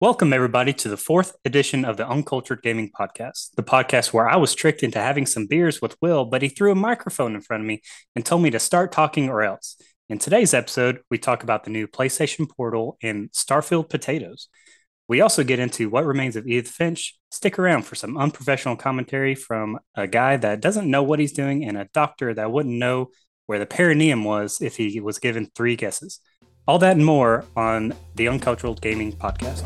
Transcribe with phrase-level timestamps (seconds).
[0.00, 4.36] Welcome, everybody, to the fourth edition of the Uncultured Gaming Podcast, the podcast where I
[4.36, 7.60] was tricked into having some beers with Will, but he threw a microphone in front
[7.60, 7.82] of me
[8.16, 9.76] and told me to start talking or else.
[10.08, 14.48] In today's episode, we talk about the new PlayStation Portal and Starfield potatoes.
[15.06, 17.18] We also get into what remains of Edith Finch.
[17.30, 21.66] Stick around for some unprofessional commentary from a guy that doesn't know what he's doing
[21.66, 23.10] and a doctor that wouldn't know
[23.44, 26.20] where the perineum was if he was given three guesses.
[26.70, 29.64] All that and more on the Uncultured Gaming Podcast.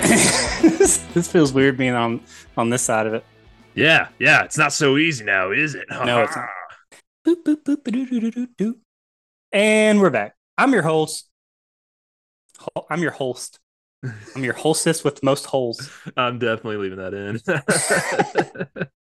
[1.12, 2.22] this feels weird being on
[2.56, 3.26] on this side of it.
[3.74, 5.84] Yeah, yeah, it's not so easy now, is it?
[5.90, 6.48] No, it's not.
[7.26, 8.76] Boop, boop, boop, doo, doo, doo, doo, doo.
[9.52, 10.37] And we're back.
[10.58, 11.30] I'm your host.
[12.58, 13.60] Ho- I'm your host.
[14.34, 15.88] I'm your hostess with most holes.
[16.16, 18.88] I'm definitely leaving that in.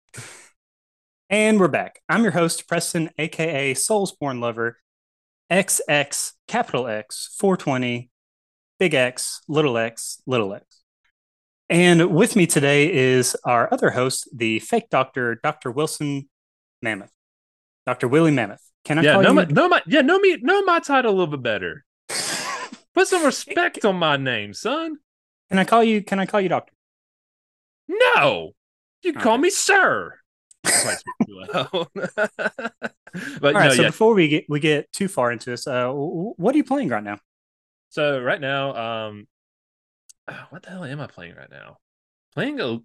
[1.31, 2.03] And we're back.
[2.11, 4.77] I'm your host, Preston, aka Soulsborne Lover,
[5.51, 8.11] XX, capital X, 420,
[8.79, 10.83] big X, little x, little x.
[11.71, 15.71] And with me today is our other host, the fake doctor, Dr.
[15.71, 16.29] Wilson
[16.83, 17.13] Mammoth.
[17.87, 18.09] Dr.
[18.09, 18.72] Willie Mammoth.
[18.85, 19.35] Can I yeah, call know you?
[19.37, 21.85] my, know my, yeah, know me, know my title a little bit better.
[22.95, 24.97] Put some respect on my name, son.
[25.49, 26.03] Can I call you?
[26.03, 26.73] Can I call you doctor?
[27.89, 28.53] No,
[29.03, 29.43] you can call Okay.
[29.43, 30.15] me sir.
[30.65, 31.87] I might speak too loud.
[31.95, 33.65] but All right.
[33.69, 33.89] no, so yeah.
[33.89, 37.03] before we get we get too far into this, uh, what are you playing right
[37.05, 37.19] now?
[37.91, 38.75] So right now,
[39.09, 39.27] um,
[40.27, 41.79] uh, what the hell am I playing right now?
[42.35, 42.79] Playing a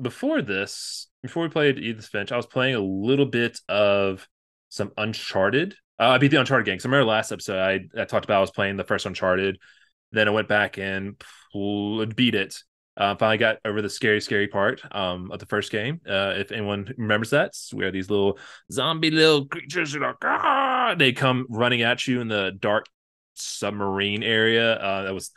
[0.00, 4.28] before this, before we played Edith Finch, I was playing a little bit of
[4.68, 5.74] some Uncharted.
[5.98, 6.78] Uh, I beat the Uncharted game.
[6.78, 9.58] So I remember last episode I, I talked about I was playing the first Uncharted.
[10.12, 11.22] Then I went back and
[12.14, 12.62] beat it.
[12.96, 16.00] Uh, finally got over the scary, scary part um, of the first game.
[16.08, 18.38] Uh, if anyone remembers that, it's where these little
[18.72, 20.96] zombie little creatures are ah!
[20.98, 22.86] they come running at you in the dark
[23.34, 24.74] submarine area.
[24.74, 25.30] Uh, that was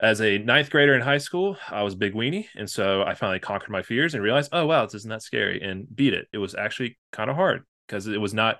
[0.00, 3.38] as a ninth grader in high school, I was big weenie, and so I finally
[3.38, 6.26] conquered my fears and realized, oh wow, this isn't that scary, and beat it.
[6.32, 8.58] It was actually kind of hard because it was not.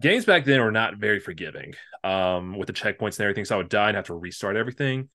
[0.00, 3.58] Games back then were not very forgiving um, with the checkpoints and everything, so I
[3.58, 5.10] would die and have to restart everything.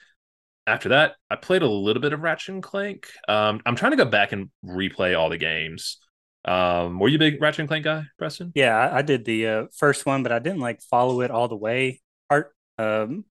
[0.67, 3.07] After that, I played a little bit of Ratchet and Clank.
[3.27, 5.97] Um, I'm trying to go back and replay all the games.
[6.43, 8.51] Um, were you a big Ratchet and Clank guy, Preston?
[8.53, 11.55] Yeah, I, did the uh, first one, but I didn't like follow it all the
[11.55, 12.01] way.
[12.29, 13.25] Part um,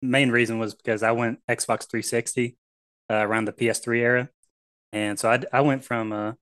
[0.00, 2.56] main reason was because I went Xbox 360
[3.10, 4.28] uh, around the PS3 era,
[4.92, 6.32] and so I I went from uh,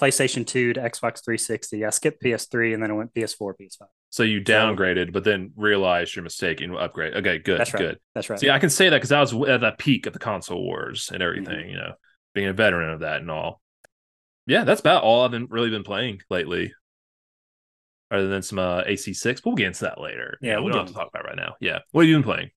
[0.00, 1.84] PlayStation 2 to Xbox 360.
[1.84, 3.86] I skipped PS3 and then I went PS4, PS5.
[4.10, 7.14] So you downgraded, but then realized your mistake and upgrade.
[7.14, 7.80] Okay, good, That's right.
[7.80, 7.98] good.
[8.14, 8.38] That's right.
[8.38, 11.10] See, I can say that because I was at the peak of the console wars
[11.12, 11.94] and everything, you know,
[12.34, 13.60] being a veteran of that and all.
[14.46, 16.74] Yeah, that's about all I've been really been playing lately.
[18.10, 20.38] Other than some uh, AC6, we'll get into that later.
[20.40, 21.54] Yeah, we get don't have to talk about it right now.
[21.60, 22.50] Yeah, what have you been playing?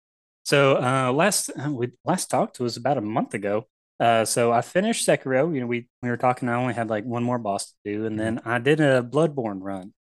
[0.44, 3.68] So uh, last uh, we last talked was about a month ago.
[4.00, 5.54] Uh, so I finished Sekiro.
[5.54, 6.50] You know, we we were talking.
[6.50, 9.60] I only had like one more boss to do, and then I did a Bloodborne
[9.62, 9.94] run.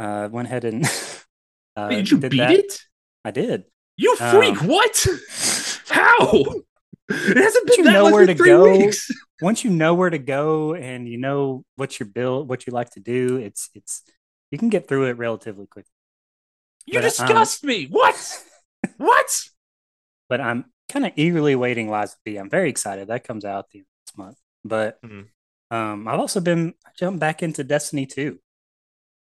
[0.00, 0.84] Uh, went ahead and
[1.76, 2.50] uh, Wait, did you beat that.
[2.50, 2.80] it?
[3.24, 3.64] I did.
[3.96, 4.62] You Um, freak!
[4.62, 5.06] what?
[5.88, 6.44] How?
[7.08, 8.62] It hasn't you been that know long where to three go.
[8.78, 9.10] weeks.
[9.40, 12.90] Once you know where to go and you know what your build, what you like
[12.90, 14.02] to do, it's it's
[14.50, 15.86] you can get through it relatively quick.
[16.86, 17.86] You But, um, disgust me.
[17.86, 18.16] What?
[18.96, 19.40] what?
[20.28, 22.36] But I'm kind of eagerly waiting Lies of P.
[22.36, 23.08] I'm very excited.
[23.08, 24.38] That comes out the end of this month.
[24.64, 25.28] But Mhm.
[25.70, 28.38] um, I've also been I jumped back into Destiny 2.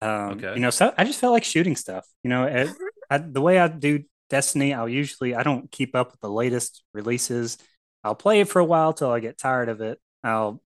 [0.03, 0.55] Um, Okay.
[0.55, 2.07] You know, so I just felt like shooting stuff.
[2.23, 2.71] You know, it,
[3.11, 6.83] I, the way I do Destiny, I'll usually I don't keep up with the latest
[6.95, 7.59] releases.
[8.05, 10.01] I'll play it for a while till I get tired of it.
[10.25, 10.63] I'll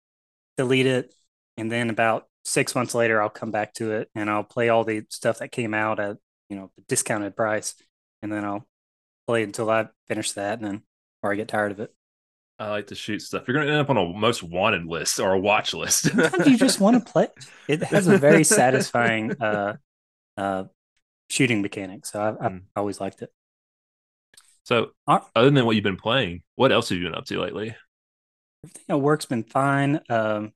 [0.56, 1.12] delete it,
[1.56, 4.84] and then about six months later, I'll come back to it and I'll play all
[4.84, 6.18] the stuff that came out at
[6.48, 7.74] you know the discounted price,
[8.22, 8.66] and then I'll
[9.26, 10.82] play until I finish that, and then
[11.22, 11.94] or I get tired of it.
[12.58, 13.46] I like to shoot stuff.
[13.46, 16.10] You're going to end up on a most wanted list or a watch list.
[16.14, 17.28] Sometimes you just want to play.
[17.68, 19.74] It has a very satisfying uh,
[20.36, 20.64] uh,
[21.30, 22.62] shooting mechanic, so I've, I've Mm.
[22.76, 23.32] always liked it.
[24.64, 27.40] So, Uh, other than what you've been playing, what else have you been up to
[27.40, 27.74] lately?
[28.64, 30.00] everything at work's been fine.
[30.08, 30.52] Um,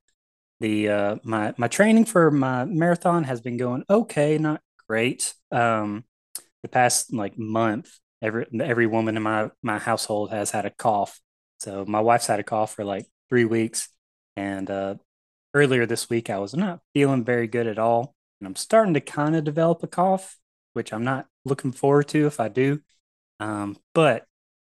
[0.59, 5.33] the uh, my my training for my marathon has been going okay, not great.
[5.51, 6.05] Um,
[6.63, 11.19] the past like month, every every woman in my my household has had a cough.
[11.59, 13.89] So my wife's had a cough for like three weeks,
[14.35, 14.95] and uh,
[15.53, 19.01] earlier this week I was not feeling very good at all, and I'm starting to
[19.01, 20.37] kind of develop a cough,
[20.73, 22.81] which I'm not looking forward to if I do.
[23.39, 24.25] Um, but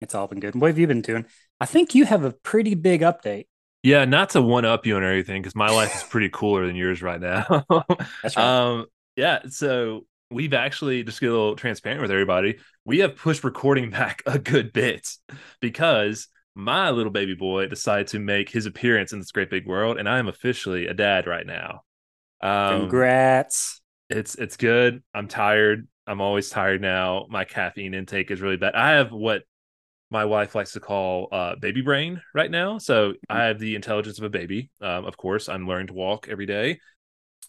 [0.01, 0.55] It's all been good.
[0.57, 1.27] What have you been doing?
[1.61, 3.47] I think you have a pretty big update.
[3.83, 6.77] Yeah, not to one up you on everything because my life is pretty cooler than
[6.77, 7.65] yours right now.
[8.23, 8.55] That's right.
[8.71, 8.87] Um,
[9.17, 12.59] yeah, so we've actually just get a little transparent with everybody.
[12.85, 15.09] We have pushed recording back a good bit
[15.61, 19.99] because my little baby boy decided to make his appearance in this great big world,
[19.99, 21.83] and I am officially a dad right now.
[22.41, 23.81] Um, Congrats.
[24.11, 25.03] it's it's good.
[25.15, 25.89] I'm tired.
[26.07, 27.27] I'm always tired now.
[27.31, 28.75] My caffeine intake is really bad.
[28.75, 29.43] I have what
[30.11, 32.79] my wife likes to call uh, baby brain right now.
[32.79, 34.71] So I have the intelligence of a baby.
[34.81, 36.79] Um, of course, I'm learning to walk every day.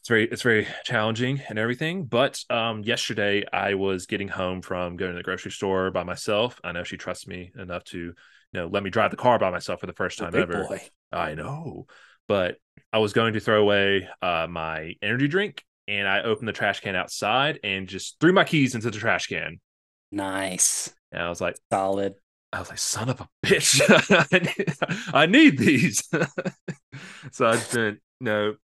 [0.06, 2.04] It's very it's very challenging and everything.
[2.04, 6.62] But um, yesterday I was getting home from going to the grocery store by myself.
[6.64, 8.14] I know she trusts me enough to you
[8.54, 10.66] know let me drive the car by myself for the first time ever.
[10.70, 10.80] boy.
[11.12, 11.88] I know.
[12.28, 12.58] But
[12.94, 16.82] I was going to throw away uh, my energy drink and I opened the trash
[16.82, 19.60] can outside and just threw my keys into the trash can.
[20.12, 20.94] Nice.
[21.12, 22.14] And I was like, Solid.
[22.54, 23.82] I was like, son of a bitch.
[25.16, 26.08] I, need, these.
[27.32, 28.65] so I've been, no, just been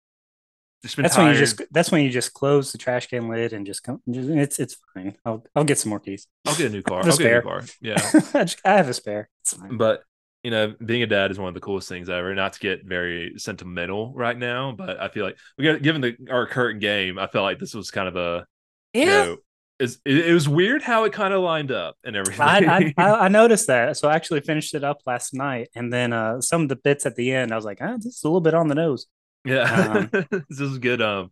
[0.83, 1.17] That's tired.
[1.25, 4.01] when you just that's when you just close the trash can lid and just come
[4.09, 5.15] just, it's it's fine.
[5.25, 6.27] I'll I'll get some more keys.
[6.45, 7.03] I'll get a new car.
[7.03, 7.61] The I'll get a new car.
[7.81, 7.95] Yeah.
[8.33, 9.29] I, just- I have a spare.
[9.41, 9.77] It's fine.
[9.77, 10.03] but
[10.43, 12.33] you know, being a dad is one of the coolest things ever.
[12.35, 16.15] Not to get very sentimental right now, but I feel like we got given the
[16.29, 18.45] our current game, I felt like this was kind of a
[18.93, 19.07] you Yeah.
[19.25, 19.37] know,
[19.79, 22.45] is it, it was weird how it kind of lined up and everything.
[22.45, 23.97] I, I I I noticed that.
[23.97, 27.05] So I actually finished it up last night, and then uh, some of the bits
[27.05, 29.07] at the end, I was like, ah, this is a little bit on the nose.
[29.47, 30.11] Yeah, Um,
[30.49, 31.01] this is good.
[31.01, 31.31] Um,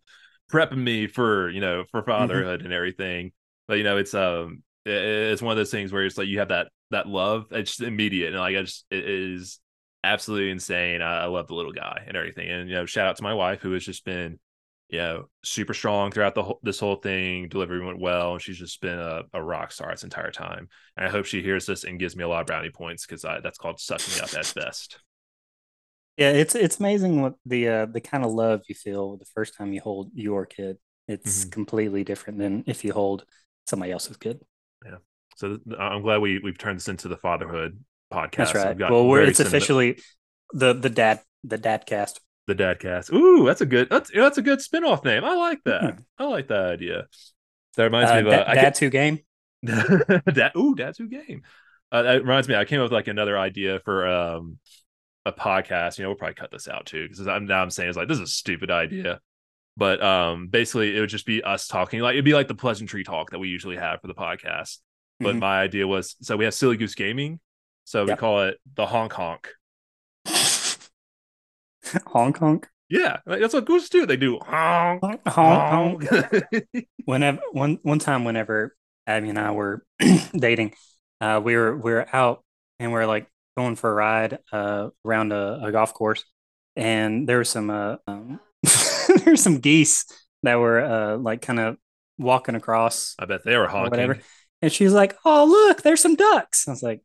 [0.52, 3.32] prepping me for you know for fatherhood and everything.
[3.68, 4.92] But you know, it's um, it-
[5.32, 7.46] it's one of those things where it's like you have that that love.
[7.50, 9.60] It's just immediate, and like I just it is
[10.04, 11.02] absolutely insane.
[11.02, 12.48] I, I love the little guy and everything.
[12.48, 14.38] And you know, shout out to my wife who has just been
[14.88, 17.48] you know super strong throughout the whole this whole thing.
[17.48, 20.68] Delivery went well, and she's just been a, a rock star this entire time.
[20.96, 23.22] And I hope she hears this and gives me a lot of brownie points because
[23.22, 24.98] that's called sucking up at best.
[26.16, 29.54] Yeah, it's it's amazing what the uh, the kind of love you feel the first
[29.56, 30.78] time you hold your kid.
[31.08, 31.52] It's Mhm.
[31.52, 33.24] completely different than if you hold
[33.66, 34.40] somebody else's kid.
[34.84, 34.96] Yeah.
[35.36, 37.78] So th- I'm glad we we've turned this into the fatherhood
[38.12, 38.52] podcast.
[38.52, 38.78] That's right.
[38.90, 40.00] Well, we're it's officially
[40.52, 42.20] the the dad the dad cast.
[42.46, 43.12] the dad cast.
[43.12, 45.22] Ooh, that's a good that's that's a good spin-off name.
[45.24, 45.82] I like that.
[45.82, 46.04] Mhm.
[46.18, 47.06] I like that idea.
[47.76, 49.18] That reminds Uh, me of da- uh, dad two game.
[49.64, 50.52] dad.
[50.56, 51.42] Ooh, dad's who game.
[51.92, 52.54] Uh, that reminds me.
[52.54, 54.58] I came up with like another idea for um
[55.26, 55.98] a podcast.
[55.98, 58.08] You know, we'll probably cut this out too because I'm now I'm saying it's like
[58.08, 59.20] this is a stupid idea.
[59.76, 62.00] But um, basically, it would just be us talking.
[62.00, 64.78] Like it'd be like the pleasantry talk that we usually have for the podcast.
[65.20, 65.40] But Mhm.
[65.40, 67.40] my idea was so we have Silly Goose Gaming,
[67.84, 69.48] so we call it the honk honk.
[72.06, 74.06] honk honk Yeah, like, that's what gooses do.
[74.06, 76.08] They do honk honk honk.
[76.08, 76.64] honk.
[77.04, 78.74] whenever one one time whenever
[79.06, 79.84] Abby and I were
[80.36, 80.74] dating,
[81.20, 82.44] uh, we were we were out
[82.78, 83.26] and we are like
[83.56, 86.24] going for a ride uh, around a, a golf course,
[86.74, 88.40] and there were some uh, um,
[89.08, 90.04] there were some geese
[90.42, 91.76] that were uh, like kind of
[92.18, 93.90] walking across I bet they were honking.
[93.90, 94.18] whatever,
[94.62, 97.02] and she's like, "Oh look, there's some ducks." I was like,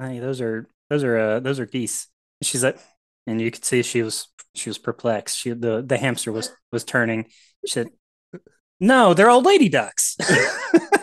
[0.00, 2.08] "Honey, those are those are uh, those are geese."
[2.40, 2.78] And she's like,
[3.26, 5.38] and you could see she was she was perplexed.
[5.38, 7.26] She the the hamster was was turning.
[7.66, 7.88] She said,
[8.80, 10.16] "No, they're old lady ducks."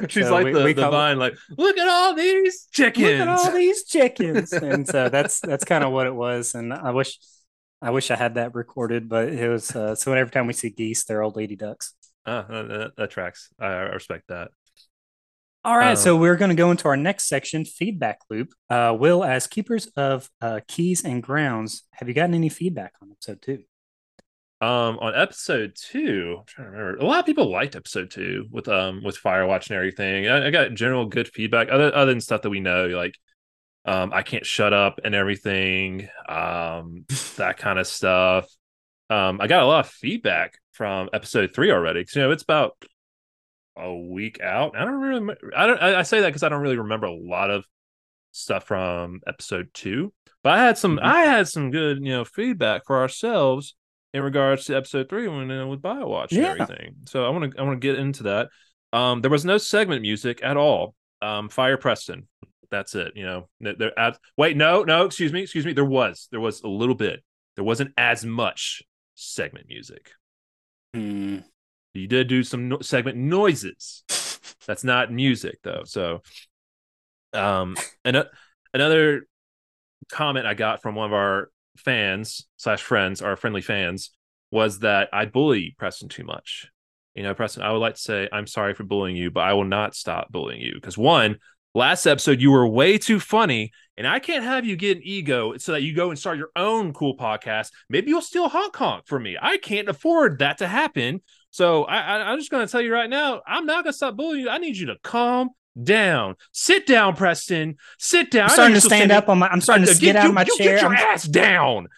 [0.08, 3.04] She's So like we- the, we the call it- like, look at all these chickens.
[3.04, 6.54] Look at all these chickens, and so that's that's kind of what it was.
[6.54, 7.18] And I wish
[7.82, 10.70] I wish I had that recorded, but it was uh, so every time we see
[10.70, 11.94] geese, they're old lady ducks.
[12.26, 13.48] Ah, that, that- that tracks.
[13.58, 14.50] I, I respect that.
[15.62, 18.54] All right, Um, so we're going to go into our next section, feedback loop.
[18.70, 23.10] Uh, Will, as keepers of uh, keys and grounds, have you gotten any feedback on
[23.10, 23.64] episode two?
[24.62, 26.98] Um, on episode two, I'm trying to remember.
[27.00, 30.28] A lot of people liked episode two with um with Firewatch and everything.
[30.28, 33.14] I, I got general good feedback, other other than stuff that we know, like
[33.86, 38.48] um I can't shut up and everything, um that kind of stuff.
[39.08, 42.42] Um, I got a lot of feedback from episode three already because you know it's
[42.42, 42.74] about
[43.76, 44.76] a week out.
[44.76, 47.14] I don't really, I don't, I, I say that because I don't really remember a
[47.14, 47.64] lot of
[48.32, 50.12] stuff from episode two,
[50.42, 51.02] but I had some, Mhm.
[51.02, 53.74] I had some good, you know, feedback for ourselves
[54.12, 56.96] in regards to episode three when uh, with Biowatch and everything.
[57.06, 58.48] So I want to, I want to get into that.
[58.92, 60.94] Um, there was no segment music at all.
[61.22, 62.26] Um, Fire Preston.
[62.70, 63.12] That's it.
[63.14, 63.98] You know, there-.
[63.98, 65.72] At, wait, no, no, excuse me, excuse me.
[65.72, 67.22] There was, there was a little bit.
[67.56, 68.82] There wasn't as much
[69.14, 70.10] segment music.
[70.94, 71.38] Hmm.
[71.94, 74.04] You did do some no- segment noises.
[74.66, 75.82] That's not music though.
[75.84, 76.22] So,
[77.32, 78.24] um, and
[78.72, 79.22] another
[80.10, 84.10] comment I got from one of our fans slash friends, our friendly fans,
[84.50, 86.68] was that I bully Preston too much.
[87.14, 89.52] You know, Preston, I would like to say I'm sorry for bullying you, but I
[89.52, 91.38] will not stop bullying you because one,
[91.74, 95.56] last episode you were way too funny, and I can't have you get an ego
[95.58, 97.70] so that you go and start your own cool podcast.
[97.88, 99.36] Maybe you'll steal honk honk from me.
[99.40, 101.20] I can't afford that to happen.
[101.50, 103.96] So I, I, I'm just going to tell you right now, I'm not going to
[103.96, 104.48] stop bullying you.
[104.48, 105.50] I need you to calm
[105.82, 106.36] down.
[106.52, 107.76] Sit down, Preston.
[107.98, 108.44] Sit down.
[108.44, 109.48] I'm starting to stand up on my.
[109.48, 110.72] I'm starting to Get- get out you- of my you chair.
[110.74, 111.88] Get your I'm- ass down.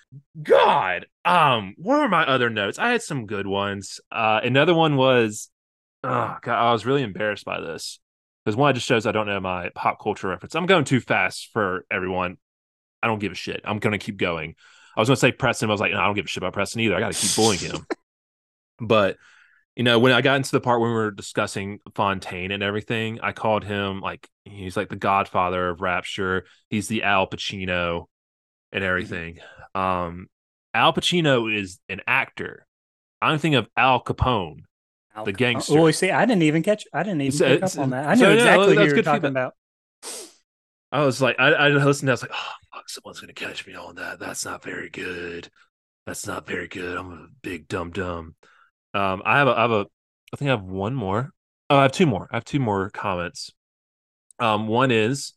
[0.43, 1.07] God.
[1.25, 2.79] Um, what were my other notes?
[2.79, 4.01] I had some good ones.
[4.11, 5.51] Uh, another one was,
[6.03, 8.01] oh God, I was really embarrassed by this
[8.45, 10.55] because one, it just shows I don't know my pop culture reference.
[10.57, 12.39] I'm going too fast for everyone.
[13.03, 13.61] I don't give a shit.
[13.65, 14.55] I'm gonna keep going.
[14.97, 15.69] I was gonna say Preston.
[15.69, 16.97] But I was like, no, I don't give a shit about Preston either.
[16.97, 17.87] I got to keep bullying him.
[18.81, 19.17] but
[19.77, 23.21] you know, when I got into the part when we were discussing Fontaine and everything,
[23.23, 26.45] I called him like he's like the godfather of Rapture.
[26.69, 28.07] He's the Al Pacino
[28.71, 29.39] and everything.
[29.75, 30.29] Um,
[30.75, 32.67] Al Pacino is an actor.
[33.21, 34.61] I'm thinking of Al Capone.
[35.15, 35.79] Al the gangster.
[35.79, 36.85] Oh, see, I didn't even catch.
[36.93, 38.09] I didn't even So- pick up on that.
[38.09, 39.31] I so, knew yeah, exactly what that's you were talking feedback.
[39.31, 39.55] about.
[40.91, 42.11] I was like, I, I listened.
[42.11, 44.19] I was like, oh, fuck, someone's gonna catch me on that.
[44.19, 45.49] That's not very good.
[46.07, 46.97] That's not very good.
[46.99, 48.35] I'm a big dumb dumb.
[48.95, 49.87] Um, I have a, I have a,
[50.33, 51.31] I think I have one more.
[51.71, 52.29] Oh, I have two more.
[52.31, 53.51] I have two more comments.
[54.39, 55.33] Um, one is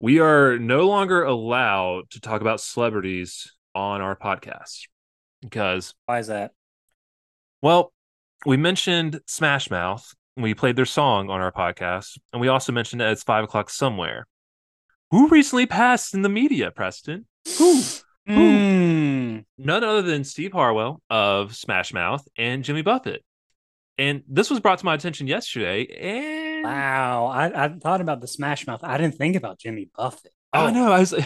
[0.00, 4.88] we are no longer allowed to talk about celebrities on our podcast
[5.40, 6.52] because Why is that?
[7.62, 7.92] well,
[8.44, 10.14] we mentioned Smash Mouth.
[10.36, 13.70] We played their song on our podcast, and we also mentioned that it's five o'clock
[13.70, 14.26] somewhere.
[15.10, 17.26] Who recently passed in the media, Preston?
[17.58, 17.82] Who?
[18.26, 19.38] Hmm.
[19.58, 23.24] None other than Steve Harwell of Smash Mouth and Jimmy Buffett.
[23.98, 25.84] And this was brought to my attention yesterday.
[25.86, 27.26] And Wow.
[27.26, 28.80] I, I thought about the Smash Mouth.
[28.82, 30.32] I didn't think about Jimmy Buffett.
[30.52, 31.14] oh no, I was.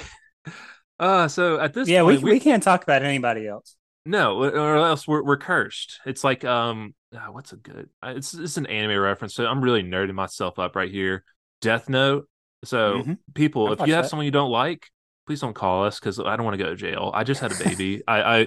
[0.99, 3.77] Uh, so at this yeah, we, point, we can't talk about anybody else.
[4.07, 6.01] No, or else we're we're cursed.
[6.07, 7.91] It's like um, ah, what's a good?
[8.03, 9.35] uh, It's it's an anime reference.
[9.35, 11.23] So I'm really nerding myself up right here.
[11.61, 12.27] Death Note.
[12.65, 13.19] So Mhm.
[13.35, 14.09] people, I've if you have that.
[14.09, 14.89] someone you don't like,
[15.27, 17.11] please don't call us because I don't want to go to jail.
[17.15, 18.03] I just had a baby.
[18.07, 18.47] I I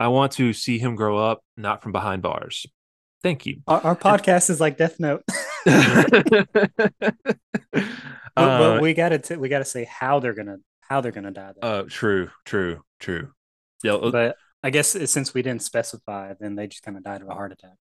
[0.00, 2.66] I want to see him grow up, not from behind bars.
[3.22, 3.60] Thank you.
[3.68, 5.22] Our, our podcast is like Death Note.
[5.64, 7.14] but,
[8.34, 11.52] Uh, but we gotta t- we gotta say how they're gonna how they're gonna die.
[11.60, 11.68] Though.
[11.68, 13.30] uh, true, true, true.
[13.84, 17.20] Yeah, uh, but I guess since we didn't specify, then they just kind of died
[17.22, 17.76] of a heart attack.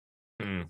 [0.42, 0.66] mm.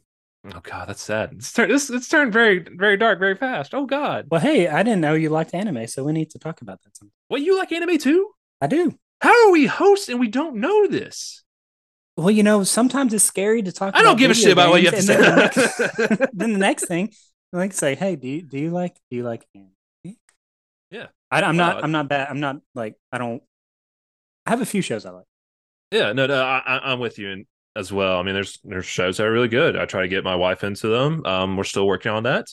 [0.47, 0.53] Mm.
[0.55, 1.33] oh god, that's sad.
[1.33, 3.73] It's turned this it's turned very very dark very fast.
[3.73, 4.27] Oh god.
[4.29, 6.95] Well, hey, I didn't know you liked anime, so we need to talk about that.
[6.95, 7.11] Sometime.
[7.27, 8.29] What you like anime too?
[8.61, 8.97] I do.
[9.21, 11.43] How are we hosts and we don't know this?
[12.15, 13.95] Well, you know, sometimes it's scary to talk.
[13.95, 15.83] I don't give a shit about what you have to and then the say.
[16.17, 17.11] next- then the next thing,
[17.53, 19.71] like say, hey, do you do you like do you like anime?
[20.89, 21.07] Yeah.
[21.29, 21.75] I, I'm not.
[21.75, 22.29] Well, I'm not bad.
[22.29, 22.95] I'm not like.
[23.11, 23.43] I don't.
[24.45, 25.25] I have a few shows I like.
[25.91, 27.45] Yeah, no, no, I, I- I'm with you and
[27.77, 28.19] as well.
[28.19, 29.77] I mean, there's there's shows that are really good.
[29.77, 31.25] I try to get my wife into them.
[31.25, 32.47] Um, we're still working on that,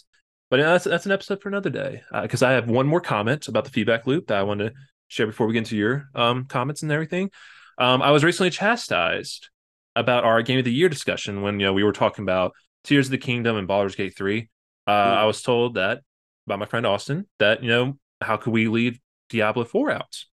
[0.50, 2.02] but yeah, that's that's an episode for another day.
[2.23, 4.73] Because I have one more comment about the feedback loop that I want to
[5.09, 7.31] share before we get into your um comments and everything.
[7.78, 9.49] Um, I was recently chastised
[9.97, 12.52] about our game of the year discussion when you know we were talking about
[12.85, 14.49] Tears of the Kingdom and Baldur's Gate three.
[14.87, 15.16] Uh, Mm.
[15.16, 16.02] I was told that
[16.47, 18.99] by my friend Austin that you know how could we leave
[19.31, 20.25] Diablo four out?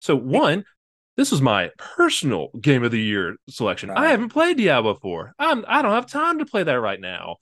[0.00, 0.64] So one,
[1.16, 3.90] this was my personal game of the year selection.
[3.90, 5.32] I haven't played Diablo 4.
[5.38, 7.36] I'm I don't have time to play that right now.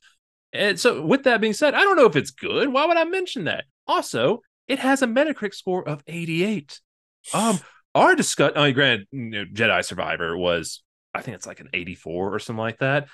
[0.52, 2.73] And so with that being said, I don't know if it's good.
[2.73, 3.64] Why would I mention that?
[3.88, 6.81] Also, it has a Metacritic score of 88.
[7.33, 7.59] Um
[7.95, 11.71] our discuss I mean, granted, you know, Jedi Survivor was I think it's like an
[11.73, 13.09] 84 or something like that.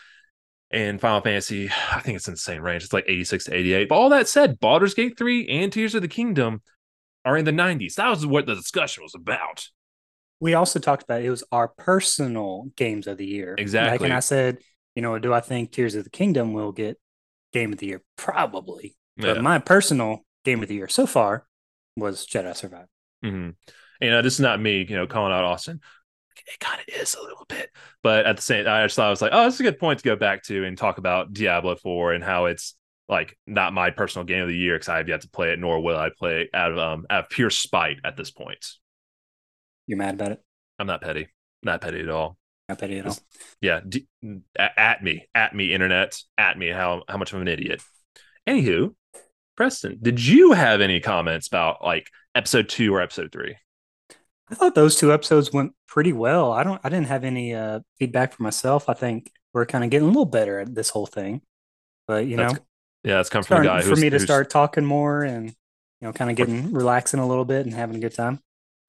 [0.70, 2.84] And Final Fantasy, I think it's in the same range.
[2.84, 3.88] It's like 86 to 88.
[3.88, 6.60] But all that said, Baldur's Gate 3 and Tears of the Kingdom
[7.24, 7.94] are in the 90s.
[7.94, 9.68] That was what the discussion was about.
[10.40, 13.52] We also talked about it was our personal games of the year.
[13.52, 14.06] Like, Exactly.
[14.06, 14.58] and I said,
[14.94, 16.98] you know, do I think Tears of the Kingdom will get
[17.52, 18.02] game of the year?
[18.16, 18.96] Probably.
[19.16, 19.42] But Yeah.
[19.42, 21.46] my personal game of the year so far
[21.96, 22.88] was Jedi Survivor.
[23.22, 23.50] hmm
[24.00, 25.80] And uh, this is not me, you know, calling out Austin.
[26.46, 27.70] It kind of is a little bit,
[28.02, 29.78] but at the same, I just thought I was like, oh, this is a good
[29.78, 32.76] point to go back to and talk about Diablo Four and how it's
[33.08, 35.58] like not my personal game of the year because I have yet to play it,
[35.58, 38.64] nor will I play it out of um out of pure spite at this point.
[39.90, 40.40] You're mad about it?
[40.78, 41.26] I'm not petty,
[41.64, 42.36] not petty at all.
[42.68, 43.18] Not petty at all.
[43.60, 44.06] Yeah, d-
[44.56, 46.68] at, me, at me, internet, at me.
[46.68, 47.82] How how much of an idiot?
[48.48, 48.94] Anywho,
[49.56, 52.06] Preston, did you have any comments about like
[52.36, 53.56] episode two or episode three?
[54.48, 56.52] I thought those two episodes went pretty well.
[56.52, 58.88] I don't I didn't have any uh feedback for myself.
[58.88, 61.42] I think we're kind of getting a little better at this whole thing.
[62.06, 62.60] But you That's know,
[63.02, 66.12] Yeah, it's come from starting guy for me to start talking more and you know,
[66.12, 68.38] kind of getting relaxing a little bit and having a good time.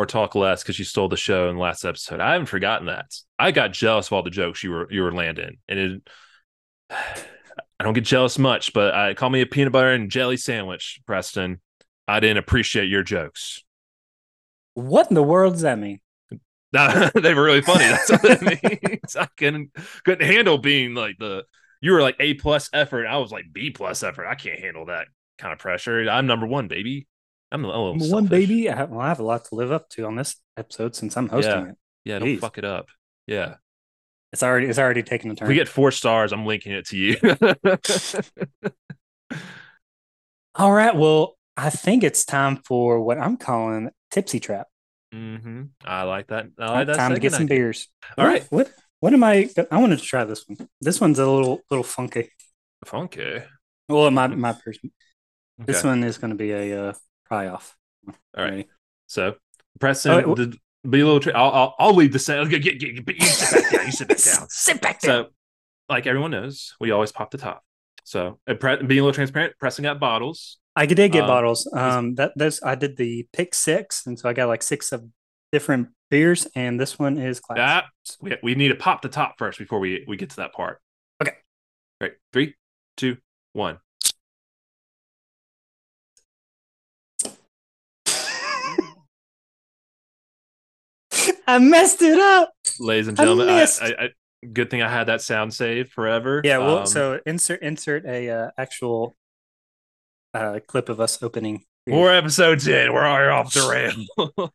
[0.01, 2.19] Or talk less because you stole the show in the last episode.
[2.19, 3.13] I haven't forgotten that.
[3.37, 6.09] I got jealous of all the jokes you were you were landing, and it.
[7.79, 10.99] I don't get jealous much, but I call me a peanut butter and jelly sandwich,
[11.07, 11.61] Preston.
[12.07, 13.63] I didn't appreciate your jokes.
[14.75, 15.99] What in the world does that mean?
[16.71, 17.85] they were really funny.
[17.85, 19.15] That's what it means.
[19.15, 19.71] I couldn't
[20.05, 21.43] couldn't handle being like the
[21.81, 23.07] you were like A plus effort.
[23.07, 24.27] I was like B plus effort.
[24.27, 25.07] I can't handle that
[25.39, 26.07] kind of pressure.
[26.07, 27.07] I'm number one, baby.
[27.51, 28.69] I'm a little one, baby.
[28.69, 31.17] I have, well, I have a lot to live up to on this episode since
[31.17, 31.69] I'm hosting Yeah.
[31.69, 31.75] it.
[32.05, 32.87] Yeah, don't fuck it up.
[33.27, 33.55] Yeah.
[34.33, 35.47] It's already it's already taken a If turn.
[35.49, 37.17] we get four stars, I'm linking it to you.
[40.55, 40.95] All right.
[40.95, 44.67] Well, I think it's time for what I'm calling tipsy trap.
[45.13, 45.63] Mm-hmm.
[45.83, 46.47] I like that.
[46.57, 46.95] I like that.
[46.95, 47.57] time to get some idea.
[47.57, 47.87] beers.
[48.17, 48.45] All What- right.
[48.49, 49.49] What what am I?
[49.71, 50.67] I wanted to try this one.
[50.79, 52.29] This one's a little little funky.
[52.85, 53.41] Funky.
[53.89, 54.91] Well, my my person.
[55.57, 56.93] This one is going to be a uh,
[57.31, 57.77] pry off.
[58.07, 58.49] All right.
[58.51, 58.67] Ready?
[59.07, 59.35] So,
[59.79, 60.57] Preston, Oh, wh- the,
[60.89, 61.19] be a little.
[61.21, 62.49] Tra- I'll, I'll I'll leave the sound.
[62.49, 63.85] Get, get, get, you sit back down.
[63.85, 64.49] You sit back down.
[64.49, 65.25] Sit back down.
[65.25, 65.29] So,
[65.89, 67.63] like everyone knows, we always pop the top.
[68.03, 70.57] So, pre- being a little transparent, pressing out bottles.
[70.75, 71.69] I did get um, bottles.
[71.73, 75.03] Um, that that's I did the pick six, and so I got like six of
[75.51, 77.59] different beers, and this one is class.
[77.61, 77.87] Ah,
[78.21, 80.79] we, we need to pop the top first before we we get to that part.
[81.21, 81.33] Okay.
[82.01, 82.13] Right.
[82.33, 82.55] Three,
[82.97, 83.17] two,
[83.53, 83.77] one.
[91.47, 92.51] I messed it up.
[92.79, 93.81] Ladies and gentlemen, I, missed.
[93.81, 94.09] I, I,
[94.53, 96.41] good thing I had that sound saved forever.
[96.43, 96.59] Yeah.
[96.59, 99.15] Well, Um, so insert insert a uh, actual
[100.33, 101.63] uh, clip of us opening.
[101.85, 101.95] beers.
[101.95, 103.67] Four episodes in, we're already off the
[104.17, 104.51] rail.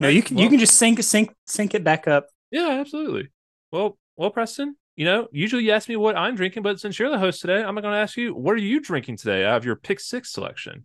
[0.00, 2.28] no, you can you can just sync sync sync it back up.
[2.50, 3.28] yeah, absolutely.
[3.70, 7.10] Well, well, Preston, you know, usually you ask me what I'm drinking, but since you're
[7.10, 9.64] the host today, I'm going to ask you, what are you drinking today out of
[9.64, 10.84] your pick six selection?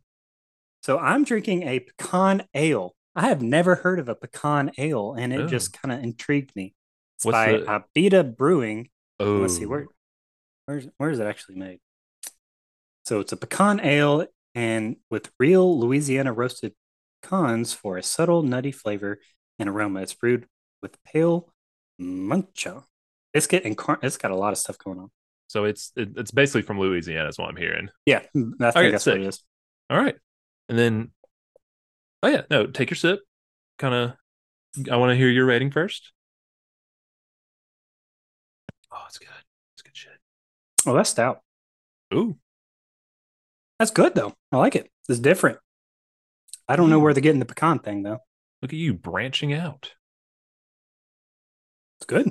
[0.83, 2.95] So I'm drinking a pecan ale.
[3.17, 5.47] I have never heard of a pecan ale, and it Oh.
[5.47, 6.73] just kind of intrigued me.
[7.17, 8.89] It's What's by the- Abita Brewing.
[9.19, 9.93] Oh, Let's see where oh.
[10.65, 11.79] where's where is it actually made?
[13.05, 16.73] So it's a pecan ale and with real Louisiana roasted
[17.23, 19.19] pecans for a subtle nutty flavor
[19.59, 20.01] and aroma.
[20.01, 20.47] It's brewed
[20.81, 21.51] with pale
[21.97, 22.67] Munich
[23.33, 25.09] biscuit and car- it's got a lot of stuff going on.
[25.47, 27.89] So it's it, it's basically from Louisiana, is what I'm hearing.
[28.05, 29.43] Yeah, mm, I think Okay, that's what it is.
[29.89, 30.15] All right,
[30.69, 31.11] and then,
[32.23, 33.19] oh yeah, no, take your sip.
[33.77, 36.11] Kind of, I want to hear your rating first.
[38.91, 39.27] Oh, it's good.
[39.73, 40.17] It's good shit.
[40.85, 41.41] Oh, that's stout.
[42.13, 42.37] Ooh,
[43.79, 44.33] That's good though.
[44.51, 44.89] I like it.
[45.09, 45.59] It's different.
[46.67, 48.19] I don't know where they're getting the pecan thing though.
[48.61, 49.91] look at you branching out.
[51.99, 52.27] It's good.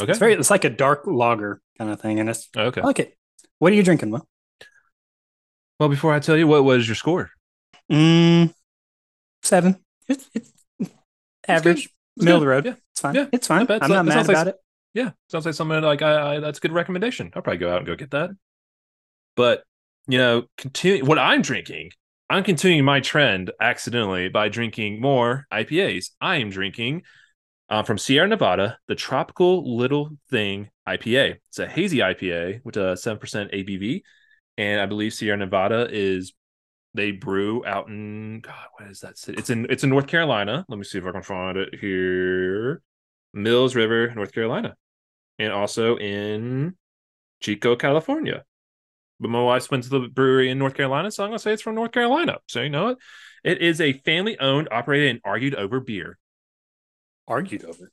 [0.00, 0.10] Okay.
[0.10, 0.34] It's very.
[0.34, 2.48] It's like a dark lager kind of thing, and it's.
[2.56, 2.80] okay.
[2.80, 3.16] I like it.
[3.58, 4.26] What are you drinking, Will?
[5.78, 7.30] Well, before I tell you, what was your score?
[7.90, 8.54] Mm,
[9.42, 9.76] seven.
[10.08, 10.52] It's, it's
[11.46, 12.66] average, It's middle of the road.
[12.66, 12.74] Yeah.
[12.90, 13.14] It's fine.
[13.14, 13.26] Yeah.
[13.32, 13.66] It's fine.
[13.66, 13.82] Not.
[13.84, 14.56] I'm not mad sounds like- about it.
[14.94, 15.10] Yeah.
[15.30, 17.30] Sounds like something like I, I that's a good recommendation.
[17.34, 18.30] I'll probably go out and go get that.
[19.36, 19.62] But
[20.08, 21.90] you know, continue what I'm drinking.
[22.28, 26.10] I'm continuing my trend accidentally by drinking more IPAs.
[26.20, 27.02] I am drinking
[27.70, 31.36] uh, from Sierra Nevada the Tropical Little Thing IPA.
[31.48, 34.02] It's a hazy IPA with a seven percent ABV,
[34.58, 36.32] and I believe Sierra Nevada is
[36.94, 38.66] they brew out in God.
[38.78, 39.38] What is that city?
[39.38, 40.64] It's in it's in North Carolina.
[40.68, 42.82] Let me see if I can find it here.
[43.34, 44.76] Mills River, North Carolina,
[45.38, 46.76] and also in
[47.40, 48.44] Chico, California.
[49.20, 51.62] But my wife went to the brewery in North Carolina, so I'm gonna say it's
[51.62, 52.38] from North Carolina.
[52.48, 52.98] So you know what?
[53.44, 56.18] It is a family-owned, operated, and argued over beer.
[57.26, 57.90] Argued over.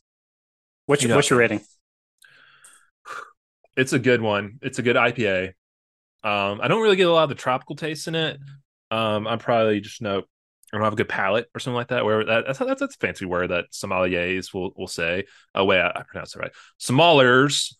[0.88, 1.62] What's You your know- What's your rating?
[3.78, 4.60] It's a good one.
[4.62, 5.54] It's a good IPA.
[6.24, 8.38] Um, I don't really get a lot of the tropical taste in it.
[8.92, 12.06] Um, I'm probably just no, I don't have a good palate or something like that.
[12.06, 15.26] Where that, that's that's that's a fancy word that sommeliers will will say.
[15.56, 16.52] Oh wait, I, I pronounced it right.
[16.80, 17.76] Sommeliers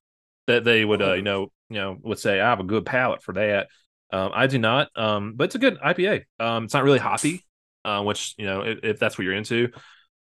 [0.48, 3.22] that they would uh, you know you know would say I have a good palate
[3.22, 3.68] for that.
[4.12, 4.90] Um, I do not.
[4.96, 6.24] Um, but it's a good IPA.
[6.40, 7.46] Um, it's not really hoppy,
[7.86, 9.70] uh, which you know if, if that's what you're into,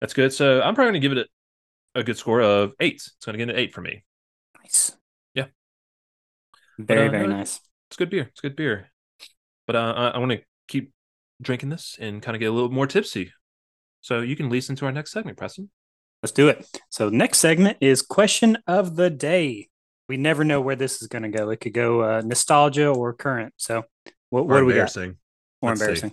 [0.01, 0.33] that's good.
[0.33, 1.27] So I'm probably gonna give it
[1.95, 2.95] a, a good score of eight.
[2.95, 4.03] It's gonna get an eight for me.
[4.61, 4.91] Nice.
[5.33, 5.45] Yeah.
[6.77, 7.61] Very uh, very no, nice.
[7.89, 8.27] It's good beer.
[8.31, 8.89] It's good beer.
[9.65, 10.91] But uh, I, I want to keep
[11.41, 13.31] drinking this and kind of get a little more tipsy.
[14.01, 15.69] So you can listen to our next segment, Preston.
[16.23, 16.67] Let's do it.
[16.89, 19.69] So next segment is question of the day.
[20.09, 21.49] We never know where this is going to go.
[21.49, 23.53] It could go uh, nostalgia or current.
[23.57, 23.83] So
[24.29, 24.95] what, what Or do we got?
[24.95, 25.17] embarrassing.
[25.61, 25.83] Or Let's see.
[25.85, 26.11] embarrassing.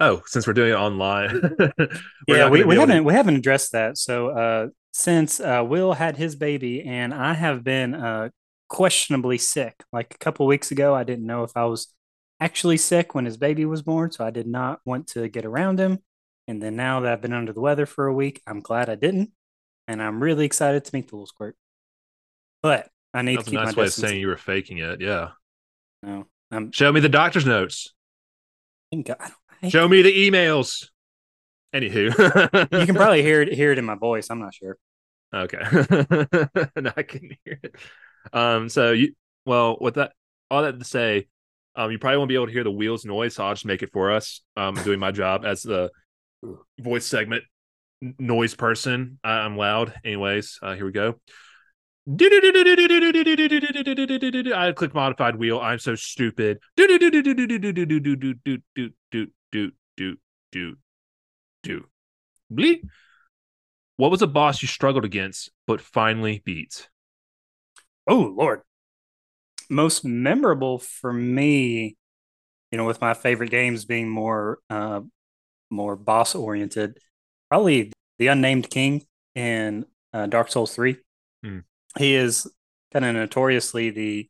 [0.00, 1.40] Oh, since we're doing it online.
[2.28, 3.96] yeah, we, we be able to- haven't we haven't addressed that.
[3.96, 8.30] So uh, since uh, Will had his baby and I have been uh,
[8.68, 9.74] questionably sick.
[9.92, 11.93] Like a couple weeks ago, I didn't know if I was
[12.44, 15.80] actually sick when his baby was born, so I did not want to get around
[15.80, 16.00] him.
[16.46, 18.96] And then now that I've been under the weather for a week, I'm glad I
[18.96, 19.30] didn't,
[19.88, 21.56] and I'm really excited to meet the little squirt.
[22.62, 24.78] But I need That's to a keep nice my way of saying you were faking
[24.78, 25.00] it.
[25.00, 25.30] Yeah.
[26.02, 26.70] No, I'm.
[26.70, 27.94] Show me the doctor's notes.
[28.92, 29.20] I don't,
[29.62, 30.88] I, Show me the emails.
[31.74, 34.28] Anywho, you can probably hear it hear it in my voice.
[34.30, 34.76] I'm not sure.
[35.34, 35.58] Okay.
[36.76, 37.74] no, I can hear it.
[38.32, 39.14] Um, so you
[39.46, 40.12] well with that
[40.50, 41.26] all that to say,
[41.76, 43.82] um, you probably won't be able to hear the wheels noise, so I'll just make
[43.82, 44.42] it for us.
[44.56, 45.90] Um, doing my job as the
[46.78, 47.44] voice segment
[48.18, 49.18] noise person.
[49.24, 49.94] I- I'm loud.
[50.04, 51.20] Anyways, uh, here we go.
[54.54, 55.58] I click modified wheel.
[55.58, 56.58] I'm so stupid.
[63.96, 66.88] What was a boss you struggled against but finally beat?
[68.06, 68.62] Oh Lord.
[69.70, 71.96] Most memorable for me,
[72.70, 75.00] you know, with my favorite games being more uh
[75.70, 76.98] more boss oriented,
[77.50, 79.02] probably the Unnamed King
[79.34, 80.96] in uh, Dark Souls 3.
[81.42, 81.58] Hmm.
[81.98, 82.50] He is
[82.92, 84.28] kind of notoriously the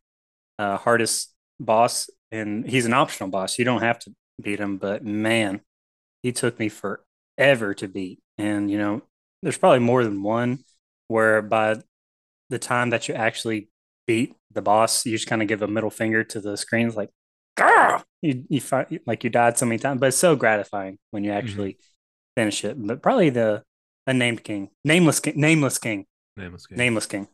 [0.59, 3.59] uh, hardest boss, and he's an optional boss.
[3.59, 5.61] You don't have to beat him, but man,
[6.23, 8.21] he took me forever to beat.
[8.39, 9.03] And, you know,
[9.43, 10.65] there's probably more than one
[11.09, 11.77] where by
[12.51, 13.69] the time that you actually
[14.07, 16.87] beat the boss, you just kind of give a middle finger to the screen.
[16.89, 17.11] It's like,
[17.59, 18.03] Grr!
[18.23, 21.31] you you find like you died so many times, but it's so gratifying when you
[21.33, 21.79] actually
[22.37, 22.77] finish it.
[22.79, 23.63] But probably the
[24.07, 26.79] unnamed king, nameless king, nameless king, Nameless game.
[26.79, 27.29] nameless king.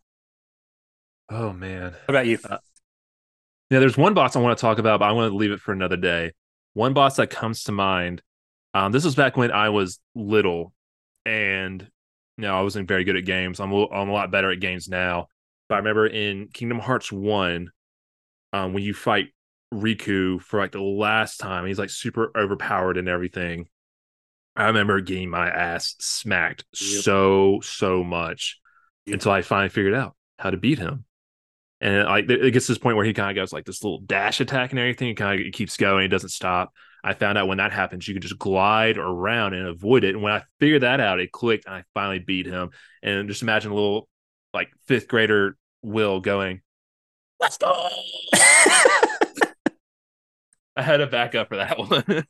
[1.30, 1.92] Oh man.
[2.04, 2.38] What about you?
[2.48, 2.58] Uh,
[3.70, 5.60] Yeah, there's one boss I want to talk about, but I want to leave it
[5.60, 6.32] for another day.
[6.74, 8.20] One boss that comes to mind.
[8.74, 10.72] Um, this was back when I was little,
[11.24, 11.82] and
[12.36, 13.58] you know I wasn't very good at games.
[13.60, 15.28] I'm a, I'm a lot better at games now.
[15.70, 17.70] But I remember in Kingdom Hearts One,
[18.52, 19.28] um, when you fight
[19.72, 23.68] Riku for like the last time, he's like super overpowered and everything.
[24.56, 27.04] I remember getting my ass smacked Yep.
[27.04, 28.58] so so much
[29.06, 29.14] Yep.
[29.14, 31.04] until I finally figured out how to beat him.
[31.80, 34.00] And like it gets to this point where he kind of goes like this little
[34.00, 35.10] dash attack and everything.
[35.10, 36.04] It kind of keeps going.
[36.04, 36.74] It doesn't stop.
[37.04, 40.16] I found out when that happens, you can just glide around and avoid it.
[40.16, 42.70] And when I figured that out, it clicked and I finally beat him.
[43.04, 44.08] And just imagine a little
[44.52, 46.60] like fifth grader Will going,
[47.40, 47.88] "Let's go!"
[50.76, 52.24] I had a backup for that one,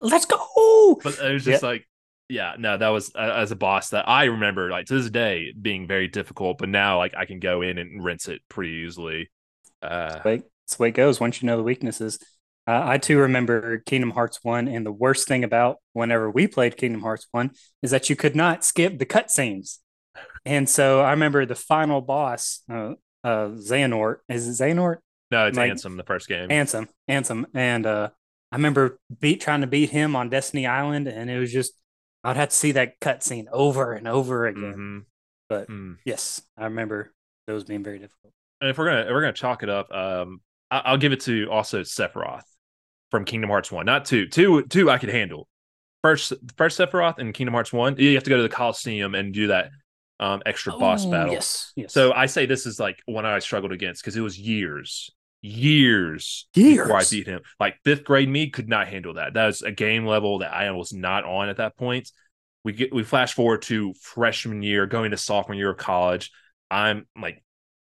[0.00, 0.98] Let's go.
[1.02, 1.86] but it was just like,
[2.28, 5.52] yeah, no, that was uh, as a boss that I remember like to this day
[5.60, 6.58] being very difficult.
[6.58, 9.30] But now like I can go in and rinse it pretty easily.
[9.82, 11.20] Uh, that's the way it goes.
[11.20, 12.18] Once you know the weaknesses.
[12.66, 16.76] Uh, I too remember Kingdom Hearts 1, and the worst thing about whenever we played
[16.76, 17.50] Kingdom Hearts 1
[17.82, 19.78] is that you could not skip the cutscenes.
[20.44, 24.18] And so I remember the final boss, uh, uh, Xehanort.
[24.28, 24.96] Is it Xehanort?
[25.30, 26.48] no, it's Like- Ansem the first game.
[26.48, 28.08] Ansem, Ansem, and uh,
[28.50, 31.72] I remember beat trying to beat him on Destiny Island, and it was just
[32.24, 34.74] I'd have to see that cutscene over and over again.
[34.74, 35.04] Mhm.
[35.48, 35.98] But Mm.
[36.04, 37.12] yes, I remember
[37.46, 38.32] those being very difficult.
[38.60, 41.20] And if we're gonna if we're gonna chalk it up, um, I, I'll give it
[41.22, 42.42] to also Sephiroth
[43.10, 44.26] from Kingdom Hearts One, not two.
[44.28, 45.48] Two, two I could handle.
[46.02, 49.32] First, first Sephiroth in Kingdom Hearts One, you have to go to the Coliseum and
[49.32, 49.70] do that
[50.20, 51.32] um extra boss Oh, battle.
[51.34, 51.92] Yes, yes.
[51.92, 55.10] So I say this is like one I struggled against because it was years,
[55.42, 56.82] years, Years.
[56.86, 57.40] before I beat him.
[57.60, 59.34] Like fifth grade me could not handle that.
[59.34, 62.10] That was a game level that I was not on at that point.
[62.64, 66.32] We get we flash forward to freshman year, going to sophomore year of college.
[66.70, 67.42] I'm like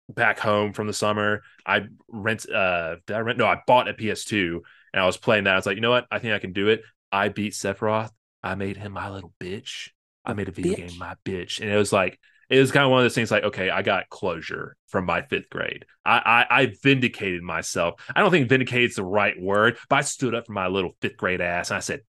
[0.08, 1.42] back home from the summer.
[1.66, 4.62] I rent uh did I rent no, I bought a PS2
[4.92, 5.54] and I was playing that.
[5.54, 6.06] I was like, you know what?
[6.10, 6.82] I think I can do it.
[7.12, 8.10] I beat Sephiroth.
[8.42, 9.90] I made him my little bitch.
[10.26, 10.88] I made a video Bitch.
[10.88, 11.60] game my bitch.
[11.60, 12.18] And it was like
[12.50, 15.22] it was kind of one of those things like, okay, I got closure from my
[15.22, 15.84] fifth grade.
[16.04, 18.00] I, I I vindicated myself.
[18.14, 20.92] I don't think vindicated is the right word, but I stood up for my little
[21.00, 22.00] fifth grade ass and I said,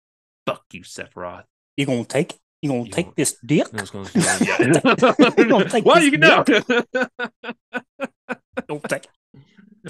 [0.45, 1.43] fuck you, Sephiroth.
[1.75, 3.67] you gonna take you gonna You take gonna- this dick?
[3.73, 6.43] I gonna say, You gonna take Well, you can know.
[8.67, 9.07] Don't take.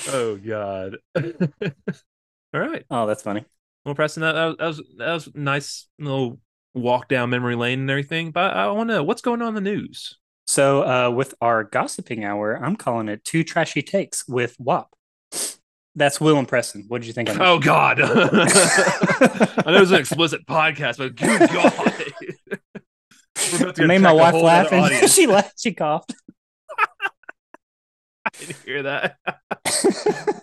[0.09, 0.97] oh God.
[1.15, 2.85] All right.
[2.89, 3.45] Oh, that's funny.
[3.85, 6.39] Well, Preston, that, that was that was that was a nice little
[6.77, 8.31] walk down memory lane and everything.
[8.31, 10.17] But I want to know what's going on in the news.
[10.45, 14.89] So, uh, with our gossiping hour, I'm calling it two trashy takes with WAP.
[15.95, 16.85] That's Will and Preston.
[16.87, 17.27] What did you think?
[17.29, 17.99] Of Oh God.
[18.01, 22.03] I know it's an explicit podcast, but good God.
[23.51, 25.13] We're about to I made my wife laugh, and audience.
[25.13, 25.59] she laughed.
[25.59, 26.13] She coughed.
[28.25, 29.17] I didn't hear that.
[29.67, 30.41] so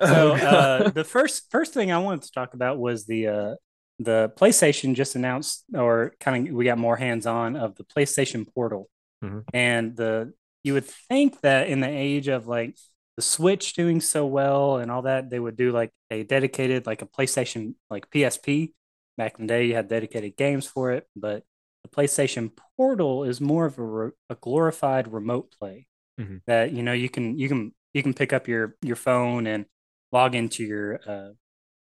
[0.00, 3.54] Oh, uh, the first first thing I wanted to talk about was the uh,
[3.98, 8.46] the PlayStation just announced, or kind of we got more hands on of the PlayStation
[8.54, 8.88] Portal,
[9.24, 9.44] Mhm.
[9.54, 10.32] and the
[10.64, 12.76] you would think that in the age of like
[13.16, 17.02] the Switch doing so well and all that, they would do like a dedicated like
[17.02, 18.72] a PlayStation like PSP.
[19.16, 21.42] Back in the day, you had dedicated games for it, but
[21.82, 25.86] the PlayStation Portal is more of a, re- a glorified remote play.
[26.20, 26.38] mm-hmm.
[26.46, 29.64] that you know you can you can you can pick up your your phone and
[30.12, 31.30] log into your uh,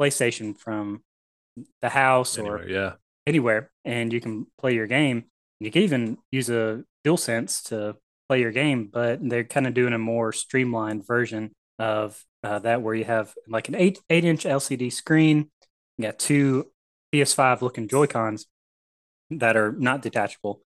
[0.00, 1.02] PlayStation from
[1.80, 2.92] the house anywhere, or yeah
[3.26, 5.24] anywhere, and you can play your game.
[5.60, 7.96] You can even use a DualSense to
[8.28, 12.82] play your game, but they're kind of doing a more streamlined version of uh, that
[12.82, 15.50] where you have like an eight eight inch LCD screen.
[15.98, 16.70] You got two
[17.14, 18.46] PS5 looking Joy Cons
[19.30, 20.62] that are not detachable,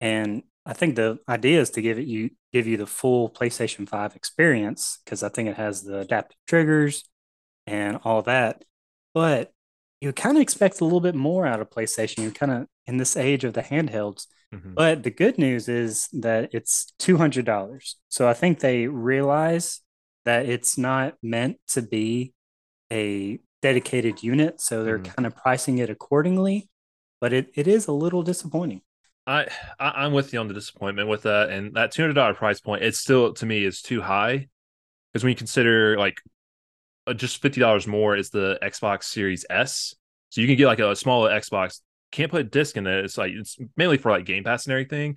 [0.00, 3.88] and I think the idea is to give it you give you the full PlayStation
[3.88, 7.04] 5 experience because I think it has the adaptive triggers
[7.66, 8.64] and all that.
[9.14, 9.52] But
[10.00, 12.22] you kind of expect a little bit more out of PlayStation.
[12.22, 14.26] You're kind of in this age of the handhelds.
[14.54, 14.74] Mm-hmm.
[14.74, 17.94] But the good news is that it's $200.
[18.08, 19.80] So I think they realize
[20.24, 22.32] that it's not meant to be
[22.90, 24.60] a dedicated unit.
[24.60, 25.12] So they're mm-hmm.
[25.12, 26.68] kind of pricing it accordingly.
[27.20, 28.80] But it, it is a little disappointing.
[29.26, 29.46] I,
[29.78, 32.58] I am with you on the disappointment with that, and that two hundred dollar price
[32.58, 32.82] point.
[32.82, 34.48] It's still to me is too high
[35.12, 36.16] because when you consider like
[37.06, 39.94] Uh, just fifty dollars more is the Xbox Series S,
[40.28, 41.80] so you can get like a smaller Xbox.
[42.12, 43.04] Can't put a disc in it.
[43.04, 45.16] It's like it's mainly for like Game Pass and everything.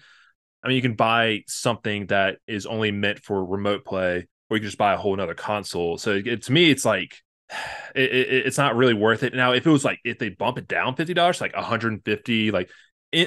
[0.63, 4.61] I mean, you can buy something that is only meant for remote play, or you
[4.61, 5.97] can just buy a whole another console.
[5.97, 7.17] So it, to me, it's like
[7.95, 9.33] it, it, it's not really worth it.
[9.33, 11.93] Now, if it was like if they bump it down fifty dollars, like one hundred
[11.93, 12.69] and fifty, like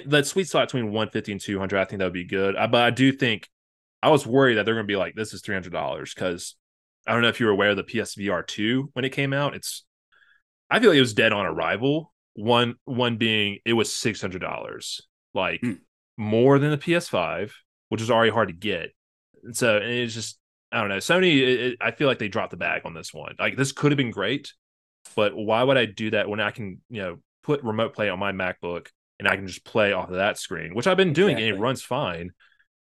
[0.06, 2.82] that sweet spot between 150 and 200 i think that would be good I, but
[2.82, 3.48] i do think
[4.02, 6.56] i was worried that they're going to be like this is $300 because
[7.06, 9.54] i don't know if you were aware of the psvr 2 when it came out
[9.54, 9.84] it's
[10.70, 15.00] i feel like it was dead on arrival one one being it was $600
[15.34, 15.78] like mm.
[16.16, 17.50] more than the ps5
[17.88, 18.90] which is already hard to get
[19.42, 20.38] and so and it's just
[20.72, 23.14] i don't know sony it, it, i feel like they dropped the bag on this
[23.14, 24.52] one like this could have been great
[25.14, 28.18] but why would i do that when i can you know put remote play on
[28.18, 28.88] my macbook
[29.18, 31.48] and I can just play off of that screen, which I've been doing exactly.
[31.48, 32.32] and it runs fine.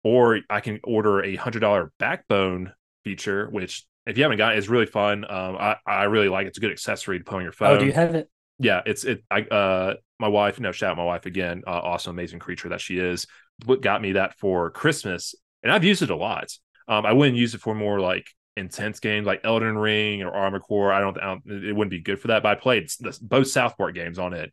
[0.03, 4.57] Or I can order a hundred dollar backbone feature, which if you haven't got it,
[4.57, 5.25] it's really fun.
[5.29, 6.49] Um, I, I really like it.
[6.49, 7.77] It's a good accessory to put on your phone.
[7.77, 8.29] Oh, do you have it?
[8.59, 9.23] Yeah, it's it.
[9.29, 10.59] I uh, my wife.
[10.59, 11.63] No, shout out my wife again.
[11.65, 13.27] Uh, awesome, amazing creature that she is.
[13.65, 16.51] What got me that for Christmas, and I've used it a lot.
[16.87, 20.63] Um, I wouldn't use it for more like intense games like Elden Ring or Armored
[20.63, 20.91] Core.
[20.91, 22.43] I don't, I don't, it wouldn't be good for that.
[22.43, 22.89] But I played
[23.21, 24.51] both South Park games on it,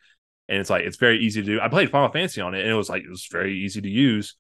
[0.49, 1.61] and it's like it's very easy to do.
[1.61, 3.89] I played Final Fantasy on it, and it was like it was very easy to
[3.89, 4.37] use.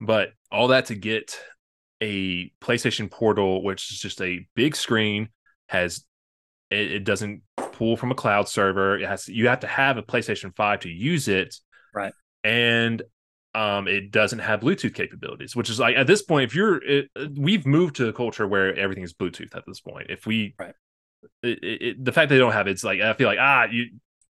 [0.00, 1.38] But all that to get
[2.00, 5.28] a PlayStation Portal, which is just a big screen,
[5.68, 6.04] has
[6.70, 8.98] it, it doesn't pull from a cloud server.
[8.98, 11.54] It has you have to have a PlayStation Five to use it,
[11.94, 12.12] right?
[12.44, 13.02] And
[13.54, 17.10] um, it doesn't have Bluetooth capabilities, which is like at this point, if you're, it,
[17.36, 20.06] we've moved to a culture where everything is Bluetooth at this point.
[20.08, 20.74] If we, right.
[21.42, 23.90] It, it, the fact they don't have it's like I feel like ah you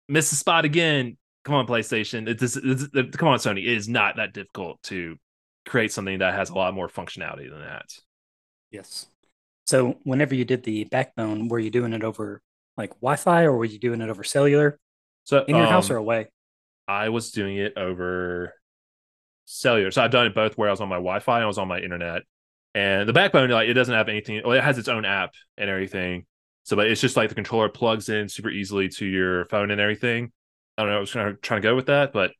[0.08, 1.16] missed the spot again.
[1.44, 2.28] Come on, PlayStation.
[2.28, 2.56] It's,
[3.16, 3.58] come on, Sony.
[3.58, 5.16] It is not that difficult to
[5.66, 7.86] create something that has a lot more functionality than that.
[8.70, 9.06] Yes.
[9.66, 12.40] So, whenever you did the backbone, were you doing it over
[12.76, 14.78] like Wi-Fi, or were you doing it over cellular?
[15.24, 16.28] So, in your um, house or away?
[16.88, 18.54] I was doing it over
[19.46, 19.90] cellular.
[19.90, 21.68] So I've done it both where I was on my Wi-Fi and I was on
[21.68, 22.22] my internet.
[22.74, 24.42] And the backbone, like it doesn't have anything.
[24.44, 26.26] Well, it has its own app and everything.
[26.64, 29.80] So, but it's just like the controller plugs in super easily to your phone and
[29.80, 30.32] everything.
[30.76, 30.98] I don't know.
[30.98, 32.32] I was trying to, trying to go with that, but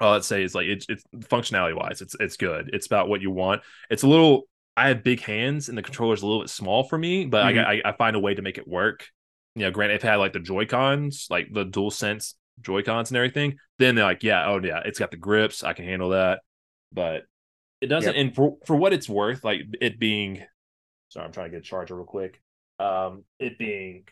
[0.00, 2.70] all I'd say is like it's it's functionality wise, it's it's good.
[2.72, 3.62] It's about what you want.
[3.90, 4.42] It's a little.
[4.76, 7.60] I have big hands and the controller's a little bit small for me, but mm-hmm.
[7.60, 9.06] I, I, I find a way to make it work.
[9.54, 12.82] You know, granted, if I had like the Joy Cons, like the Dual Sense Joy
[12.82, 15.62] Cons and everything, then they're like, yeah, oh yeah, it's got the grips.
[15.62, 16.40] I can handle that,
[16.92, 17.22] but
[17.80, 18.16] it doesn't.
[18.16, 18.20] Yep.
[18.20, 20.44] And for for what it's worth, like it being.
[21.10, 22.40] Sorry, I'm trying to get a charger real quick
[22.78, 24.04] um, it being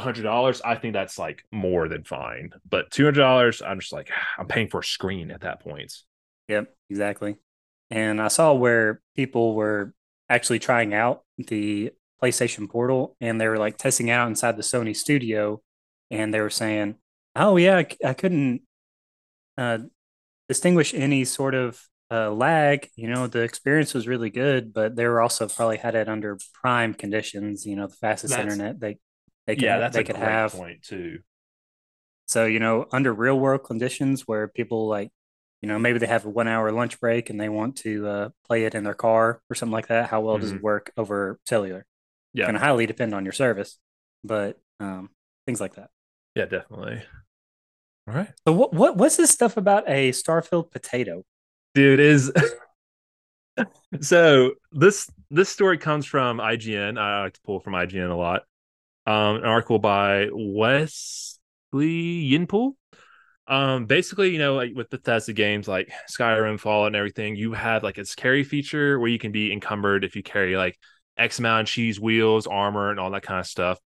[0.00, 2.50] hundred dollars, I think that's like more than fine.
[2.68, 5.94] But two hundred dollars, I'm just like I'm paying for a screen at that point.
[6.48, 7.36] Yep, exactly.
[7.90, 9.94] And I saw where people were
[10.28, 14.96] actually trying out the PlayStation Portal, and they were like testing out inside the Sony
[14.96, 15.62] studio,
[16.10, 16.96] and they were saying,
[17.36, 18.62] "Oh yeah, I, I couldn't
[19.58, 19.78] uh,
[20.48, 21.80] distinguish any sort of
[22.10, 25.94] uh, lag, you know, the experience was really good, but they were also probably had
[25.94, 27.66] it under prime conditions.
[27.66, 28.98] You know, the fastest that's, internet they
[29.46, 31.20] they could, yeah, that's they could have point too.
[32.26, 35.10] So you know, under real world conditions where people like,
[35.60, 38.28] you know, maybe they have a one hour lunch break and they want to uh,
[38.46, 40.08] play it in their car or something like that.
[40.08, 40.42] How well mm-hmm.
[40.42, 40.64] does it mm-hmm.
[40.64, 41.86] work over cellular?
[42.32, 43.78] Yeah, to highly depend on your service,
[44.24, 45.10] but um,
[45.46, 45.90] things like that.
[46.34, 47.02] Yeah, definitely.
[48.08, 48.32] All right.
[48.46, 51.24] So what what what's this stuff about a Starfield potato?
[51.74, 52.32] dude is
[54.00, 56.98] so this this story comes from IGN.
[56.98, 58.42] I like to pull from IGN a lot.
[59.06, 61.38] Um, an article by Wesley
[61.72, 62.76] Yin-Poole.
[63.46, 67.82] Um, basically, you know, like with Bethesda games like Skyrim, Fallout, and everything, you have
[67.82, 70.78] like a carry feature where you can be encumbered if you carry like
[71.18, 73.78] X amount of cheese wheels, armor, and all that kind of stuff.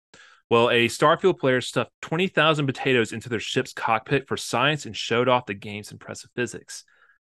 [0.50, 5.28] Well, a Starfield player stuffed 20,000 potatoes into their ship's cockpit for science and showed
[5.28, 6.84] off the game's impressive physics.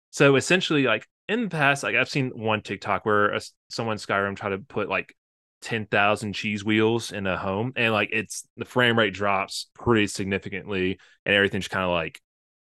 [0.10, 4.36] So essentially, like in the past, like I've seen one TikTok where a, someone Skyrim
[4.36, 5.15] tried to put like
[5.63, 10.99] 10,000 cheese wheels in a home and like it's the frame rate drops pretty significantly
[11.26, 12.21] and everything's kind of like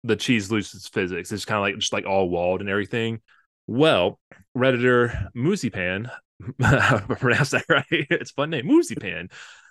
[0.07, 1.33] the cheese loses physics.
[1.33, 3.21] It's kind of like just like all walled and everything.
[3.67, 4.21] Well,
[4.57, 6.11] Redditor Moozypan,
[6.63, 7.85] I pronounced that right.
[7.91, 9.31] It's fun name, Moozypan,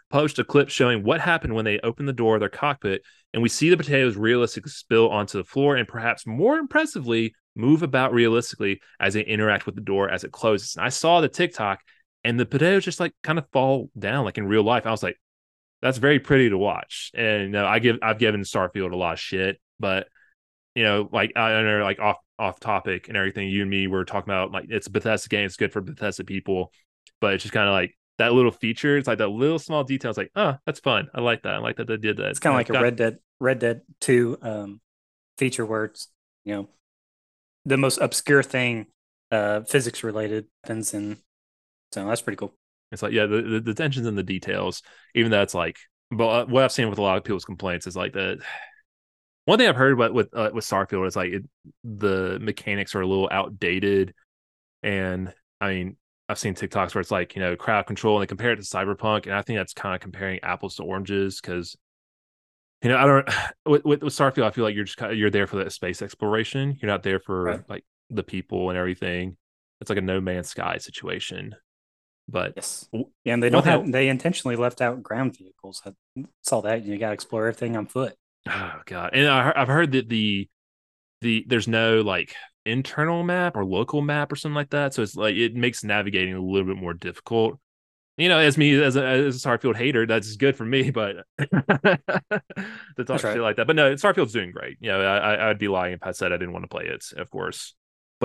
[0.09, 3.01] published a clip showing what happened when they opened the door of their cockpit,
[3.33, 7.83] and we see the potatoes realistically spill onto the floor, and perhaps more impressively, move
[7.83, 10.75] about realistically as they interact with the door as it closes.
[10.75, 11.79] And I saw the TikTok,
[12.25, 14.87] and the potatoes just like kind of fall down like in real life.
[14.87, 15.17] I was like,
[15.81, 17.11] that's very pretty to watch.
[17.13, 20.07] And you know, I give I've given Starfield a lot of shit, but
[20.73, 23.47] you know, like I know like off off topic and everything.
[23.47, 26.23] You and me were talking about like it's a Bethesda game, it's good for Bethesda
[26.23, 26.73] people,
[27.21, 28.97] but it's just kind of like that little feature.
[28.97, 30.09] It's like that little small detail.
[30.09, 31.07] It's like, oh, that's fun.
[31.13, 31.53] I like that.
[31.53, 32.29] I like that they did that.
[32.29, 32.81] It's kind of like got...
[32.81, 34.81] a Red Dead Red Dead Two um,
[35.37, 36.07] feature words.
[36.43, 36.69] you know
[37.67, 38.87] the most obscure thing
[39.31, 41.17] uh, physics related happens, and
[41.95, 42.53] so that's pretty cool.
[42.91, 44.83] It's like yeah, the, the, the tensions and the details.
[45.15, 45.77] Even though it's like,
[46.11, 48.43] but uh, what I've seen with a lot of people's complaints is like the
[49.45, 51.43] one thing I've heard about with uh, with Starfield is like it,
[51.83, 54.13] the mechanics are a little outdated,
[54.83, 58.27] and I mean I've seen TikToks where it's like you know crowd control and they
[58.27, 61.77] compare it to Cyberpunk, and I think that's kind of comparing apples to oranges because
[62.81, 63.29] you know I don't
[63.65, 66.77] with, with, with Starfield I feel like you're just you're there for the space exploration.
[66.81, 67.69] You're not there for right.
[67.69, 69.37] like the people and everything.
[69.79, 71.55] It's like a no man's sky situation.
[72.27, 72.89] But yes,
[73.25, 75.81] and they don't have they intentionally left out ground vehicles.
[75.85, 75.93] I
[76.41, 78.15] saw that you got to explore everything on foot.
[78.47, 80.47] Oh god, and I, I've heard that the
[81.21, 85.15] the there's no like internal map or local map or something like that, so it's
[85.15, 87.59] like it makes navigating a little bit more difficult.
[88.17, 90.91] You know, as me as a, as a Starfield hater, that's good for me.
[90.91, 91.99] But to
[92.97, 93.21] talk right.
[93.21, 94.77] shit like that, but no, Starfield's doing great.
[94.79, 97.03] You know, I I'd be lying if I said I didn't want to play it,
[97.17, 97.75] of course.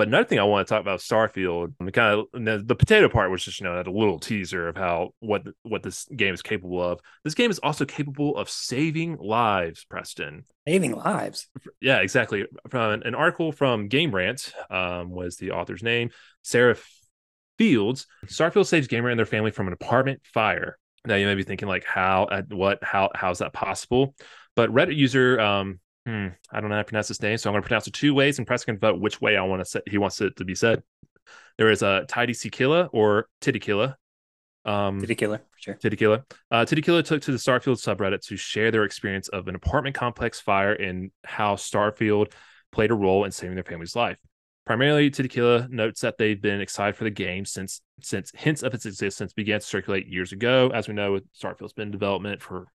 [0.01, 3.29] But another thing I want to talk about Starfield, the kind of the, potato part
[3.29, 6.81] was just you know a little teaser of how what what this game is capable
[6.81, 6.99] of.
[7.23, 10.43] This game is also capable of saving lives, Preston.
[10.67, 11.49] Saving lives.
[11.81, 12.47] Yeah, exactly.
[12.71, 16.09] From an article from Game Rant um, was the author's name,
[16.41, 16.77] Sarah
[17.59, 18.07] Fields.
[18.25, 20.79] Starfield saves Gamer and their family from an apartment fire.
[21.05, 24.15] Now you may be thinking like, how, at what, how, how's that possible?
[24.55, 27.53] But Reddit user um, Hmm, I don't know how to pronounce his name, so I'm
[27.53, 29.65] going to pronounce it two ways, and Preston can vote which way I want to
[29.65, 30.81] say he wants it to be said.
[31.57, 33.61] There is a Tidy Killa or Titty
[34.65, 35.73] Um, Titty Killer, for sure.
[35.75, 36.25] Titty Killer.
[36.49, 39.95] Uh, Titty Killer took to the Starfield subreddit to share their experience of an apartment
[39.95, 42.31] complex fire and how Starfield
[42.71, 44.19] played a role in saving their family's life.
[44.65, 48.73] Primarily, Titty Killer notes that they've been excited for the game since since hints of
[48.73, 50.71] its existence began to circulate years ago.
[50.73, 52.67] As we know, Starfield's been in development for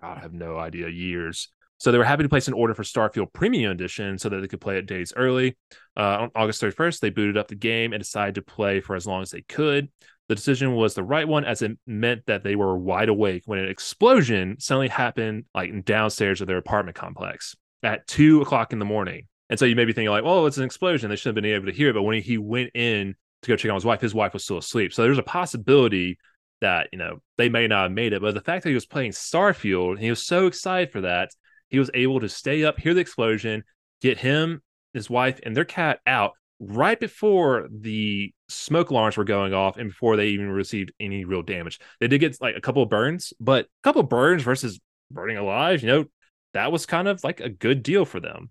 [0.00, 1.48] God, I have no idea, years.
[1.82, 4.46] So they were happy to place an order for Starfield Premium Edition so that they
[4.46, 5.56] could play it days early.
[5.96, 9.04] Uh, on August 31st, they booted up the game and decided to play for as
[9.04, 9.88] long as they could.
[10.28, 13.58] The decision was the right one as it meant that they were wide awake when
[13.58, 18.84] an explosion suddenly happened like downstairs of their apartment complex at two o'clock in the
[18.84, 19.26] morning.
[19.50, 21.10] And so you may be thinking like, "Oh, it's an explosion.
[21.10, 23.56] They shouldn't have been able to hear it." But when he went in to go
[23.56, 24.94] check on his wife, his wife was still asleep.
[24.94, 26.16] So there's a possibility
[26.60, 28.22] that you know they may not have made it.
[28.22, 31.30] But the fact that he was playing Starfield, he was so excited for that
[31.72, 33.64] he was able to stay up, hear the explosion,
[34.02, 39.54] get him, his wife, and their cat out right before the smoke alarms were going
[39.54, 41.80] off and before they even received any real damage.
[41.98, 44.78] They did get like a couple of burns, but a couple of burns versus
[45.10, 46.04] burning alive, you know,
[46.52, 48.50] that was kind of like a good deal for them.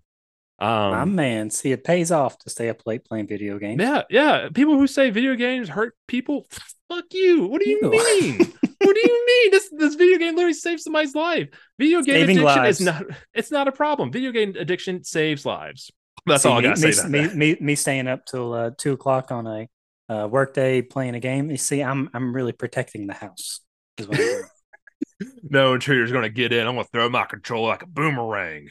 [0.58, 3.80] Um, My man, see, it pays off to stay up late playing video games.
[3.80, 4.48] Yeah, yeah.
[4.54, 6.46] People who say video games hurt people,
[6.88, 7.46] fuck you.
[7.46, 7.90] What do you, you.
[7.90, 8.38] mean?
[8.38, 9.50] what do you mean?
[9.50, 11.48] This this video game literally saves somebody's life.
[11.78, 12.80] Video game Saving addiction lives.
[12.80, 14.12] is not it's not a problem.
[14.12, 15.90] Video game addiction saves lives.
[16.26, 17.08] That's See, all I gotta me, say.
[17.08, 19.68] Me, me, me, staying up till uh, two o'clock on a
[20.08, 21.50] uh, work day playing a game.
[21.50, 23.60] You see, I'm I'm really protecting the house.
[25.42, 26.66] no intruder's gonna get in.
[26.66, 28.68] I'm gonna throw my controller like a boomerang.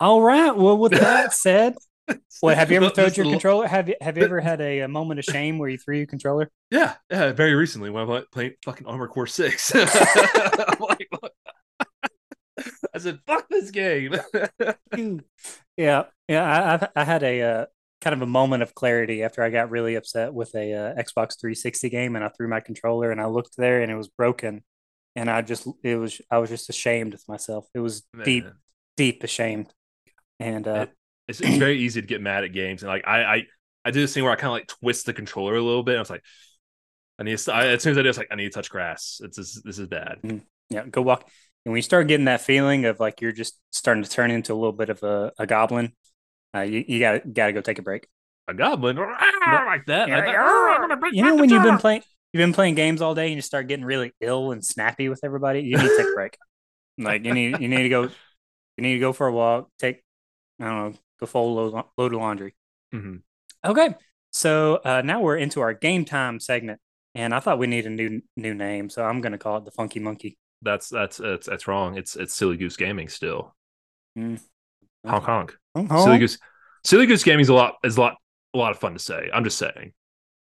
[0.00, 0.56] All right.
[0.56, 1.74] Well, with that said,
[2.42, 3.66] well, have you ever thrown your controller?
[3.66, 6.06] Have you have you ever had a, a, moment of shame where you threw your
[6.06, 6.50] controller?
[6.70, 9.74] Yeah, yeah, very recently when I played fucking Armored Core Six.
[9.74, 11.08] like,
[12.94, 14.16] I said, "Fuck this game."
[15.76, 16.88] yeah, yeah.
[16.94, 17.66] I I had a uh,
[18.00, 21.38] kind of a moment of clarity after I got really upset with a uh, Xbox
[21.40, 24.62] 360 game, and I threw my controller, and I looked there, and it was broken,
[25.16, 27.66] and I just it was I was just ashamed of myself.
[27.74, 28.24] It was Man.
[28.24, 28.46] deep,
[28.96, 29.72] deep ashamed.
[30.40, 30.86] And uh,
[31.26, 33.42] it's, it's very easy to get mad at games, and like I I,
[33.84, 35.92] I do this thing where I kind of like twist the controller a little bit.
[35.92, 36.22] And I was like,
[37.18, 38.70] I need to, I, as soon as I do, it's like I need to touch
[38.70, 39.20] grass.
[39.22, 40.18] It's this, this is bad.
[40.70, 41.22] yeah, go walk.
[41.64, 44.52] And when you start getting that feeling of like you're just starting to turn into
[44.52, 45.92] a little bit of a, a goblin,
[46.54, 48.06] uh, you, you gotta gotta go take a break.
[48.46, 48.96] A goblin
[49.46, 50.08] like that.
[50.10, 50.46] I thought, Yeah.
[50.48, 53.14] "Oh, I'm gonna break You know when you've been playing you've been playing games all
[53.14, 56.06] day and you start getting really ill and snappy with everybody, you need to take
[56.06, 56.36] a break.
[57.00, 60.02] Like you need you need to go you need to go for a walk, take
[60.60, 62.54] I don't know, go fold a load, load of laundry.
[62.94, 63.22] Mhm.
[63.64, 63.94] Okay.
[64.30, 66.80] So uh, now we're into our game time segment.
[67.14, 69.70] And I thought we need a new new name, so I'm gonna call it the
[69.70, 70.38] Funky Monkey.
[70.62, 71.96] That's that's that's that's wrong.
[71.96, 73.56] It's it's silly goose gaming still.
[74.16, 74.40] Mm.
[75.06, 75.56] Honk honk.
[75.74, 76.38] Oh, Silly goose.
[76.84, 78.16] Silly goose gaming is a lot is a lot
[78.54, 79.30] a lot of fun to say.
[79.32, 79.92] I'm just saying.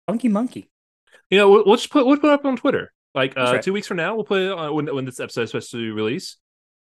[0.08, 0.70] Funky Monkey.
[1.30, 2.92] You know, we'll, we'll just put we'll put up on Twitter.
[3.16, 3.62] Like uh, right.
[3.62, 5.94] two weeks from now, we'll put it on, when when this episode is supposed to
[5.94, 6.38] release.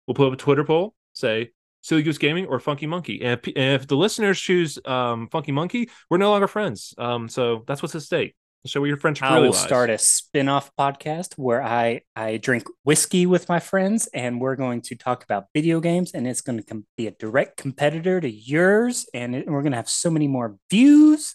[0.07, 0.95] We'll put up a Twitter poll.
[1.12, 3.22] Say Silly Goose Gaming or Funky Monkey.
[3.22, 6.95] And if, and if the listeners choose um, Funky Monkey, we're no longer friends.
[6.99, 8.35] Um, so that's what's at stake.
[8.66, 9.62] Show where your friendship I really will lies.
[9.62, 14.83] start a spin-off podcast where I I drink whiskey with my friends and we're going
[14.83, 18.29] to talk about video games and it's going to com- be a direct competitor to
[18.29, 21.35] yours and it, we're going to have so many more views.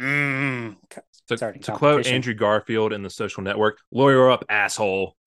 [0.00, 0.76] Mm.
[1.28, 2.06] to, to quote.
[2.06, 5.16] Andrew Garfield in the Social Network, "Lawyer up, asshole."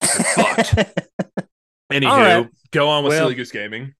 [1.92, 2.48] Anywho, right.
[2.70, 3.94] go on with Well- Silly Goose Gaming.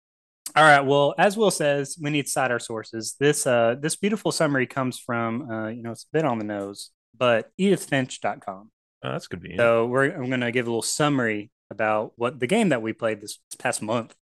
[0.55, 0.81] All right.
[0.81, 3.15] Well, as Will says, we need to cite our sources.
[3.21, 6.45] This uh this beautiful summary comes from uh you know it's a bit on the
[6.45, 8.71] nose, but edithfinch.com.
[9.05, 9.61] Oh, that's convenient.
[9.61, 13.21] So we're I'm gonna give a little summary about what the game that we played
[13.21, 14.15] this past month.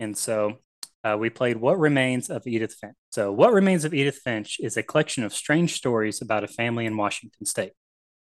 [0.00, 0.58] And so
[1.04, 2.96] uh, we played What Remains of Edith Finch.
[3.10, 6.84] So What Remains of Edith Finch is a collection of strange stories about a family
[6.84, 7.72] in Washington state.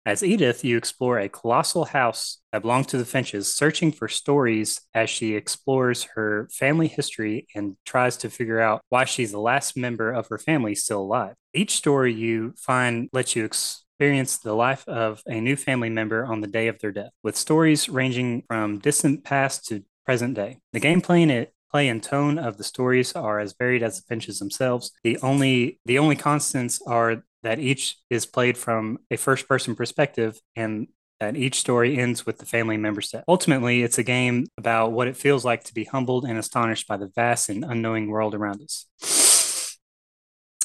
[0.07, 4.79] As Edith, you explore a colossal house that belongs to the Finches, searching for stories
[4.93, 9.75] as she explores her family history and tries to figure out why she's the last
[9.75, 11.35] member of her family still alive.
[11.53, 16.39] Each story you find lets you experience the life of a new family member on
[16.39, 20.59] the day of their death, with stories ranging from distant past to present day.
[20.71, 24.03] The gameplay and it play and tone of the stories are as varied as the
[24.07, 24.93] Finches themselves.
[25.03, 30.37] The only the only constants are that each is played from a first person perspective
[30.57, 30.87] and
[31.21, 33.23] that each story ends with the family member's death.
[33.25, 36.97] Ultimately, it's a game about what it feels like to be humbled and astonished by
[36.97, 38.85] the vast and unknowing world around us.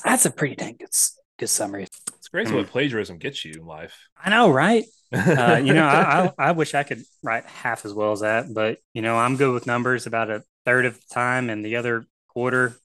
[0.05, 0.91] That's a pretty dang good,
[1.39, 1.87] good summary.
[2.17, 3.97] it's crazy what plagiarism gets you in life.
[4.23, 4.85] I know, right?
[5.15, 8.47] Uh, you know, I, I, I wish I could write half as well as that,
[8.53, 11.77] but you know, I'm good with numbers about a third of the time, and the
[11.77, 12.79] other quarter.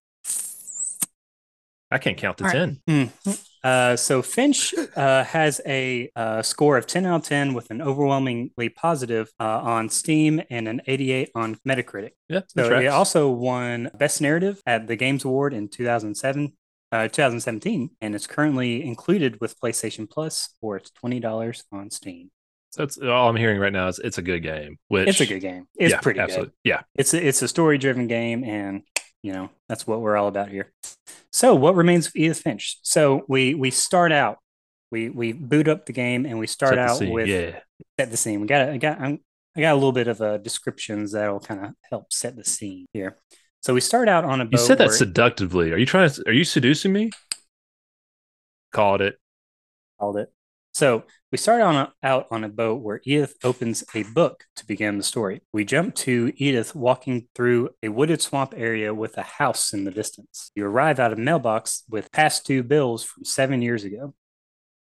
[1.90, 2.78] I can't count to All right.
[2.86, 3.12] ten.
[3.26, 3.40] Mm.
[3.68, 7.82] Uh, so Finch uh, has a uh, score of 10 out of 10 with an
[7.82, 12.12] overwhelmingly positive uh, on Steam and an 88 on Metacritic.
[12.30, 16.54] Yeah, So it also won Best Narrative at the Games Award in 2007,
[16.94, 22.32] uh, 2017, and it's currently included with PlayStation Plus for its $20 on Steam.
[22.70, 23.90] So that's all I'm hearing right now.
[23.90, 24.78] Is it's a good game.
[24.88, 25.68] Which It's a good game.
[25.76, 26.54] It's yeah, pretty absolutely.
[26.64, 26.70] good.
[26.70, 28.84] Yeah, It's a, it's a story driven game, and
[29.24, 30.72] you know that's what we're all about here.
[31.32, 32.80] So, what remains of Edith Finch?
[32.82, 34.38] So we we start out,
[34.92, 37.14] we we boot up the game, and we start out scene.
[37.14, 37.60] with yeah.
[38.00, 38.42] set the scene.
[38.42, 39.20] We got I got I'm,
[39.56, 42.86] I got a little bit of uh, descriptions that'll kind of help set the scene
[42.94, 43.18] here.
[43.62, 45.72] So we start out on a You said that seductively.
[45.72, 46.24] Are you trying to?
[46.28, 47.12] Are you seducing me?
[48.72, 49.18] Called it.
[50.00, 50.32] called it.
[50.78, 54.68] So we start on a, out on a boat where Edith opens a book to
[54.68, 55.42] begin the story.
[55.52, 59.92] We jump to Edith walking through a wooded swamp area with a house in the
[59.92, 60.52] distance.
[60.54, 64.14] You arrive at a mailbox with past due bills from seven years ago.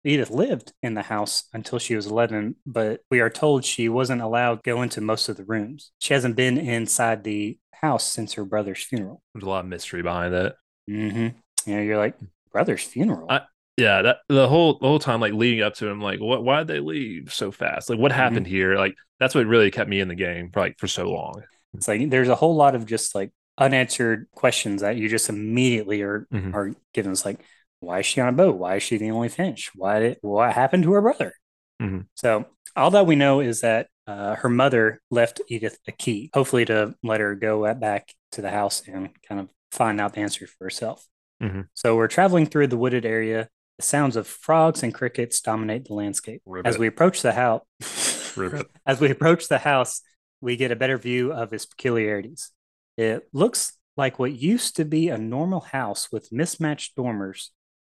[0.05, 4.21] Edith lived in the house until she was 11, but we are told she wasn't
[4.21, 5.93] allowed to go into most of the rooms.
[5.99, 9.23] She hasn't been inside the house since her brother's funeral.
[9.33, 10.57] There's a lot of mystery behind that.
[10.91, 11.71] Mm-hmm.
[11.71, 12.19] You know, you're like,
[12.53, 13.29] brother's funeral?
[13.31, 16.43] I- Yeah, that the whole the whole time like leading up to him, like what
[16.45, 17.91] why did they leave so fast?
[17.91, 18.21] Like what Mm-hmm.
[18.21, 18.77] happened here?
[18.77, 21.43] Like that's what really kept me in the game for like for so long.
[21.75, 26.03] It's like there's a whole lot of just like unanswered questions that you just immediately
[26.03, 26.55] are Mhm.
[26.55, 27.13] are given.
[27.13, 27.41] It's like,
[27.81, 28.57] why is she on a boat?
[28.57, 29.71] Why is she the only Finch?
[29.75, 31.35] Why did what happened to her brother?
[31.83, 32.07] Mhm.
[32.15, 36.65] So all that we know is that uh, her mother left Edith a key, hopefully
[36.67, 40.21] to let her go at- back to the house and kind of find out the
[40.21, 41.05] answer for herself.
[41.43, 41.69] Mhm.
[41.75, 43.49] So we're traveling through the wooded area.
[43.79, 46.43] The sounds of frogs and crickets dominate the landscape.
[46.65, 47.63] As we approach the house,
[48.87, 50.01] as we approach the house,
[50.41, 52.51] we get a better view of its peculiarities.
[52.97, 57.53] It looks like what used to be a normal house with mismatched dormers,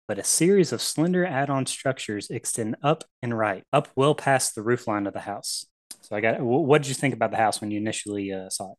[0.09, 4.55] but a series of slender add on structures extend up and right, up well past
[4.55, 5.67] the roofline of the house.
[6.03, 8.73] So, I got what did you think about the house when you initially uh, saw
[8.73, 8.79] it?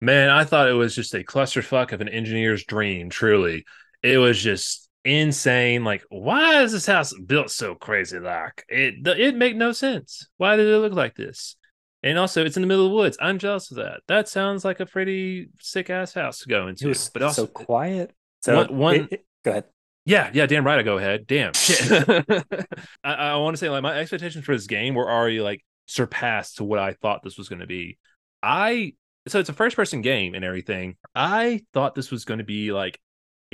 [0.00, 3.10] Man, I thought it was just a clusterfuck of an engineer's dream.
[3.10, 3.64] Truly,
[4.02, 5.84] it was just insane.
[5.84, 8.18] Like, why is this house built so crazy?
[8.18, 10.28] Like, it it make no sense.
[10.36, 11.56] Why did it look like this?
[12.02, 13.16] And also, it's in the middle of the woods.
[13.20, 14.00] I'm jealous of that.
[14.08, 16.84] That sounds like a pretty sick ass house to go into.
[16.84, 18.12] It was but also, so quiet.
[18.42, 19.64] So One- one- it- it- go ahead.
[20.04, 20.78] yeah, yeah, damn right.
[20.78, 21.26] I go ahead.
[21.26, 22.06] Damn shit.
[23.04, 26.56] I, I want to say like my expectations for this game were already like surpassed
[26.58, 27.98] to what I thought this was going to be.
[28.42, 28.92] I
[29.26, 30.96] so it's a first person game and everything.
[31.14, 33.00] I thought this was going to be like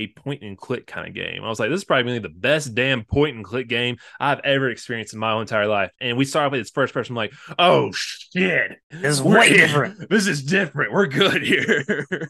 [0.01, 1.44] a point and click kind of game.
[1.44, 4.70] I was like, this is probably the best damn point and click game I've ever
[4.70, 5.90] experienced in my whole entire life.
[6.01, 9.55] And we started with this first person, I'm like, oh shit, This is way in.
[9.55, 9.96] different.
[10.11, 10.92] This is different.
[10.92, 11.84] We're good here.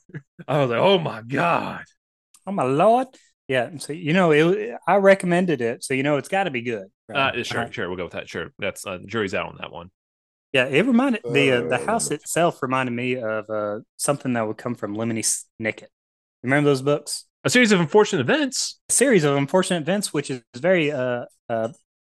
[0.48, 1.84] I was like, oh my god.
[2.46, 3.06] Oh my lord.
[3.48, 3.70] Yeah.
[3.78, 6.86] So you know, it, I recommended it, so you know it's got to be good.
[7.12, 8.28] Uh, sure, Uh, sure, we'll go with that.
[8.28, 9.90] Sure, that's uh, jury's out on that one.
[10.52, 14.46] Yeah, it reminded the uh, the Uh, house itself reminded me of uh, something that
[14.46, 15.86] would come from Lemony Snicket.
[16.42, 17.26] Remember those books?
[17.42, 18.80] A series of unfortunate events.
[18.90, 21.68] A series of unfortunate events, which is very uh, uh,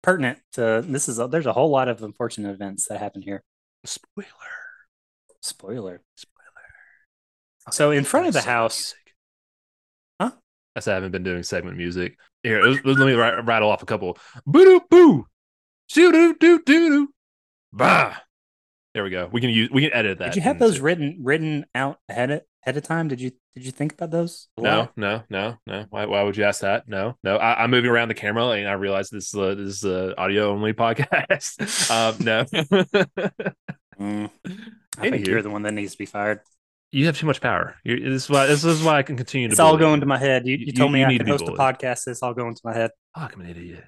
[0.02, 0.40] pertinent.
[0.54, 3.44] To, this is a, there's a whole lot of unfortunate events that happen here.
[3.84, 4.28] Spoiler.
[5.40, 6.02] Spoiler.
[6.16, 6.32] Spoiler.
[7.70, 8.94] So in front of the house.
[10.20, 10.32] Huh?
[10.74, 12.18] I said I haven't been doing segment music.
[12.42, 14.18] Here, let let me ri- rattle off a couple.
[14.44, 15.26] Boo doo boo.
[15.86, 17.08] Shoo doo doo doo doo.
[17.72, 18.16] Bah.
[18.94, 19.28] There we go.
[19.30, 19.70] We can use.
[19.70, 20.32] We can edit that.
[20.32, 23.08] did you have those written written out ahead of, ahead of time?
[23.08, 24.48] Did you did you think about those?
[24.56, 25.86] a No, no, no, no.
[25.90, 26.88] Why, why would you ask that?
[26.88, 27.36] No, no.
[27.36, 30.18] I, I'm moving around the camera and I realize this is a, this is a
[30.18, 31.90] audio only podcast.
[31.90, 32.44] um, no.
[34.00, 34.30] Mm,
[34.98, 35.26] I think Anywho.
[35.28, 36.40] you're the one that needs to be fired.
[36.90, 37.76] you have too much power.
[37.84, 39.52] You're, this is why this is why I can continue to.
[39.52, 40.00] It's all going you.
[40.00, 40.44] to my head.
[40.46, 42.08] You, you, You- told me you I need could to be host a podcast.
[42.08, 42.90] It's all going to my head.
[43.16, 43.84] Fuck, I'm an idiot.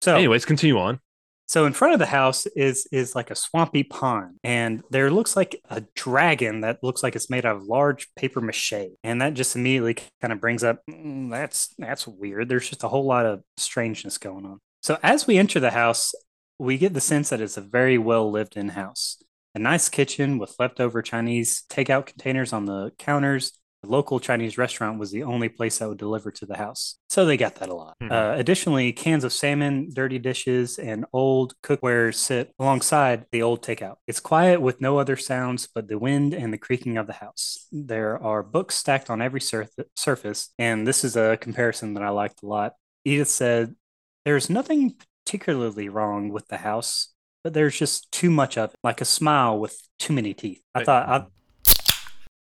[0.00, 0.98] So Anyways, continue on.
[1.46, 5.36] So in front of the house is is like a swampy pond, and there looks
[5.36, 9.34] like a dragon that looks like it's made out of large paper mache, and that
[9.34, 12.48] just immediately kind of brings up "Mm, that's that's weird.
[12.48, 14.60] There's just a whole lot of strangeness going on.
[14.82, 16.12] So as we enter the house,
[16.58, 19.22] we get the sense that it's a very well lived in house.
[19.54, 23.52] A nice kitchen with leftover Chinese takeout containers on the counters.
[23.82, 26.96] The local Chinese restaurant was the only place that would deliver to the house.
[27.08, 27.94] So they got that a lot.
[28.02, 28.10] Mhm.
[28.10, 33.96] Uh, additionally, cans of salmon, dirty dishes, and old cookware sit alongside the old takeout.
[34.06, 37.66] It's quiet with no other sounds but the wind and the creaking of the house.
[37.70, 42.08] There are books stacked on every surf- surface, and this is a comparison that I
[42.10, 42.74] liked a lot.
[43.04, 43.76] Edith said,
[44.24, 47.12] There's nothing particularly wrong with the house,
[47.44, 50.60] but there's just too much of it, like a smile with too many teeth.
[50.74, 51.26] I thought, I,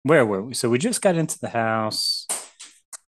[0.10, 0.54] where were we?
[0.56, 2.26] So we just got into the house,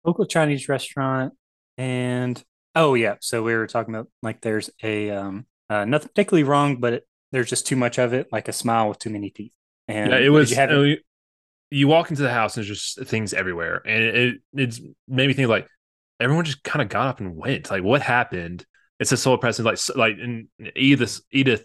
[0.03, 1.33] local Chinese restaurant,
[1.77, 2.41] and
[2.75, 6.77] oh yeah, so we were talking about like there's a um uh, nothing particularly wrong,
[6.77, 9.53] but it, there's just too much of it, like a smile with too many teeth.
[9.87, 10.51] And yeah, it was.
[10.51, 10.97] You have it- you,
[11.71, 15.27] you walk into the house and there's just things everywhere, and it, it it's made
[15.27, 15.67] me think like
[16.19, 17.71] everyone just kind of got up and went.
[17.71, 18.65] Like, what happened?
[18.99, 19.65] It's a soul present.
[19.65, 21.63] Like, like, and Edith Edith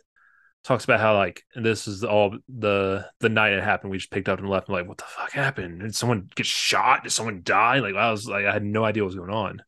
[0.65, 3.91] talks about how like this is all the the night it happened.
[3.91, 4.69] We just picked up and left.
[4.69, 5.81] And like, what the fuck happened?
[5.81, 7.05] Did someone get shot?
[7.05, 7.79] Did someone die?
[7.79, 9.63] Like, I was like, I had no idea what was going on.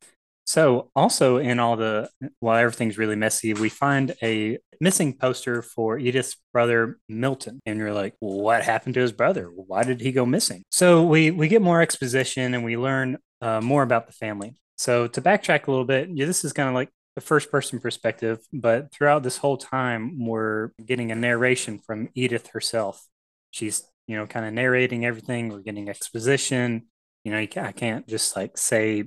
[0.47, 5.99] So, also in all the, while everything's really messy, we find a missing poster for
[5.99, 9.51] Edith's brother Milton, and you're like, well, "What happened to his brother?
[9.53, 13.61] Why did he go missing?" So we we get more exposition and we learn uh,
[13.61, 14.55] more about the family.
[14.79, 17.81] So to backtrack a little bit, yeah, this is kind of like the first person
[17.81, 23.05] perspective, but throughout this whole time, we're getting a narration from Edith herself.
[23.51, 25.49] She's you know kind of narrating everything.
[25.49, 26.87] We're getting exposition.
[27.25, 29.05] You know, you I can't just like say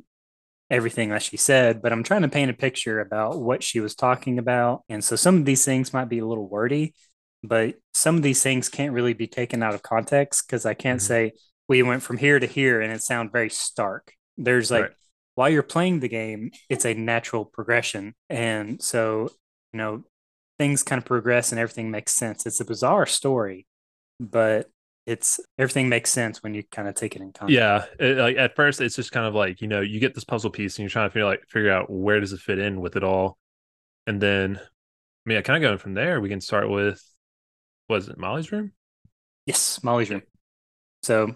[0.69, 3.95] everything that she said, but I'm trying to paint a picture about what she was
[3.95, 4.83] talking about.
[4.89, 6.93] And so some of these things might be a little wordy,
[7.43, 10.99] but some of these things can't really be taken out of context because I can't
[10.99, 11.03] Mhm.
[11.03, 11.31] say
[11.67, 14.13] we went from here to here and it sound very stark.
[14.37, 14.91] There's like Right.
[15.39, 18.13] While you're playing the game, it's a natural progression.
[18.29, 19.29] And so,
[19.71, 20.03] you know,
[20.57, 22.45] things kind of progress and everything makes sense.
[22.45, 23.65] It's a bizarre story,
[24.19, 24.69] but
[25.05, 27.53] it's everything makes sense when you kind of take it in context.
[27.53, 30.25] Yeah, it, like at first it's just kind of like you know you get this
[30.25, 32.81] puzzle piece and you're trying to figure like figure out where does it fit in
[32.81, 33.37] with it all,
[34.07, 34.59] and then I
[35.25, 36.19] mean, yeah, kind of going from there.
[36.19, 37.01] We can start with
[37.87, 38.73] was it Molly's room?
[39.45, 40.23] Yes, Molly's room.
[41.01, 41.33] So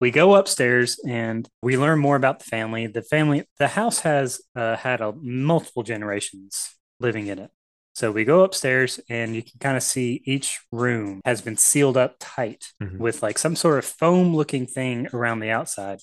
[0.00, 2.86] we go upstairs and we learn more about the family.
[2.86, 6.70] The family, the house has uh, had a, multiple generations
[7.00, 7.50] living in it.
[7.94, 11.96] So we go upstairs and you can kind of see each room has been sealed
[11.96, 12.98] up tight Mhm.
[12.98, 16.00] with like some sort of foam looking thing around the outside.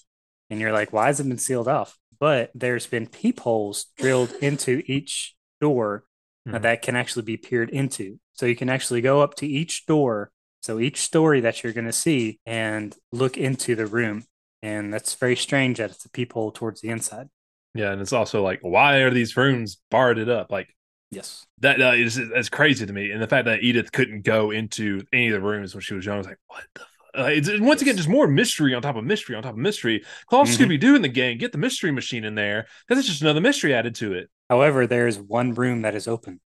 [0.50, 1.98] And you're like, why has it been sealed off?
[2.20, 6.04] But there's been peepholes drilled into each door
[6.48, 6.62] uh, Mhm.
[6.62, 8.20] that can actually be peered into.
[8.34, 10.32] So you can actually go up to each door
[10.62, 14.26] So each story that you're going to see and look into the room.
[14.62, 17.30] And that's very strange that it's a peephole towards the inside.
[17.74, 20.52] Yeah, and it's also like, why are these rooms barred up?
[20.52, 20.68] Like,
[21.12, 23.12] yes, that uh, is that's crazy to me.
[23.12, 26.06] And the fact that Edith couldn't go into any of the rooms when she was
[26.06, 26.82] young, I was like, what the
[27.18, 30.04] uh, it's, once again just more mystery on top of mystery on top of mystery.
[30.30, 30.64] Call mm-hmm.
[30.64, 31.38] Scooby Doo in the game.
[31.38, 34.30] Get the mystery machine in there because it's just another mystery added to it.
[34.50, 36.40] However, there is one room that is open.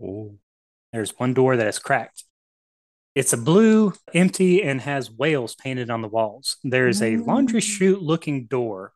[0.00, 0.36] Oh,
[0.92, 2.24] there's one door that is cracked.
[3.18, 6.56] It's a blue, empty, and has whales painted on the walls.
[6.62, 8.92] There's a laundry chute looking door,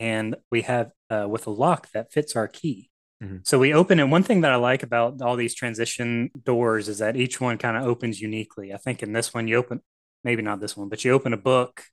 [0.00, 2.90] and we have uh, with a lock that fits our key.
[3.22, 3.36] Mm-hmm.
[3.44, 4.08] So we open it.
[4.08, 7.76] One thing that I like about all these transition doors is that each one kind
[7.76, 8.74] of opens uniquely.
[8.74, 9.82] I think in this one, you open
[10.24, 11.84] maybe not this one, but you open a book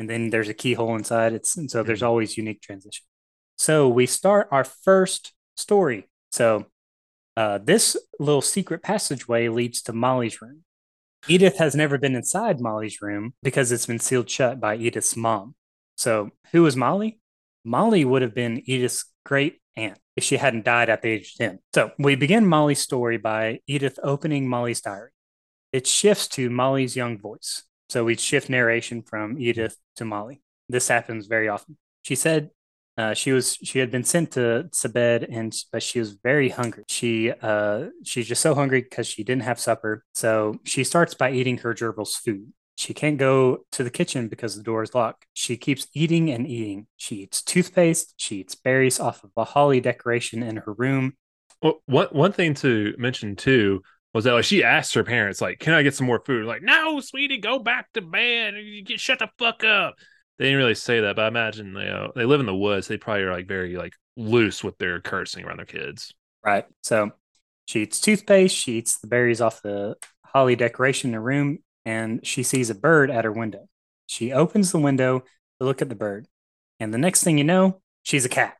[0.00, 1.32] and then there's a keyhole inside.
[1.32, 1.86] It's and so mm-hmm.
[1.86, 3.04] there's always unique transition.
[3.56, 6.08] So we start our first story.
[6.32, 6.66] So
[7.36, 10.64] uh, this little secret passageway leads to Molly's room.
[11.26, 15.54] Edith has never been inside Molly's room because it's been sealed shut by Edith's mom.
[15.96, 17.20] So who is Molly?
[17.64, 21.46] Molly would have been Edith's great aunt if she hadn't died at the age of
[21.46, 21.58] 10.
[21.74, 25.10] So we begin Molly's story by Edith opening Molly's diary.
[25.72, 27.62] It shifts to Molly's young voice.
[27.88, 30.42] So we'd shift narration from Edith to Molly.
[30.68, 31.78] This happens very often.
[32.02, 32.50] She said
[32.96, 36.84] uh, she was she had been sent to, bed and but she was very hungry.
[36.88, 40.04] She uh she's just so hungry because she didn't have supper.
[40.14, 42.52] So she starts by eating her gerbil's food.
[42.76, 45.26] She can't go to the kitchen because the door is locked.
[45.32, 46.86] She keeps eating and eating.
[46.96, 48.14] She eats toothpaste.
[48.16, 51.14] She eats berries off of a holly decoration in her room.
[51.62, 53.82] Well, one one thing to mention too
[54.12, 56.62] was that like she asked her parents like, "Can I get some more food?" Like,
[56.62, 58.54] "No, sweetie, go back to bed.
[58.54, 59.94] You get shut the fuck up."
[60.38, 62.88] They didn't really say that, but I imagine you know they live in the woods.
[62.88, 66.12] They probably are like very like loose with their cursing around their kids.
[66.44, 66.66] Right.
[66.82, 67.12] So
[67.66, 68.54] she eats toothpaste.
[68.54, 72.74] She eats the berries off the holly decoration in her room, and she sees a
[72.74, 73.68] bird at her window.
[74.06, 76.26] She opens the window to look at the bird,
[76.80, 78.56] and the next thing you know, she's a cat.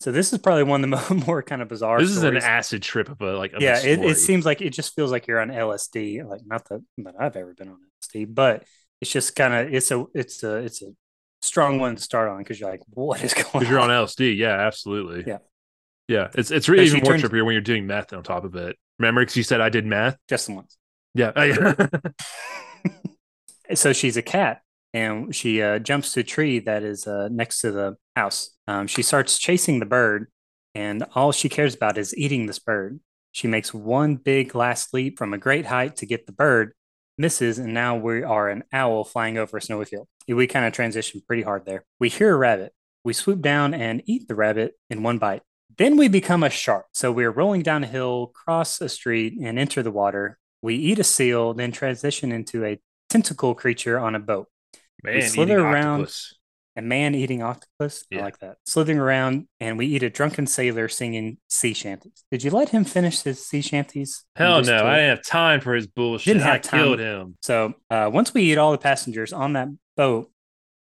[0.00, 1.98] So this is probably one of the more kind of bizarre.
[1.98, 2.36] This stories.
[2.36, 3.52] is an acid trip of a like.
[3.52, 6.26] Of yeah, a it, it seems like it just feels like you're on LSD.
[6.28, 8.64] Like not that that I've ever been on LSD, but
[9.00, 10.86] it's just kind of it's a it's a it's a
[11.46, 13.46] strong one to start on because you're like, what is going?
[13.46, 13.60] On?
[13.60, 15.24] Because you're on LSD, yeah, absolutely.
[15.26, 15.38] Yeah,
[16.08, 16.28] yeah.
[16.34, 18.76] It's it's really even more trippier when you're doing meth on top of it.
[18.98, 20.76] Remember, because you said I did meth just once.
[21.14, 21.32] Yeah.
[23.74, 27.60] so she's a cat, and she uh, jumps to a tree that is uh, next
[27.60, 28.50] to the house.
[28.66, 30.30] Um, she starts chasing the bird,
[30.74, 33.00] and all she cares about is eating this bird.
[33.32, 36.72] She makes one big last leap from a great height to get the bird,
[37.18, 40.08] misses, and now we are an owl flying over a snowy field.
[40.28, 41.84] We kind of transition pretty hard there.
[42.00, 42.72] We hear a rabbit.
[43.04, 45.42] We swoop down and eat the rabbit in one bite.
[45.78, 46.86] Then we become a shark.
[46.92, 50.38] So we're rolling down a hill, cross a street, and enter the water.
[50.62, 54.48] We eat a seal, then transition into a tentacle creature on a boat.
[55.02, 56.02] Man, we slither around.
[56.02, 56.32] Octopus.
[56.78, 58.04] A man eating octopus.
[58.10, 58.20] Yeah.
[58.20, 58.58] I like that.
[58.66, 62.22] Slithering around, and we eat a drunken sailor singing sea shanties.
[62.30, 64.24] Did you let him finish his sea shanties?
[64.36, 66.34] Hell no, I didn't have time for his bullshit.
[66.34, 66.80] Didn't have I time.
[66.80, 67.38] killed him.
[67.40, 70.30] So uh, once we eat all the passengers on that boat,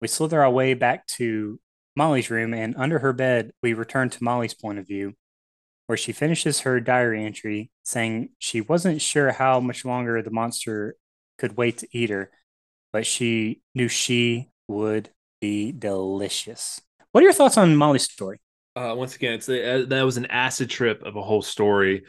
[0.01, 1.59] we slither our way back to
[1.97, 5.15] Molly's room, and under her bed, we return to Molly's point of view,
[5.87, 10.97] where she finishes her diary entry saying she wasn't sure how much longer the monster
[11.39, 12.31] could wait to eat her,
[12.93, 15.11] but she knew she would
[15.41, 16.81] be delicious.
[17.13, 18.41] What are your thoughts on Molly's story?
[18.77, 22.05] Uh, once again, it's uh, that was an acid trip of a whole story,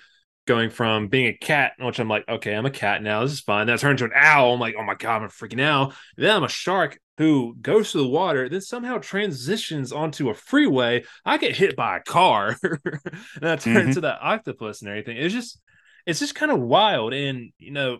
[0.45, 3.21] going from being a cat, which I'm like, okay, I'm a cat now.
[3.23, 3.67] This is fine.
[3.67, 4.53] Then I turn into an owl.
[4.53, 5.93] I'm like, oh my god, I'm a freaking owl.
[6.17, 10.33] And then I'm a shark who goes to the water, then somehow transitions onto a
[10.33, 11.03] freeway.
[11.23, 12.79] I get hit by a car, and
[13.41, 13.87] I turn mm-hmm.
[13.87, 15.17] into that octopus and everything.
[15.17, 15.59] It's just,
[16.05, 17.99] it's just kind of wild, and you know,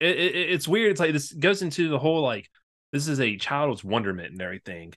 [0.00, 0.90] it, it, it's weird.
[0.90, 2.48] It's like this goes into the whole like
[2.92, 4.92] this is a child's wonderment and everything,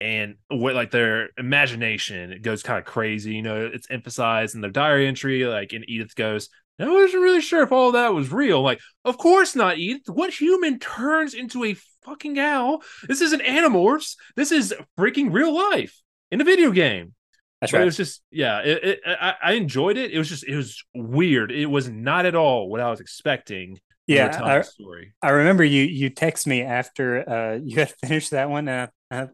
[0.00, 3.34] and what like their imagination it goes kind of crazy.
[3.34, 5.44] You know, it's emphasized in their diary entry.
[5.44, 6.48] Like, and Edith goes,
[6.80, 8.62] I wasn't really sure if all that was real.
[8.62, 10.08] Like, of course not, Edith.
[10.08, 12.82] What human turns into a fucking owl?
[13.08, 14.14] This isn't Animorphs.
[14.36, 17.14] This is freaking real life in a video game.
[17.60, 17.82] That's right.
[17.82, 20.12] It was just, yeah, it, it, I, I enjoyed it.
[20.12, 21.50] It was just, it was weird.
[21.50, 23.78] It was not at all what I was expecting
[24.08, 25.12] yeah, I, story.
[25.20, 28.66] I remember you you text me after uh, you had finished that one.
[28.66, 29.28] And I, I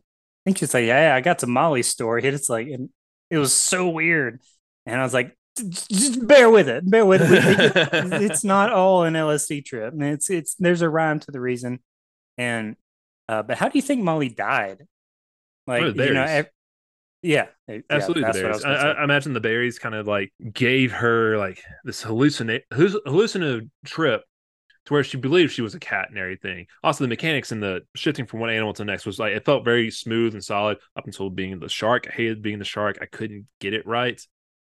[0.44, 2.90] think she's like, "Yeah, I got to Molly's story." And It's like, and
[3.30, 4.40] it was so weird,
[4.86, 7.72] and I was like, "Just bear with it, bear with it.
[8.22, 9.92] it's not all an LSD trip.
[9.92, 11.80] and it's it's there's a rhyme to the reason."
[12.38, 12.76] And
[13.28, 14.82] uh, but how do you think Molly died?
[15.66, 16.44] Like you know,
[17.24, 17.46] yeah,
[17.88, 18.22] absolutely.
[18.22, 18.64] Yeah, berries.
[18.64, 24.22] I, I, imagine the berries kind of like gave her like this hallucinate hallucinative trip
[24.86, 26.66] to where she believed she was a cat and everything.
[26.82, 29.44] Also, the mechanics and the shifting from one animal to the next was like it
[29.44, 32.06] felt very smooth and solid up until being the shark.
[32.08, 32.98] I hated being the shark.
[33.00, 34.20] I couldn't get it right.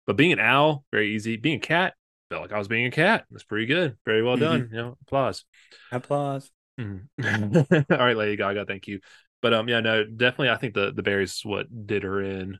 [0.06, 1.36] But being an owl, very easy.
[1.36, 1.94] Being a cat,
[2.30, 3.26] felt like I was being a cat.
[3.30, 3.96] That's pretty good.
[4.04, 4.68] Very well done.
[4.72, 5.44] You know, applause.
[5.92, 6.50] Applause.
[6.78, 7.06] Mhm.
[7.90, 9.00] All right, Lady Gaga, thank you.
[9.42, 10.50] But um, yeah, no, definitely.
[10.50, 12.58] I think the the berries what did her in.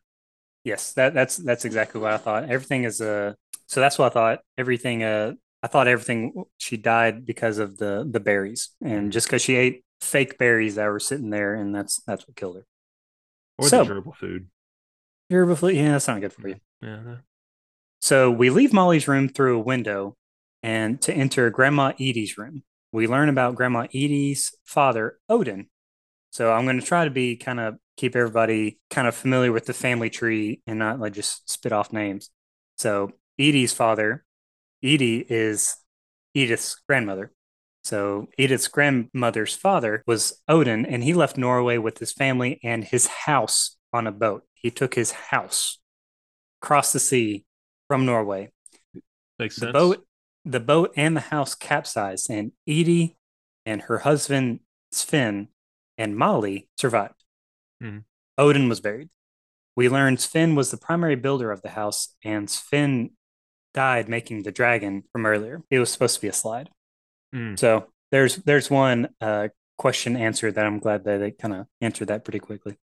[0.65, 2.45] Yes, that that's that's exactly what I thought.
[2.45, 3.35] Everything is uh
[3.67, 4.41] so that's what I thought.
[4.59, 5.33] Everything uh
[5.63, 9.11] I thought everything she died because of the the berries and mm-hmm.
[9.11, 12.57] just because she ate fake berries that were sitting there and that's that's what killed
[12.57, 12.67] her.
[13.59, 14.49] Or So- the gerbil food.
[15.29, 16.57] You're yeah, that's not good for you.
[16.83, 16.87] Mm-hmm.
[16.87, 17.01] Yeah.
[17.03, 17.19] no.
[18.01, 20.17] So we leave Molly's room through a window
[20.63, 22.65] and to enter Grandma Edie's room.
[22.93, 25.69] We learn about Grandma Edie's father, Odin.
[26.33, 29.67] So I'm going to try to be kind of keep everybody kind of familiar with
[29.67, 32.31] the family tree and not like just spit off names.
[32.79, 34.25] So Edie's father,
[34.83, 35.77] Edie is
[36.35, 37.33] Edith's grandmother.
[37.83, 43.07] So Edith's grandmother's father was Odin, and he left Norway with his family and his
[43.07, 44.45] house on a boat.
[44.55, 45.79] He took his house
[46.63, 47.45] across the sea
[47.89, 48.53] from Norway.
[49.39, 49.69] Makes sense.
[49.69, 50.07] The boat,
[50.45, 53.17] the boat and the house capsized, and Edie
[53.65, 54.61] and her husband
[54.93, 55.49] Sven
[55.97, 57.25] and Molly survived.
[57.83, 58.05] Mhm.
[58.37, 59.09] Odin was buried.
[59.77, 63.17] We learned Sven was the primary builder of the house, and Sven
[63.75, 65.63] died making the dragon from earlier.
[65.71, 66.71] It was supposed to be a slide.
[67.35, 67.59] Mm.
[67.59, 69.49] So there's there's one uh,
[69.79, 72.77] question answered that I'm glad that they kind of answered that pretty quickly.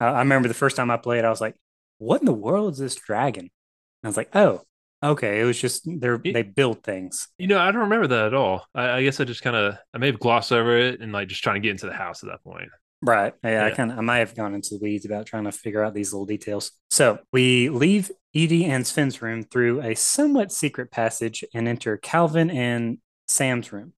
[0.00, 1.54] Uh, I remember the first time I played, I was like,
[1.98, 3.50] "What in the world is this dragon?" And
[4.04, 4.62] I was like, "Oh,
[5.02, 5.40] okay.
[5.40, 8.66] It was just they they build things." You know, I don't remember that at all.
[8.74, 11.28] I, I guess I just kind of I may have glossed over it and like
[11.28, 12.68] just trying to get into the house at that point.
[13.04, 13.34] Right.
[13.42, 15.82] Yeah, I kind of I might have gone into the weeds about trying to figure
[15.82, 16.70] out these little details.
[16.90, 22.50] So we leave Edie and Sven's room through a somewhat secret passage and enter Calvin
[22.50, 23.92] and Sam's room.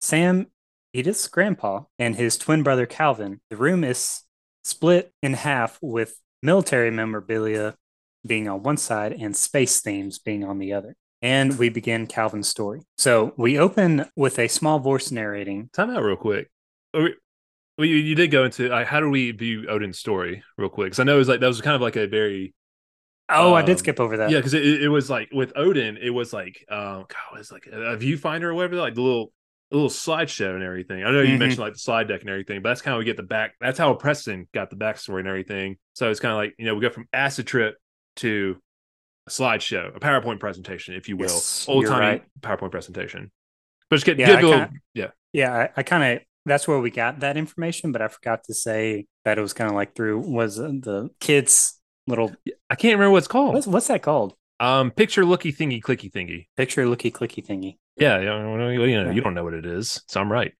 [0.00, 0.46] Sam,
[0.92, 3.40] Edith's grandpa, and his twin brother Calvin.
[3.50, 4.22] The room is
[4.64, 7.74] split in half with military memorabilia
[8.26, 10.96] being on one side and space themes being on the other.
[11.22, 12.82] And we begin Calvin's story.
[12.98, 16.50] So we open with a small voice narrating Time out real quick.
[16.94, 17.14] Are we-
[17.78, 20.86] you, you did go into like, how do we view Odin's story real quick?
[20.86, 22.54] Because I know it was like that was kind of like a very
[23.28, 24.30] Oh, I did Um, skip over that.
[24.30, 27.52] yeah because it, it was like with Odin it was like um God, it was
[27.52, 29.32] like a, a viewfinder or whatever like the little
[29.72, 31.02] a little slideshow and everything.
[31.04, 31.38] I know you Mhm.
[31.38, 33.54] mentioned like the slide deck and everything, but that's kind of we get the back.
[33.60, 35.76] That's how Preston got the backstory and everything.
[35.94, 37.76] So it's kind of like you know we go from acid trip
[38.16, 38.56] to
[39.26, 42.24] a slideshow, a PowerPoint presentation, if you will, Yes, old timey right.
[42.42, 43.32] PowerPoint presentation.
[43.90, 45.10] But just get Yeah, give little, kinda- yeah.
[45.32, 48.54] Yeah, I, I kind of that's where we got that information, but I forgot to
[48.54, 52.32] say that it was kind of like through was uh, the kids little
[52.70, 53.54] I can't remember what it's called.
[53.54, 54.34] what's what's that called?
[54.58, 56.46] Um, picture looky thingy clicky thingy.
[56.56, 57.76] Picture looky clicky thingy.
[57.96, 60.52] Yeah, you know, you know, you don't know what it is, so I'm right.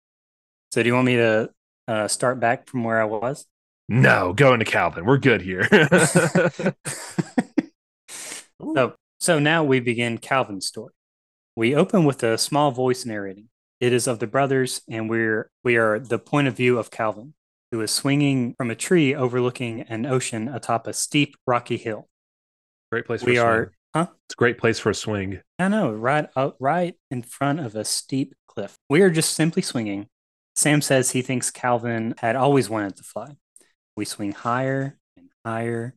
[0.72, 1.50] So do you want me to
[1.88, 3.46] uh, start back from where I was?
[3.88, 5.04] No, going to Calvin.
[5.04, 5.68] We're good here.
[8.08, 10.92] so so now we begin Calvin's story.
[11.54, 13.48] We open with a small voice narrating.
[13.80, 17.34] It is of the brothers, and we're we are the point of view of Calvin,
[17.72, 22.08] who is swinging from a tree overlooking an ocean atop a steep rocky hill.
[22.90, 23.48] great place for We a swing.
[23.48, 24.06] are, huh?
[24.26, 25.40] It's a great place for a swing.
[25.58, 28.78] I know, right out, right in front of a steep cliff.
[28.88, 30.06] We are just simply swinging.
[30.54, 33.36] Sam says he thinks Calvin had always wanted to fly.
[33.96, 35.94] We swing higher and higher,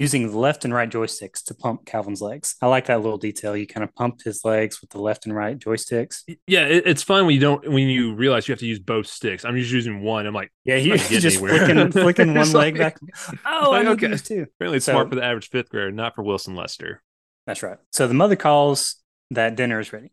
[0.00, 2.56] using the left and right joysticks to pump Calvin's legs.
[2.60, 3.56] I like that little detail.
[3.56, 6.22] You kind of pump his legs with the left and right joysticks.
[6.48, 9.06] Yeah, it, it's fun when you don't when you realize you have to use both
[9.06, 9.44] sticks.
[9.44, 10.26] I'm just using one.
[10.26, 11.58] I'm like, Yeah, not getting just anywhere.
[11.66, 12.98] flicking, flicking one leg back.
[13.46, 14.16] Oh, like, I okay.
[14.16, 14.46] too.
[14.56, 17.02] apparently it's So- smart for the average fifth grader, not for Wilson Lester.
[17.46, 17.78] That's right.
[17.92, 18.96] So the mother calls
[19.30, 20.12] that dinner is ready.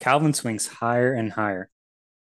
[0.00, 1.68] Calvin swings higher and higher.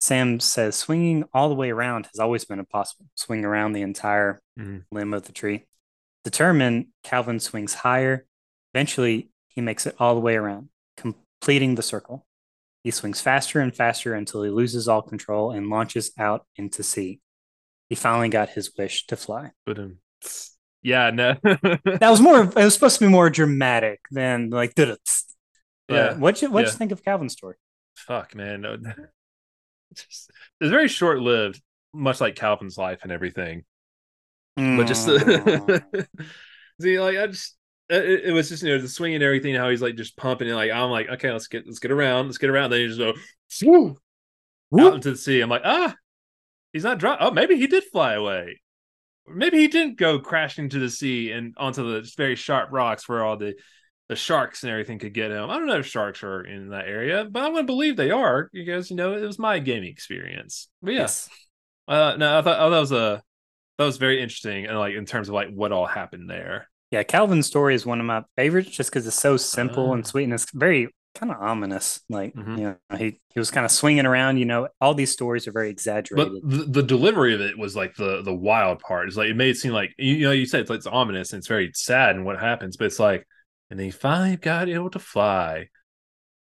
[0.01, 3.07] Sam says swinging all the way around has always been impossible.
[3.15, 4.83] Swing around the entire Mhm.
[4.91, 5.65] limb of the tree.
[6.23, 8.25] Determined, Calvin swings higher.
[8.73, 12.25] Eventually, he makes it all the way around, completing the circle.
[12.83, 17.19] He swings faster and faster until he loses all control and launches out into sea.
[17.89, 19.51] He finally got his wish to fly.
[19.65, 19.79] But
[20.81, 22.43] yeah, no, That was more.
[22.43, 24.73] It was supposed to be more dramatic than like.
[24.77, 24.95] Yeah.
[25.89, 26.71] Yeah, What you what you yeah.
[26.71, 27.55] think of Calvin's story?
[27.95, 28.77] fuck, man, no.
[29.91, 31.59] It's, just, it's very short lived,
[31.93, 33.63] much like Calvin's life and everything.
[34.77, 35.65] But just Mm.
[35.67, 36.07] the
[36.81, 37.55] see like i just
[37.89, 40.47] it, it was just you know the swing and everything how he's like just pumping
[40.47, 42.87] and like i'm like okay let's get let's get around let's get around then you
[42.87, 43.13] just go
[43.47, 43.97] swoop,
[44.79, 45.93] out into the sea i'm like ah
[46.73, 48.61] he's not drop oh maybe he did fly away
[49.27, 53.23] maybe he didn't go crashing to the sea and onto the very sharp rocks where
[53.23, 53.55] all the
[54.07, 55.51] the sharks and everything could get him.
[55.51, 58.49] I don't know if sharks are in that area, but I'm gonna believe they are
[58.51, 60.67] because you know it was my gaming experience.
[60.81, 61.29] But yeah, Yes.
[61.87, 63.21] uh, no, I thought oh, that was a
[63.79, 66.67] that was very interesting and like in terms of like what all happened there.
[66.91, 69.93] Yeah, Calvin's story is one of my favorites just because it's so simple Ah.
[69.93, 72.01] and sweet and it's very kind of ominous.
[72.09, 72.57] Like, Mhm.
[72.57, 75.51] you know, he, he was kind of swinging around, you know, all these stories are
[75.51, 76.33] very But exaggerated.
[76.43, 79.07] the, the delivery of it was like the the wild part.
[79.07, 80.87] It's like it made it seem like you, you know you said it's like it's
[80.87, 83.25] ominous and it's very sad and what happens, but it's like
[83.69, 85.69] and then he finally got able to fly.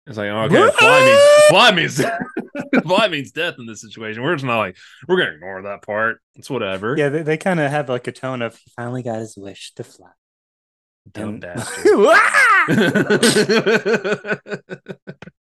[0.07, 2.01] It's like okay, fly means fly means
[2.83, 4.23] fly means death in this situation.
[4.23, 4.77] We're just not like
[5.07, 6.21] we're gonna ignore that part.
[6.35, 6.95] It's whatever.
[6.97, 9.73] yeah, they, they kind of have like a tone of he finally got his wish
[9.75, 10.09] to fly.
[11.11, 11.85] dumb And- bastard.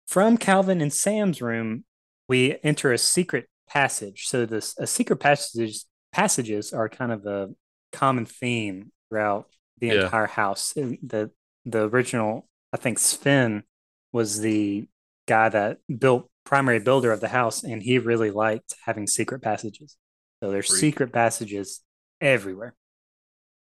[0.07, 1.85] From Calvin and Sam's room,
[2.29, 4.27] we enter a secret passage.
[4.27, 7.49] So this a secret passages passages are kind of a
[7.93, 9.47] common theme throughout
[9.79, 10.05] the Yeah.
[10.05, 10.73] entire house.
[10.75, 11.31] The
[11.65, 13.63] the original, I think Sven
[14.13, 14.87] was the
[15.27, 19.97] guy that built primary builder of the house, and he really liked having secret passages.
[20.43, 20.81] So there's Freak.
[20.81, 21.81] secret passages
[22.21, 22.75] everywhere.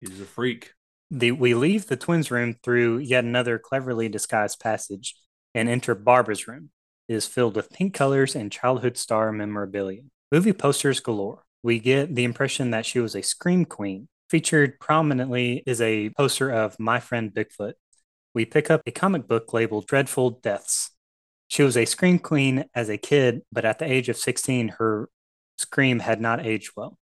[0.01, 0.73] He's a freak.
[1.11, 5.15] The, we leave the twins' room through yet another cleverly disguised passage
[5.55, 6.71] and enter Barbara's room.
[7.09, 10.03] It is filled with pink colors and childhood star memorabilia.
[10.33, 11.45] Movie posters galore.
[11.63, 14.09] We get the impression that she was a scream queen.
[14.29, 17.75] Featured prominently is a poster of My Friend Bigfoot.
[18.37, 20.91] We pick up a comic book labeled Dreadful Deaths.
[21.49, 25.09] She was a scream queen as a kid, but at the age of 16, her
[25.57, 26.99] scream had not aged well.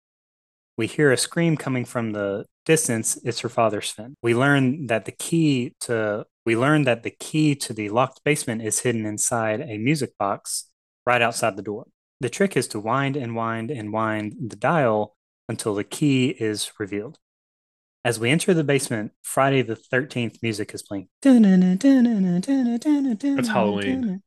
[0.76, 3.16] We hear a scream coming from the distance.
[3.22, 4.16] It's her father, Sven.
[4.20, 8.62] We learn that the key to we learn that the key to the locked basement
[8.62, 10.64] is hidden inside a music box
[11.06, 11.86] right outside the door.
[12.18, 15.16] The trick is to wind and wind and wind the dial
[15.48, 17.20] until the key is revealed.
[18.04, 21.08] As we enter the basement, Friday the 13th music is playing.
[21.22, 21.38] That's
[23.48, 24.22] Halloween.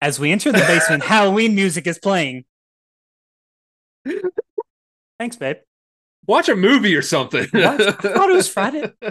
[0.00, 2.44] As we enter the basement, Halloween music is playing.
[5.18, 5.58] Thanks, babe.
[6.26, 7.46] Watch a movie or something.
[7.52, 8.90] I thought it was Friday.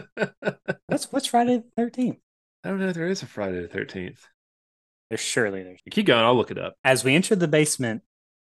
[0.88, 2.18] What's what's Friday the thirteenth?
[2.64, 4.26] I don't know if there is a Friday the thirteenth.
[5.10, 5.80] There's surely there's.
[5.91, 6.76] Keep going, I'll look it up.
[6.84, 8.02] As we enter the basement,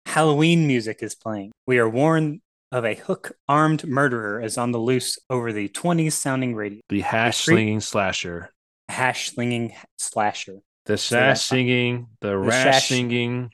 [0.07, 1.53] Halloween music is playing.
[1.66, 2.40] We are warned
[2.73, 6.81] of a hook-armed murderer is on the loose over the 20s sounding radio.
[6.89, 8.51] The hash slinging slasher.
[8.89, 10.59] Hash slinging slasher.
[10.87, 13.51] The sash singing, the, The rash sash- singing.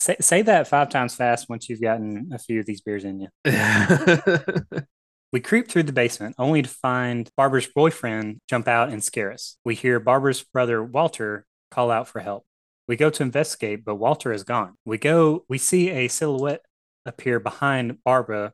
[0.00, 3.20] Say, say that five times fast once you've gotten a few of these beers in
[3.20, 3.28] you.
[5.30, 9.58] We creep through the basement only to find Barbara's boyfriend jump out and scare us.
[9.62, 12.46] We hear Barbara's brother Walter call out for help.
[12.86, 14.76] We go to investigate, but Walter is gone.
[14.86, 16.62] We go, we see a silhouette
[17.08, 18.52] appear behind Barbara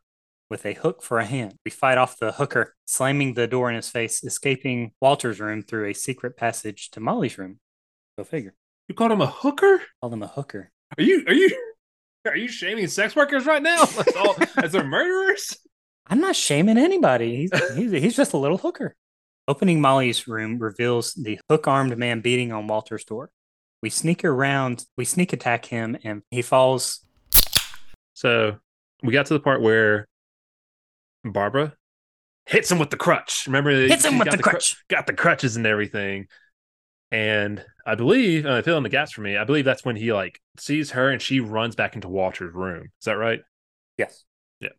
[0.48, 1.58] with a hook for a hand.
[1.64, 5.88] We fight off the hooker, slamming the door in his face, escaping Walter's room through
[5.88, 7.58] a secret passage to Molly's room.
[8.16, 8.54] Go figure.
[8.88, 9.82] you called him a hooker?
[10.00, 10.70] Called him a hooker.
[10.96, 11.50] Are you are you
[12.26, 13.82] are you shaming sex workers right now?
[13.82, 15.56] As, all, as they're murderers?
[16.06, 17.36] I'm not shaming anybody.
[17.36, 18.94] He's, he's, he's just a little hooker.
[19.48, 23.30] Opening Molly's room reveals the hook armed man beating on Walter's door.
[23.82, 27.00] We sneak around, we sneak attack him, and he falls.
[28.14, 28.56] So
[29.02, 30.06] we got to the part where
[31.24, 31.74] Barbara
[32.46, 33.44] hits him with the crutch.
[33.46, 34.76] Remember, Hits him with got the cru- crutch.
[34.88, 36.26] got the crutches and everything.
[37.10, 39.36] And I believe, uh, fill in the gaps for me.
[39.36, 42.84] I believe that's when he like sees her and she runs back into Walter's room.
[43.00, 43.40] Is that right?
[43.98, 44.24] Yes.
[44.60, 44.70] Yeah.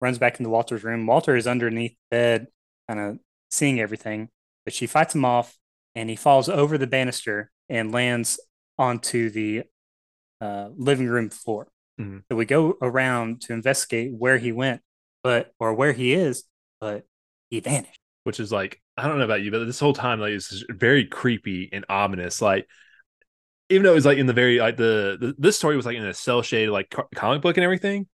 [0.00, 1.06] Runs back into Walter's room.
[1.06, 2.46] Walter is underneath the bed,
[2.88, 3.18] kind of
[3.50, 4.28] seeing everything,
[4.64, 5.56] but she fights him off
[5.94, 8.38] and he falls over the banister and lands
[8.78, 9.64] onto the
[10.40, 11.66] uh, living room floor.
[12.00, 12.22] Mhm.
[12.30, 14.82] So we go around to investigate where he went,
[15.22, 16.44] but or where he is,
[16.80, 17.06] but
[17.50, 18.00] he vanished.
[18.24, 21.04] Which is like I don't know about you, but this whole time like it's very
[21.06, 22.42] creepy and ominous.
[22.42, 22.66] Like
[23.68, 25.96] even though it was like in the very like the, the this story was like
[25.96, 28.06] in a cel shaded like co- comic book and everything,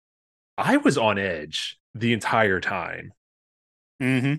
[0.56, 3.12] I was on edge the entire time.
[4.02, 4.34] Mm-hmm.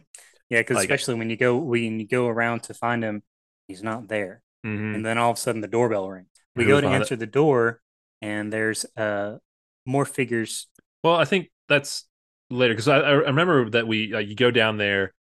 [0.49, 3.23] Yeah, because Like- especially when you go when you go around to find him,
[3.67, 4.95] he's not there, Mhm.
[4.95, 6.27] and then all of a sudden the doorbell rings.
[6.55, 6.97] We go to found it?
[6.99, 7.81] answer the door,
[8.23, 9.37] and there's uh
[9.85, 10.67] more figures.
[11.03, 12.05] Well, I think that's
[12.49, 15.13] later because I, I remember that we like, you go down there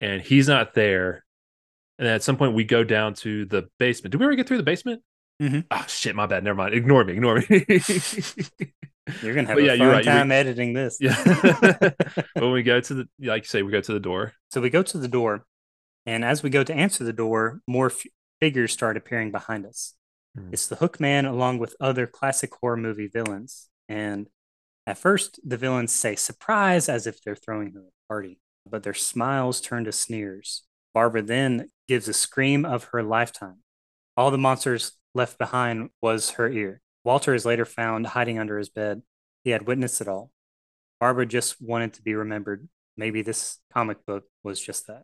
[0.00, 1.24] and he's not there,
[1.98, 4.12] and then at some point we go down to the basement.
[4.12, 5.02] Did we ever get through the basement?
[5.40, 5.64] Mhm.
[5.70, 6.44] Oh shit, my bad.
[6.44, 6.74] Never mind.
[6.74, 7.14] Ignore me.
[7.14, 7.64] Ignore me.
[9.22, 10.98] You're gonna have But a yeah, fun right, time editing this.
[11.00, 11.16] yeah.
[12.34, 14.34] when we go to the like you say, we go to the door.
[14.50, 15.44] So we go to the door,
[16.06, 18.04] and as we go to answer the door, more f-
[18.40, 19.94] figures start appearing behind us.
[20.36, 20.50] Hmm.
[20.52, 23.68] It's the Hook Man along with other classic horror movie villains.
[23.88, 24.28] And
[24.86, 28.94] at first, the villains say surprise as if they're throwing her a party, but their
[28.94, 30.62] smiles turn to sneers.
[30.94, 33.58] Barbara then gives a scream of her lifetime.
[34.16, 36.80] All the monsters left behind was her ear.
[37.04, 39.02] Walter is later found hiding under his bed.
[39.44, 40.30] He had witnessed it all.
[41.00, 42.68] Barbara just wanted to be remembered.
[42.96, 45.02] Maybe this comic book was just that.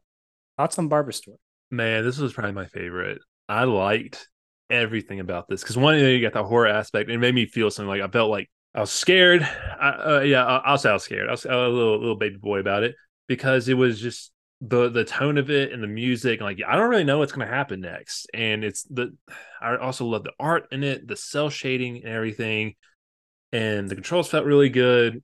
[0.56, 1.38] Thoughts on Barbara's story?
[1.70, 3.20] Man, this was probably my favorite.
[3.48, 4.28] I liked
[4.70, 7.10] everything about this because one, thing you got the horror aspect.
[7.10, 9.42] It made me feel something like I felt like I was scared.
[9.42, 11.28] I, uh, yeah, I'll say I was scared.
[11.28, 12.94] I was, I was a little little baby boy about it
[13.26, 16.40] because it was just the the tone of it and the music.
[16.40, 19.16] Like I don't really know what's going to happen next, and it's the.
[19.60, 22.74] I also love the art in it, the cel shading and everything,
[23.52, 25.22] and the controls felt really good.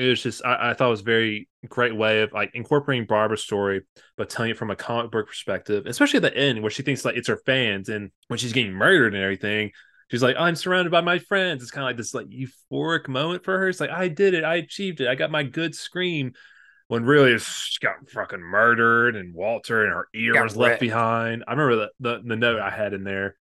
[0.00, 3.06] It was just I, I thought it was a very great way of like incorporating
[3.06, 3.82] Barbara's story,
[4.16, 7.04] but telling it from a comic book perspective, especially at the end where she thinks
[7.04, 9.70] like it's her fans, and when she's getting murdered and everything,
[10.10, 11.62] she's like, I'm surrounded by my friends.
[11.62, 13.68] It's kind of like this like euphoric moment for her.
[13.68, 16.32] It's like I did it, I achieved it, I got my good scream
[16.88, 20.56] when really she got fucking murdered and Walter and her ear got was wrecked.
[20.56, 21.44] left behind.
[21.46, 23.36] I remember the, the, the note I had in there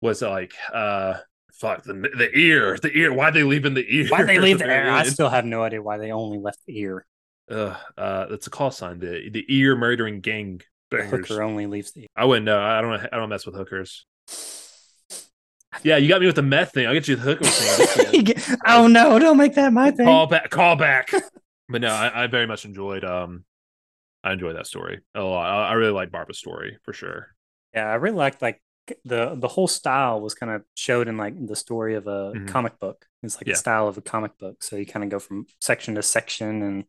[0.00, 1.14] was like uh
[1.60, 4.08] fuck the the ear the ear why they leaving the ear?
[4.08, 4.90] Why they leave the ear?
[4.90, 7.06] I still have no idea why they only left the ear.
[7.50, 12.02] Uh uh that's a call sign the the ear murdering gang hooker only leaves the
[12.02, 12.08] ear.
[12.16, 14.06] I wouldn't know I don't I don't mess with hookers.
[15.82, 18.86] Yeah you got me with the meth thing I'll get you the hooker thing oh
[18.86, 20.06] no don't make that my thing.
[20.06, 21.10] Call back call back.
[21.72, 23.44] But no, I, I, very much enjoyed um
[24.24, 25.48] I enjoyed that story a lot.
[25.48, 27.28] I, I really like Barbara's story for sure.
[27.72, 28.60] Yeah, I really liked like
[29.04, 32.46] the the whole style was kind of showed in like the story of a mm-hmm.
[32.46, 33.06] comic book.
[33.22, 33.54] It's like yeah.
[33.54, 34.62] the style of a comic book.
[34.62, 36.84] So you kind of go from section to section and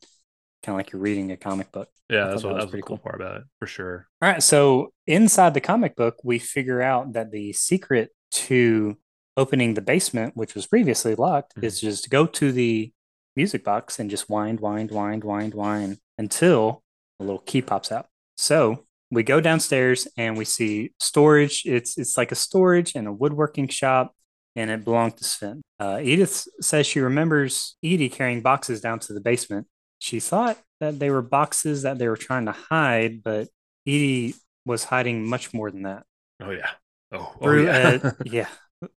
[0.64, 1.90] kind of like you're reading a comic book.
[2.10, 4.08] Yeah, that's what that was, was pretty cool part about it for sure.
[4.22, 8.98] All right, so inside the comic book, we figure out that the secret to
[9.38, 11.66] opening the basement, which was previously locked, mm-hmm.
[11.66, 12.92] is just go to the
[13.36, 16.84] music box and just wind, wind, wind, wind, wind until
[17.20, 18.08] a little key pops out.
[18.38, 21.64] So we go downstairs and we see storage.
[21.66, 24.16] It's it's like a storage and a woodworking shop,
[24.56, 25.62] and it belonged to Sven.
[25.80, 29.68] Uh, Edith says she remembers Edie carrying boxes down to the basement.
[30.00, 33.50] She thought that they were boxes that they were trying to hide, but
[33.86, 34.36] Edie
[34.66, 36.04] was hiding much more than that.
[36.42, 36.72] Oh yeah.
[37.12, 38.00] Oh, oh through yeah.
[38.04, 38.48] a, yeah.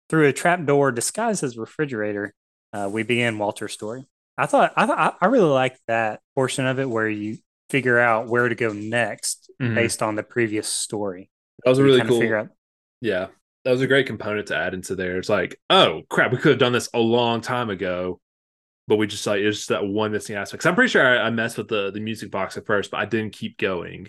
[0.08, 2.34] Through a trap door disguised as a refrigerator,
[2.72, 4.06] uh, we begin Walter's story.
[4.36, 7.38] I thought I thought I really liked that portion of it where you
[7.70, 9.74] figure out where to go next mm-hmm.
[9.74, 11.30] based on the previous story.
[11.64, 12.34] That was a really cool.
[12.34, 12.48] Out...
[13.00, 13.28] Yeah,
[13.64, 15.18] that was a great component to add into there.
[15.18, 18.20] It's like, oh crap, we could have done this a long time ago,
[18.88, 20.62] but we just like it's just that one missing aspect.
[20.62, 23.00] So I'm pretty sure I, I messed with the the music box at first, but
[23.00, 24.08] I didn't keep going.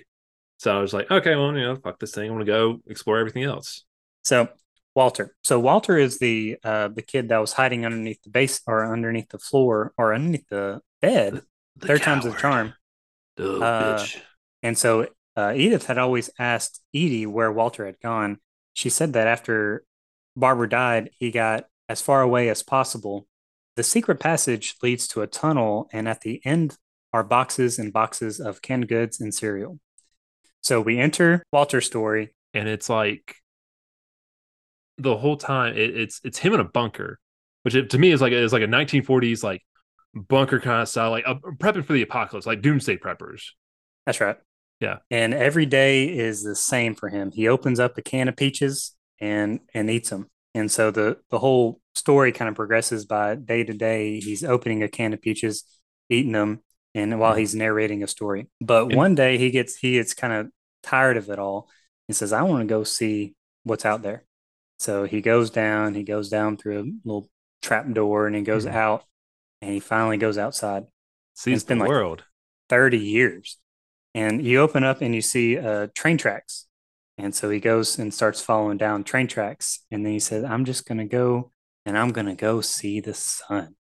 [0.57, 2.29] So I was like, okay, well, you know, fuck this thing.
[2.29, 3.83] I want to go explore everything else.
[4.23, 4.47] So
[4.95, 5.35] Walter.
[5.43, 9.29] So Walter is the uh, the kid that was hiding underneath the base or underneath
[9.29, 11.33] the floor or underneath the bed.
[11.33, 11.43] The,
[11.77, 12.21] the Third coward.
[12.21, 12.73] time's the charm.
[13.37, 14.21] Uh, bitch.
[14.61, 18.37] And so uh, Edith had always asked Edie where Walter had gone.
[18.73, 19.83] She said that after
[20.35, 23.27] Barbara died, he got as far away as possible.
[23.75, 26.77] The secret passage leads to a tunnel, and at the end
[27.11, 29.79] are boxes and boxes of canned goods and cereal.
[30.61, 33.35] So we enter Walter's story, and it's like
[34.97, 37.19] the whole time it, it's it's him in a bunker,
[37.63, 39.61] which it, to me is like is like a 1940s like
[40.13, 43.41] bunker kind of style, like uh, prepping for the apocalypse, like doomsday preppers.
[44.05, 44.37] That's right.
[44.83, 44.97] Yeah.
[45.09, 47.31] And every day is the same for him.
[47.31, 50.29] He opens up a can of peaches and and eats them.
[50.53, 54.19] And so the the whole story kind of progresses by day to day.
[54.19, 55.63] He's opening a can of peaches,
[56.09, 56.61] eating them,
[56.93, 57.39] and while mm-hmm.
[57.39, 58.49] he's narrating a story.
[58.59, 60.51] But and, one day he gets he gets kind of
[60.83, 61.69] tired of it all
[62.07, 64.25] and says, "I want to go see what's out there."
[64.79, 67.29] So he goes down, he goes down through a little
[67.61, 68.75] trap door and he goes mm-hmm.
[68.75, 69.05] out
[69.61, 70.83] and he finally goes outside.
[71.35, 72.23] Sees it's been the like world.
[72.69, 73.57] 30 years.
[74.15, 76.67] And you open up and you see uh, train tracks.
[77.17, 79.79] And so he goes and starts following down train tracks.
[79.91, 81.51] And then he says, I'm just going to go
[81.85, 83.75] and I'm going to go see the sun.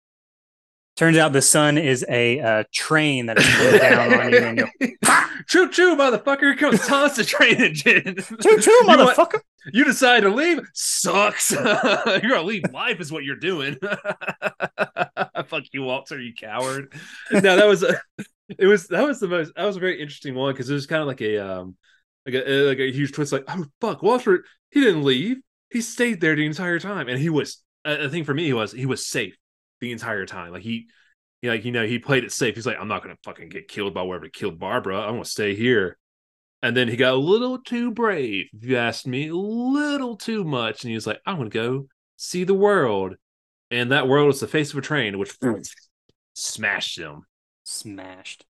[0.95, 4.39] Turns out the sun is a uh, train that is coming down on you.
[4.39, 4.97] And you
[5.47, 6.59] choo choo, motherfucker!
[6.59, 8.17] Comes Thomas the train engine.
[8.43, 9.41] choo choo, motherfucker!
[9.73, 10.61] You, decide to leave?
[10.75, 11.51] Sucks.
[11.53, 13.79] you're gonna leave life, is what you're doing.
[15.47, 16.93] Fuck you, Walter, you coward.
[17.31, 17.99] No, that was a,
[18.59, 20.87] it was that was the most that was a very interesting one because it was
[20.87, 21.77] kind of like a um
[22.27, 23.33] like a like a huge twist.
[23.33, 25.39] Like, oh fuck, Walter, he didn't leave.
[25.71, 27.63] He stayed there the entire time, and he was.
[27.85, 29.37] I think for me, he was he was safe
[29.81, 30.53] the entire time.
[30.53, 30.87] Like he,
[31.41, 32.55] he like you know, he played it safe.
[32.55, 35.01] He's like, I'm not gonna fucking get killed by whoever killed Barbara.
[35.01, 35.99] I'm gonna stay here.
[36.63, 40.45] And then he got a little too brave, if you asked me, a little too
[40.45, 40.85] much.
[40.85, 41.87] And he was like, I'm gonna go
[42.17, 43.17] see the world.
[43.73, 45.37] And that world is the face of a train, which
[46.35, 47.25] smashed him.
[47.65, 48.45] Smashed.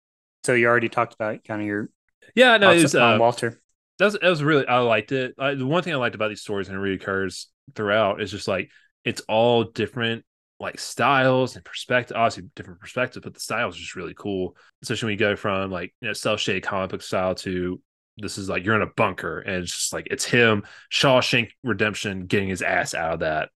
[0.43, 1.89] So you already talked about kind of your
[2.35, 3.59] yeah, no, it was uh, Walter.
[3.97, 5.35] that was, that was really I liked it.
[5.37, 7.45] I, the one thing I liked about these stories and it reoccurs
[7.75, 8.69] throughout is just like
[9.03, 10.23] it's all different
[10.59, 12.17] like styles and perspective.
[12.17, 14.55] Obviously, different perspectives, but the style is just really cool.
[14.83, 17.81] Especially when you go from like you know cel shade comic book style to
[18.17, 22.25] this is like you're in a bunker and it's just like it's him Shawshank Redemption
[22.25, 23.49] getting his ass out of that.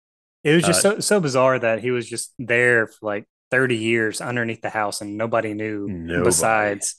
[0.44, 3.76] It was just uh, so so bizarre that he was just there for like 30
[3.76, 6.24] years underneath the house and nobody knew nobody.
[6.24, 6.96] besides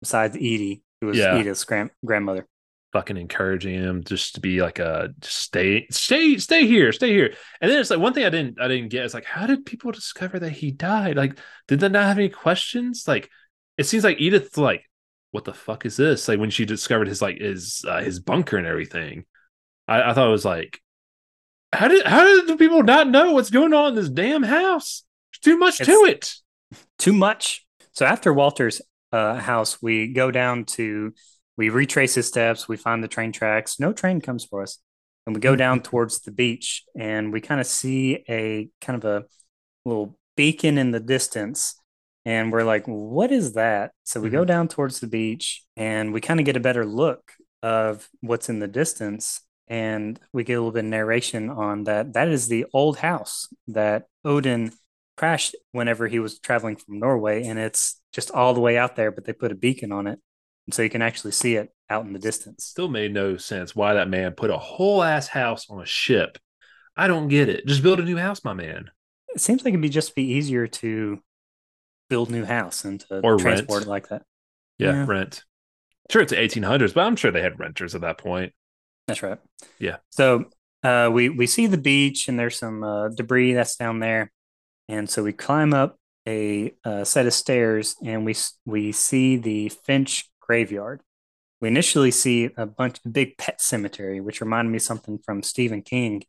[0.00, 1.36] besides Edie, who was yeah.
[1.36, 2.46] Edith's grand, grandmother.
[2.92, 7.34] Fucking encouraging him just to be like a stay stay stay here stay here.
[7.60, 9.66] And then it's like one thing i didn't i didn't get is like how did
[9.66, 11.16] people discover that he died?
[11.16, 13.06] Like did they not have any questions?
[13.08, 13.28] Like
[13.76, 14.88] it seems like edith like
[15.32, 16.28] what the fuck is this?
[16.28, 19.24] Like when she discovered his like his uh, his bunker and everything
[19.88, 20.80] I, I thought it was like
[21.72, 25.02] how did how did people not know what's going on in this damn house
[25.42, 26.34] too much it's to it
[26.98, 28.80] too much so after walter's
[29.12, 31.12] uh, house we go down to
[31.56, 32.68] we retrace his steps.
[32.68, 33.80] We find the train tracks.
[33.80, 34.78] No train comes for us.
[35.26, 35.58] And we go mm-hmm.
[35.58, 39.24] down towards the beach and we kind of see a kind of a
[39.84, 41.80] little beacon in the distance.
[42.24, 43.92] And we're like, what is that?
[44.04, 44.36] So we mm-hmm.
[44.36, 47.32] go down towards the beach and we kind of get a better look
[47.62, 49.40] of what's in the distance.
[49.68, 52.12] And we get a little bit of narration on that.
[52.12, 54.72] That is the old house that Odin
[55.16, 57.44] crashed whenever he was traveling from Norway.
[57.44, 60.18] And it's just all the way out there, but they put a beacon on it
[60.66, 62.64] And so you can actually see it out in the distance.
[62.64, 66.38] Still made no sense why that man put a whole ass house on a ship.
[66.96, 67.66] I don't get it.
[67.66, 68.90] Just build a new house, my man.
[69.34, 71.20] It seems like it'd be just be easier to
[72.08, 73.86] build new house and to or transport rent.
[73.86, 74.22] it like that.
[74.78, 75.44] Yeah, yeah, rent.
[76.10, 78.52] Sure, it's 1800s, but I'm sure they had renters at that point.
[79.06, 79.38] That's right.
[79.78, 79.96] Yeah.
[80.10, 80.46] So
[80.82, 84.32] uh, we we see the beach and there's some uh, debris that's down there,
[84.88, 88.34] and so we climb up a, a set of stairs and we
[88.64, 91.00] we see the Finch graveyard.
[91.60, 95.82] We initially see a bunch of big pet cemetery, which reminded me something from Stephen
[95.82, 96.22] King.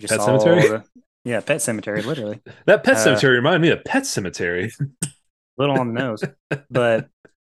[0.00, 0.68] Just pet cemetery?
[0.68, 0.84] The,
[1.24, 2.40] yeah, pet cemetery, literally.
[2.66, 4.72] that pet uh, cemetery reminded me of pet cemetery.
[5.56, 6.22] little on the nose.
[6.70, 7.08] But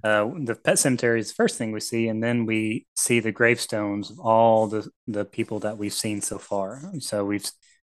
[0.04, 3.32] uh, the pet cemetery is the first thing we see, and then we see the
[3.32, 6.82] gravestones of all the, the people that we've seen so far.
[7.00, 7.44] So we've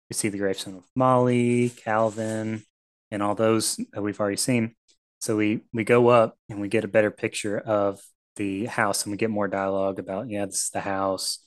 [0.10, 2.64] we see the gravestone of Molly, Calvin,
[3.12, 4.76] and all those that we've already seen.
[5.20, 8.00] So we we go up and we get a better picture of
[8.36, 11.40] the house and we get more dialogue about yeah this is the house,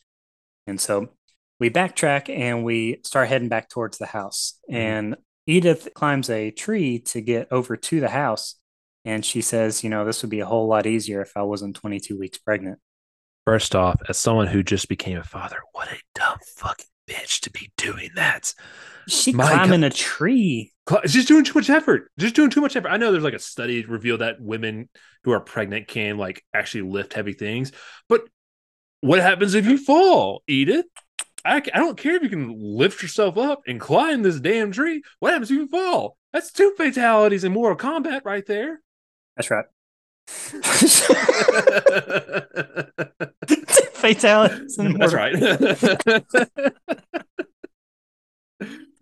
[0.67, 1.09] and so
[1.59, 4.59] we backtrack and we start heading back towards the house.
[4.69, 4.77] Mm-hmm.
[4.77, 8.57] And Edith climbs a tree to get over to the house,
[9.05, 11.77] and she says, you know, this would be a whole lot easier if I wasn't
[11.77, 12.79] 22 weeks pregnant.
[13.45, 17.51] First off, as someone who just became a father, what a dumb fucking bitch to
[17.51, 18.55] be doing that.
[19.09, 19.93] She My climbing God.
[19.93, 20.73] a tree.
[21.07, 22.11] Just doing too much effort.
[22.19, 22.89] Just doing too much effort.
[22.89, 24.89] I know there's like a study revealed that women
[25.25, 27.73] who are pregnant can like actually lift heavy things,
[28.09, 28.23] but
[29.01, 30.87] what happens if you fall, Edith?
[31.45, 35.03] I, I don't care if you can lift yourself up and climb this damn tree.
[35.19, 36.17] What happens if you fall?
[36.33, 38.81] That's two fatalities in Mortal Kombat right there.
[39.37, 39.65] That's right.
[44.03, 44.77] fatalities.
[44.99, 45.35] That's right.
[45.41, 46.75] it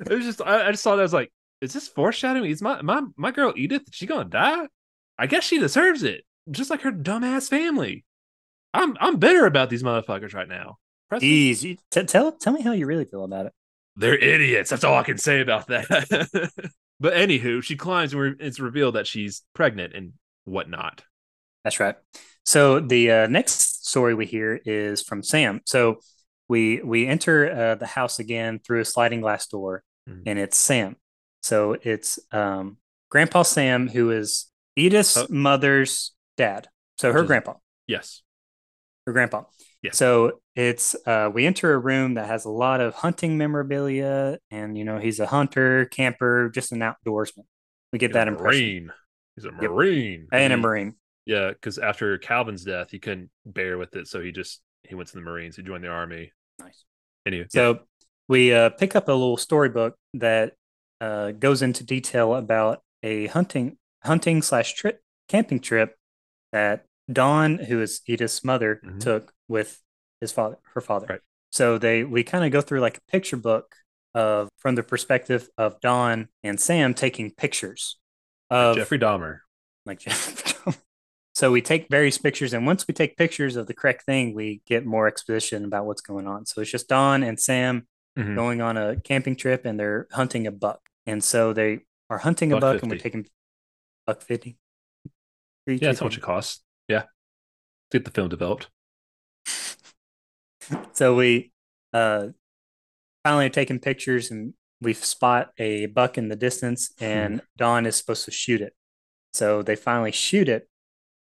[0.08, 2.50] was just I, I, just saw that I was like, is this foreshadowing?
[2.50, 3.82] Is my my my girl Edith?
[3.88, 4.68] Is she gonna die?
[5.18, 8.04] I guess she deserves it, just like her dumbass family.
[8.72, 10.78] I'm I'm bitter about these motherfuckers right now.
[11.20, 11.78] Easy.
[11.90, 13.52] T- tell tell me how you really feel about it.
[13.96, 14.70] They're idiots.
[14.70, 15.88] That's all I can say about that.
[17.00, 20.12] but anywho, she climbs and it's revealed that she's pregnant and
[20.44, 21.02] whatnot.
[21.64, 21.96] That's right.
[22.46, 25.60] So the uh, next story we hear is from Sam.
[25.66, 26.00] So
[26.48, 30.22] we we enter uh, the house again through a sliding glass door, mm-hmm.
[30.26, 30.96] and it's Sam.
[31.42, 32.78] So it's um,
[33.10, 34.46] Grandpa Sam, who is
[34.76, 35.26] Edith's oh.
[35.28, 36.68] mother's dad.
[36.98, 37.54] So her grandpa.
[37.86, 38.22] Yes.
[39.06, 39.44] Her grandpa.
[39.82, 39.92] Yeah.
[39.92, 44.76] So it's uh, we enter a room that has a lot of hunting memorabilia, and
[44.76, 47.44] you know he's a hunter, camper, just an outdoorsman.
[47.92, 48.62] We get he's that impression.
[48.62, 48.92] Marine.
[49.36, 50.28] He's a marine.
[50.32, 50.40] Yep.
[50.40, 50.94] And a marine.
[51.26, 55.08] Yeah, because after Calvin's death, he couldn't bear with it, so he just he went
[55.08, 55.56] to the Marines.
[55.56, 56.32] He joined the army.
[56.58, 56.84] Nice.
[57.26, 57.78] Anyway, so yeah.
[58.28, 60.54] we uh, pick up a little storybook that
[61.00, 65.96] uh, goes into detail about a hunting hunting slash trip camping trip
[66.52, 68.98] that Dawn, who is Edith's mother, mm-hmm.
[68.98, 69.80] took with
[70.20, 71.06] his father, her father.
[71.08, 71.20] Right.
[71.52, 73.74] So they we kind of go through like a picture book
[74.14, 77.98] of from the perspective of Dawn and Sam taking pictures
[78.50, 79.40] of Jeffrey Dahmer.
[79.86, 80.76] Like Jeffrey Dahmer.
[81.40, 84.60] So we take various pictures, and once we take pictures of the correct thing, we
[84.66, 86.44] get more exposition about what's going on.
[86.44, 87.86] So it's just Dawn and Sam
[88.18, 88.34] mm-hmm.
[88.34, 90.82] going on a camping trip, and they're hunting a buck.
[91.06, 91.78] And so they
[92.10, 92.84] are hunting buck a buck, 50.
[92.84, 93.26] and we're taking
[94.06, 94.58] buck fifty.
[95.66, 96.62] yeah, that's how much it costs.
[96.88, 97.04] Yeah,
[97.90, 98.68] get the film developed.
[100.92, 101.52] so we
[101.94, 102.26] uh
[103.24, 104.52] finally are taking pictures and
[104.82, 108.74] we spot a buck in the distance and Dawn is supposed to shoot it.
[109.32, 110.66] So they finally shoot it.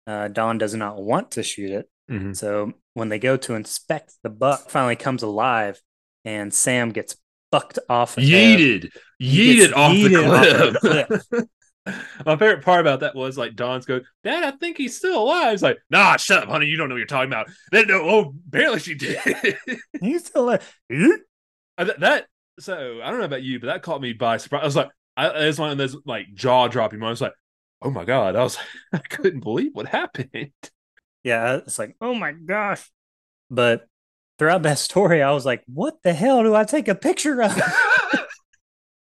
[0.07, 1.89] Uh, Dawn does not want to shoot it.
[2.09, 2.35] Mhm.
[2.35, 5.81] So when they go to inspect the buck, finally comes alive
[6.23, 7.15] and Sam gets
[7.51, 8.17] bucked off.
[8.17, 8.91] of- Yeeted,
[9.21, 10.79] yeeted off yeeted off the
[11.29, 11.47] cliff.
[12.25, 15.53] My favorite part about that was like Dawn's going, Dad, I think he's still alive.
[15.53, 16.65] It's like, nah, shut up, honey.
[16.65, 17.47] You don't know what you're talking about.
[17.71, 19.19] Then, no, oh, barely she did.
[20.01, 20.75] He's still alive.
[20.91, 22.25] Uh, that, that
[22.59, 24.61] so I don't know about you, but that caught me by surprise.
[24.63, 27.21] I was like, I, it was one of those like jaw dropping moments.
[27.21, 27.33] Like,
[27.85, 28.57] oh my god, I was
[28.93, 30.51] I couldn't believe what happened.
[31.23, 32.89] Yeah, it's like, oh my gosh.
[33.49, 33.87] But
[34.37, 37.55] throughout that story, I was like, what the hell do I take a picture of?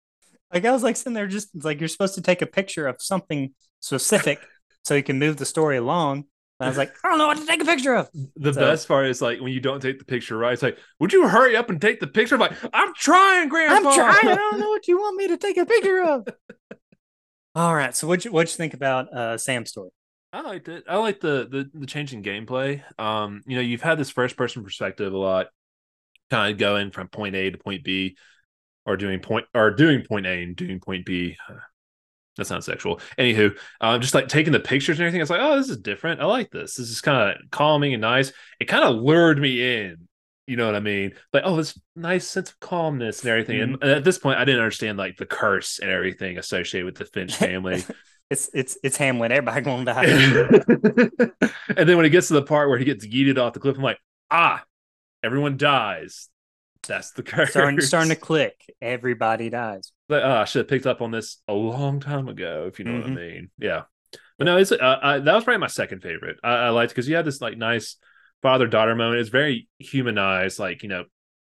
[0.52, 2.96] like I was like sitting there just like you're supposed to take a picture of
[3.00, 4.40] something specific
[4.84, 6.24] so you can move the story along.
[6.60, 8.08] And I was like, I don't know what to take a picture of.
[8.36, 10.52] The So- best part is like when you don't take the picture right.
[10.52, 12.34] It's like, would you hurry up and take the picture?
[12.36, 13.90] I'm like, I'm trying, Grandpa.
[13.90, 14.28] I'm trying.
[14.28, 16.26] I don't know what you want me to take a picture of.
[17.58, 17.92] All right.
[17.96, 19.90] So what'd you what'd you think about uh Sam's story?
[20.32, 20.84] I liked it.
[20.88, 22.82] I like the the the change in gameplay.
[23.00, 25.48] Um, you know, you've had this first person perspective a lot,
[26.30, 28.16] kind of going from point A to point B,
[28.86, 31.36] or doing point or doing point A and doing point B.
[32.36, 33.00] That's not sexual.
[33.18, 35.20] Anywho, um, just like taking the pictures and everything.
[35.20, 36.20] I was like, oh, this is different.
[36.20, 36.76] I like this.
[36.76, 38.32] This is kind of calming and nice.
[38.60, 40.07] It kind of lured me in.
[40.48, 41.12] You know what I mean?
[41.32, 43.60] Like, oh, this nice sense of calmness and everything.
[43.60, 47.04] And at this point, I didn't understand like the curse and everything associated with the
[47.04, 47.84] Finch family.
[48.30, 49.30] It's it's it's Hamlet.
[49.32, 50.04] Everybody gonna die.
[51.76, 53.76] and then when it gets to the part where he gets yeeted off the cliff,
[53.76, 53.98] I'm like,
[54.30, 54.62] ah,
[55.22, 56.28] everyone dies.
[56.86, 57.50] That's the curse.
[57.50, 58.54] starting starting to click.
[58.80, 59.92] Everybody dies.
[60.08, 62.84] Like, ah, I should have picked up on this a long time ago, if you
[62.86, 63.16] know what I Mhm.
[63.16, 63.50] mean.
[63.58, 63.82] Yeah.
[64.38, 66.38] But no, it's uh, uh, that was probably my second favorite.
[66.42, 67.96] I, I liked because you had this like nice
[68.42, 69.20] father daughter moment.
[69.20, 70.58] is very humanized.
[70.58, 71.04] Like you know,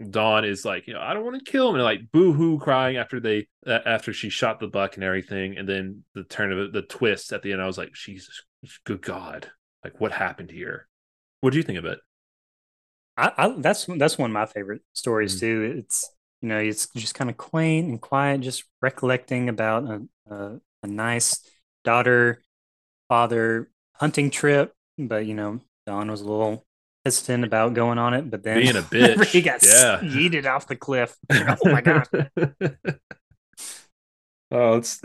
[0.10, 2.60] Dawn is like, you know, I don't want to kill him, and like boo hoo
[2.60, 6.52] crying after they uh, after she shot the buck and everything, and then the turn
[6.52, 7.62] of it, the twist at the end.
[7.62, 8.42] I was like, Jesus,
[8.86, 9.52] good God,
[9.84, 10.88] like what happened here?
[11.42, 12.00] What do you think of it?
[13.18, 15.40] I, I that's that's one of my favorite stories Mhm.
[15.40, 15.76] too.
[15.80, 16.10] It's
[16.42, 20.88] you know it's just kind of quaint and quiet, just recollecting about a, a a
[20.88, 21.46] nice
[21.84, 22.42] daughter
[23.10, 24.74] father hunting trip.
[24.98, 26.66] But you know, Dawn was a little
[27.06, 28.30] hesitant about going on it.
[28.30, 30.00] But then Being a whenever he got yeah.
[30.02, 31.16] yeeted off the cliff.
[31.32, 32.08] oh my god!
[34.52, 35.02] oh, let's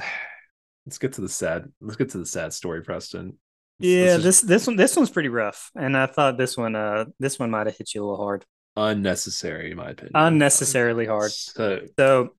[0.86, 1.70] let's get to the sad.
[1.80, 3.26] Let's get to the sad story, Preston.
[3.26, 3.38] Let's-
[3.78, 6.74] Yeah, let's just- this this one this one's pretty rough, and I thought this one
[6.76, 8.44] uh this one might have hit you a little hard,
[8.76, 10.12] unnecessary, in my opinion.
[10.14, 11.30] unnecessarily hard.
[11.32, 12.34] So So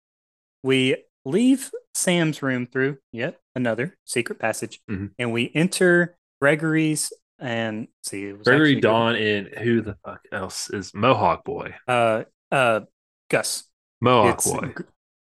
[0.64, 5.12] we leave Sam's room through yet another secret passage, Mhm.
[5.20, 10.70] and we enter Gregory's and see it was Gregory Dawn and who the fuck else
[10.70, 11.74] is Mohawk Boy?
[11.88, 12.82] uh uh
[13.30, 13.64] Gus.
[14.02, 14.74] Mohawk It's- Boy.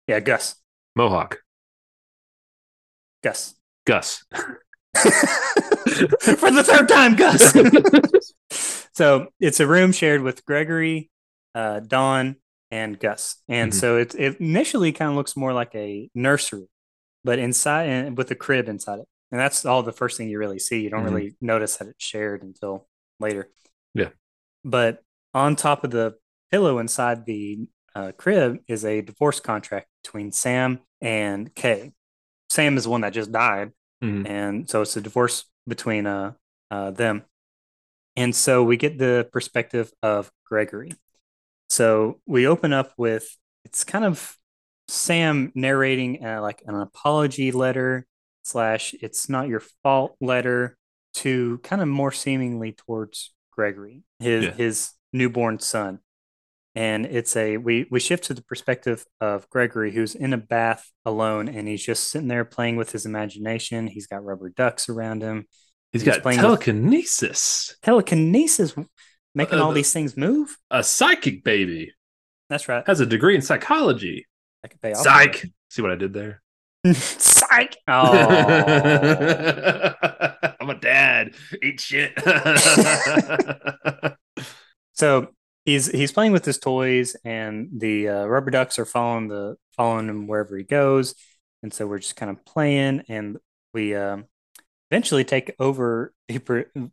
[0.07, 0.55] Yeah, Gus.
[0.95, 1.39] Mohawk.
[3.23, 3.55] Gus.
[3.85, 4.23] Gus.
[4.95, 7.53] For the third time, Gus.
[8.93, 11.09] so it's a room shared with Gregory,
[11.53, 12.37] uh, Dawn,
[12.71, 13.37] and Gus.
[13.47, 13.75] And Mhm.
[13.75, 16.67] so it, it initially kind of looks more like a nursery,
[17.23, 19.07] but inside and with a crib inside it.
[19.35, 20.79] And that's all the first thing you really see.
[20.79, 21.11] You don't Mhm.
[21.13, 22.87] really notice that it's shared until
[23.19, 23.51] later.
[23.93, 24.11] Yeah.
[24.63, 25.03] But
[25.33, 26.17] on top of the
[26.51, 31.91] pillow inside the uh, crib is a divorce contract between Sam and Kay.
[32.49, 34.25] Sam is the one that just died Mhm.
[34.25, 36.31] and so it's a divorce between uh,
[36.71, 37.25] uh, them
[38.15, 40.93] and so we get the perspective of gregory
[41.69, 44.37] so we open up with it's kind of
[44.87, 48.05] sam narrating uh, like an apology letter
[48.45, 50.77] slash it's not your fault letter
[51.15, 54.51] to kind of more seemingly towards gregory his Yeah.
[54.51, 55.99] his newborn son
[56.75, 60.91] and it's a we we shift to the perspective of Gregory who's in a bath
[61.05, 63.87] alone and he's just sitting there playing with his imagination.
[63.87, 65.47] He's got rubber ducks around him.
[65.93, 67.77] He's He's got telekinesis.
[67.81, 68.75] Telekinesis
[69.33, 70.57] making Uh, all the- these things move.
[70.69, 71.93] A psychic baby.
[72.49, 72.83] That's right.
[72.85, 74.25] Has a degree in psychology.
[74.61, 74.97] I could pay off.
[75.03, 75.45] Psych.
[75.69, 76.41] See what I did there?
[77.55, 77.77] Psych.
[77.87, 78.11] Oh.
[80.59, 81.35] I'm a dad.
[81.61, 82.13] Eat shit.
[84.93, 85.27] so
[85.63, 90.07] he's he's playing with his toys and the uh, rubber ducks are following the following
[90.09, 91.13] him wherever he goes
[91.61, 93.37] and so we're just kind of playing and
[93.73, 94.25] we um,
[94.89, 96.13] eventually take over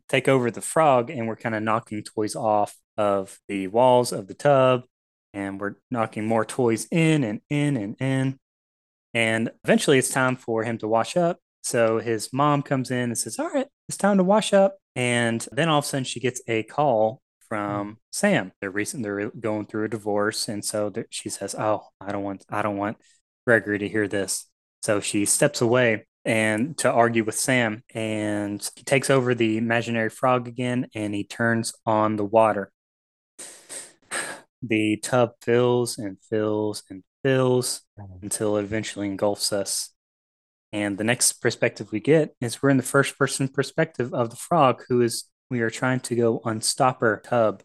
[0.09, 4.27] take over the frog and we're kind of knocking toys off of the walls of
[4.27, 4.83] the tub
[5.33, 8.39] and we're knocking more toys in and in and in
[9.13, 13.17] and eventually it's time for him to wash up so his mom comes in and
[13.17, 16.19] says all right it's time to wash up and then all of a sudden she
[16.19, 17.21] gets a call
[17.53, 17.93] from mm-hmm.
[18.11, 18.51] Sam.
[18.59, 19.03] They're recent.
[19.03, 22.43] They're going through a divorce, and so she says, "Oh, I don't want.
[22.49, 22.97] I don't want
[23.45, 24.47] Gregory to hear this."
[24.81, 30.09] So she steps away and to argue with Sam, and he takes over the imaginary
[30.09, 32.71] frog again, and he turns on the water.
[34.65, 38.23] The tub fills and fills and fills mm-hmm.
[38.23, 39.89] until it eventually engulfs us.
[40.71, 44.35] And the next perspective we get is we're in the first person perspective of the
[44.35, 47.61] frog, who is we are trying to go unstop her tub.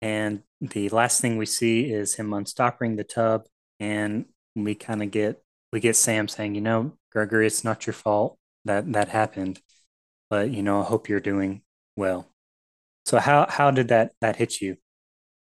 [0.00, 3.46] And the last thing we see is him unstopping the tub,
[3.80, 5.42] and we kind of get
[5.72, 9.60] we get Sam saying, you know, Gregory, it's not your fault that that happened,
[10.30, 11.62] but you know, I hope you're doing
[11.96, 12.28] well.
[13.06, 14.76] So how how did that that hit you?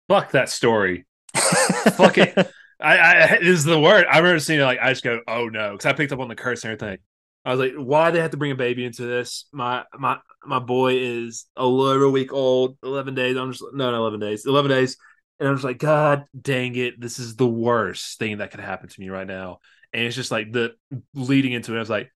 [0.08, 1.06] Fuck that story.
[1.34, 2.50] Fuck it.
[2.80, 4.06] I, I is the word.
[4.10, 6.28] I remember seeing it like I just go, oh no, because I picked up on
[6.28, 6.98] the curse and everything.
[7.44, 9.46] I was like, why they have to bring a baby into this?
[9.52, 13.36] My my my boy is a little week old, eleven days.
[13.36, 14.96] I'm just no, not eleven days, eleven days,
[15.38, 18.88] and I'm just like, God dang it, this is the worst thing that could happen
[18.88, 19.60] to me right now
[19.92, 20.74] and it's just like the
[21.14, 21.76] leading into it.
[21.76, 22.12] I was like,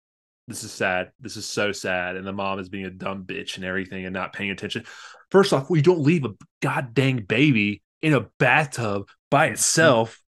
[0.49, 1.13] this is sad.
[1.21, 2.17] This is so sad.
[2.17, 4.85] And the mom is being a dumb bitch and everything and not paying attention.
[5.31, 9.55] First off, we don't leave a god dang baby in a bathtub by mm-hmm.
[9.55, 10.21] itself.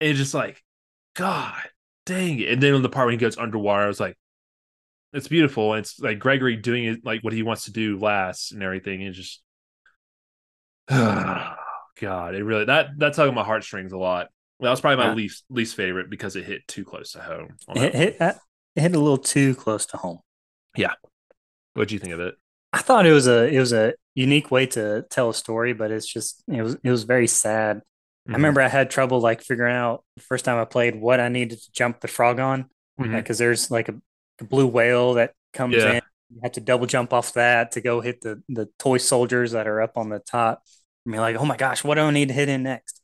[0.00, 0.62] It's just like,
[1.14, 1.62] God
[2.06, 2.48] dang it.
[2.48, 4.16] And then on the part when he goes underwater, I was like,
[5.12, 5.74] it's beautiful.
[5.74, 9.02] And it's like Gregory doing it like what he wants to do last and everything.
[9.02, 9.42] And just
[10.88, 11.54] God,
[12.34, 14.28] it really that that's tugging my heartstrings a lot.
[14.60, 15.16] That was probably my yeah.
[15.16, 17.56] least least favorite because it hit too close to home.
[17.74, 20.20] It hit, it hit a little too close to home.
[20.76, 20.94] Yeah.
[21.74, 22.36] What do you think of it?
[22.72, 25.90] I thought it was a it was a unique way to tell a story, but
[25.90, 27.80] it's just it was it was very sad.
[28.26, 28.34] Mm-hmm.
[28.34, 31.28] I remember I had trouble like figuring out the first time I played what I
[31.28, 33.32] needed to jump the frog on because mm-hmm.
[33.44, 33.94] there's like a,
[34.40, 35.92] a, blue whale that comes yeah.
[35.92, 36.02] in.
[36.30, 39.68] You have to double jump off that to go hit the the toy soldiers that
[39.68, 40.62] are up on the top.
[41.06, 43.00] I mean, like, oh my gosh, what do I need to hit in next?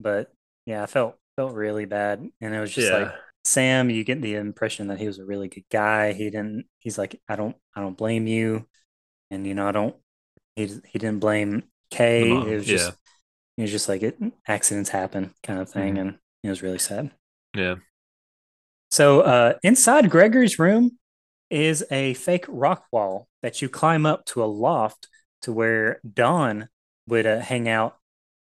[0.00, 0.32] But
[0.64, 2.98] yeah, I felt felt really bad, and it was just yeah.
[2.98, 3.12] like
[3.44, 3.90] Sam.
[3.90, 6.14] You get the impression that he was a really good guy.
[6.14, 6.64] He didn't.
[6.78, 8.66] He's like, I don't, I don't blame you,
[9.30, 9.96] and you know, I don't.
[10.56, 12.30] He he didn't blame Kay.
[12.30, 12.94] It was just, yeah.
[13.56, 16.08] It was just like it accidents happen kind of thing, mm-hmm.
[16.08, 17.10] and it was really sad.
[17.54, 17.76] Yeah.
[18.90, 20.98] So uh, inside Gregory's room
[21.50, 25.08] is a fake rock wall that you climb up to a loft
[25.42, 26.68] to where Dawn
[27.06, 27.96] would uh, hang out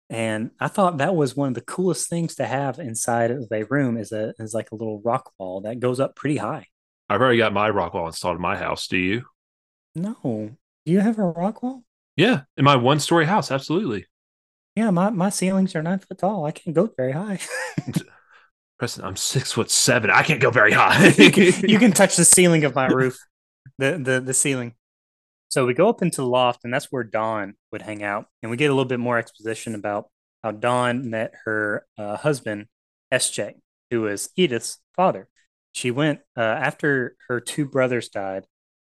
[0.09, 3.63] and I thought that was one of the coolest things to have inside of a
[3.63, 6.67] room is a is like a little rock wall that goes up pretty high.
[7.09, 8.87] I've already got my rock wall installed in my house.
[8.87, 9.23] Do you?
[9.95, 10.15] No.
[10.85, 11.83] Do you have a rock wall?
[12.15, 14.05] Yeah, in my one story house, absolutely.
[14.75, 16.45] Yeah, my, my ceilings are nine foot tall.
[16.45, 17.39] I can't go very high.
[18.77, 20.09] Preston, I'm six foot seven.
[20.09, 21.07] I can't go very high.
[21.17, 23.17] you, can, you can touch the ceiling of my roof.
[23.77, 24.73] The the the ceiling.
[25.49, 28.25] So we go up into the loft, and that's where Dawn would hang out.
[28.41, 30.09] And we get a little bit more exposition about
[30.43, 32.67] how Dawn met her uh, husband,
[33.13, 33.53] SJ,
[33.89, 35.29] who was Edith's father.
[35.71, 38.45] She went, uh, after her two brothers died,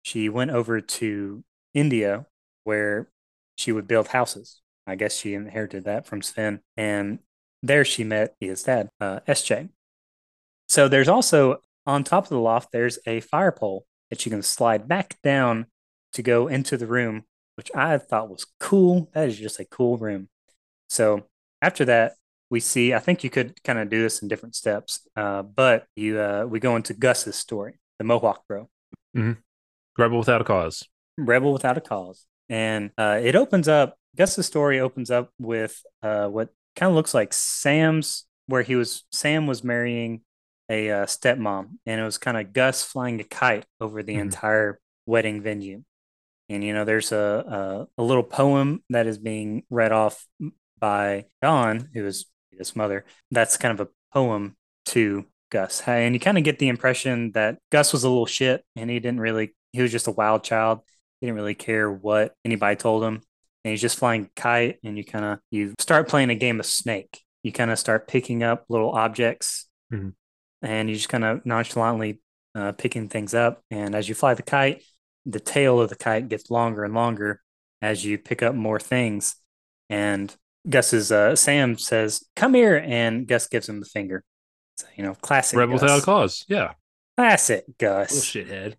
[0.04, 1.44] she went over to
[1.74, 2.26] India
[2.64, 3.10] where
[3.56, 4.63] she would build houses.
[4.86, 6.62] I guess she inherited that from Sven.
[6.76, 7.20] And
[7.62, 9.70] there she met his dad, uh, SJ.
[10.68, 14.42] So there's also on top of the loft, there's a fire pole that you can
[14.42, 15.68] slide back down
[16.14, 17.24] to go into the room,
[17.56, 19.10] which I thought was cool.
[19.14, 20.30] That is just a cool room.
[20.90, 21.24] So
[21.62, 22.14] after that,
[22.50, 22.94] we see.
[22.94, 26.46] I think you could kind of do this in different steps, uh, but you uh,
[26.48, 28.70] we go into Gus's story, the Mohawk Bro,
[29.18, 29.34] mm-hmm.
[29.98, 30.88] Rebel without a cause,
[31.18, 33.98] Rebel without a cause, and uh, it opens up.
[34.16, 39.04] Gus's story opens up with uh, what kind of looks like Sam's, where he was
[39.12, 40.22] Sam was marrying
[40.70, 44.22] a uh, stepmom, and it was kind of Gus flying a kite over the mm-hmm.
[44.22, 45.84] entire wedding venue.
[46.50, 50.26] And you know, there's a, a, a little poem that is being read off
[50.80, 53.06] by Dawn, who is his mother.
[53.32, 54.56] That's kind of a poem
[54.88, 58.64] to Gus, and you kind of get the impression that Gus was a little shit,
[58.76, 59.56] and he didn't really.
[59.72, 60.82] He was just a wild child.
[61.20, 63.22] He didn't really care what anybody told him,
[63.64, 64.80] and he's just flying kite.
[64.84, 67.22] And you kind of you start playing a game of Snake.
[67.44, 70.10] You kind of start picking up little objects, mm-hmm.
[70.62, 72.22] and you just kind of nonchalantly
[72.56, 73.62] uh, picking things up.
[73.70, 74.84] And as you fly the kite,
[75.26, 77.42] the tail of the kite gets longer and longer
[77.82, 79.36] as you pick up more things.
[79.90, 80.34] And
[80.70, 84.24] Gus's uh, Sam says, "Come here," and Gus gives him the finger.
[84.78, 85.60] So, you know, classic.
[85.60, 86.46] Rebel without cause.
[86.48, 86.74] Yeah.
[87.18, 88.26] Classic Gus.
[88.26, 88.76] shithead.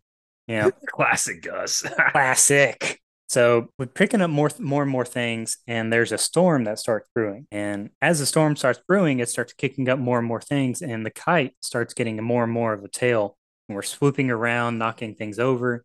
[0.46, 0.70] Yeah.
[0.88, 1.82] classic Gus.
[2.10, 3.00] classic.
[3.28, 7.08] So we're picking up more, more and more things, and there's a storm that starts
[7.14, 7.46] brewing.
[7.50, 11.04] And as the storm starts brewing, it starts kicking up more and more things, and
[11.04, 13.36] the kite starts getting more and more of a tail.
[13.68, 15.84] And we're swooping around, knocking things over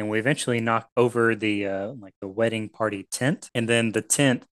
[0.00, 4.02] and we eventually knock over the uh, like the wedding party tent, and then the
[4.02, 4.44] tent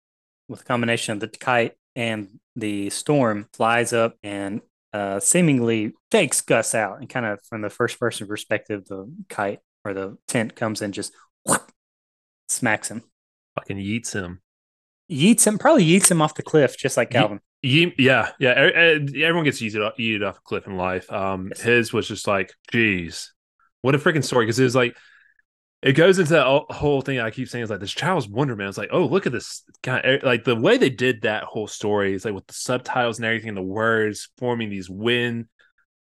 [0.46, 4.60] with a combination of the kite and the storm flies up and
[4.92, 9.60] uh, seemingly takes Gus out, and kind of from the first person perspective, the kite
[9.84, 11.12] or the tent comes and just
[11.46, 11.72] whoop,
[12.48, 13.02] smacks him,
[13.56, 14.40] Fucking yeets him.
[15.10, 17.40] yeets him, probably yeets him off the cliff, just like Calvin.
[17.62, 18.50] Ye- yeah, yeah.
[18.50, 21.10] Everyone gets yeeted off, yeeted off a cliff in life.
[21.12, 21.60] Um, Yes.
[21.62, 23.32] his was just like, geez,
[23.82, 24.44] what a freaking story.
[24.46, 24.96] Because it was like,
[25.82, 28.68] it goes into that whole- thing I keep saying is like this child's wonderment.
[28.68, 32.14] It's like, oh, look at this kind like the way they did that whole story
[32.14, 35.46] is like with the subtitles and everything, the words forming these wind,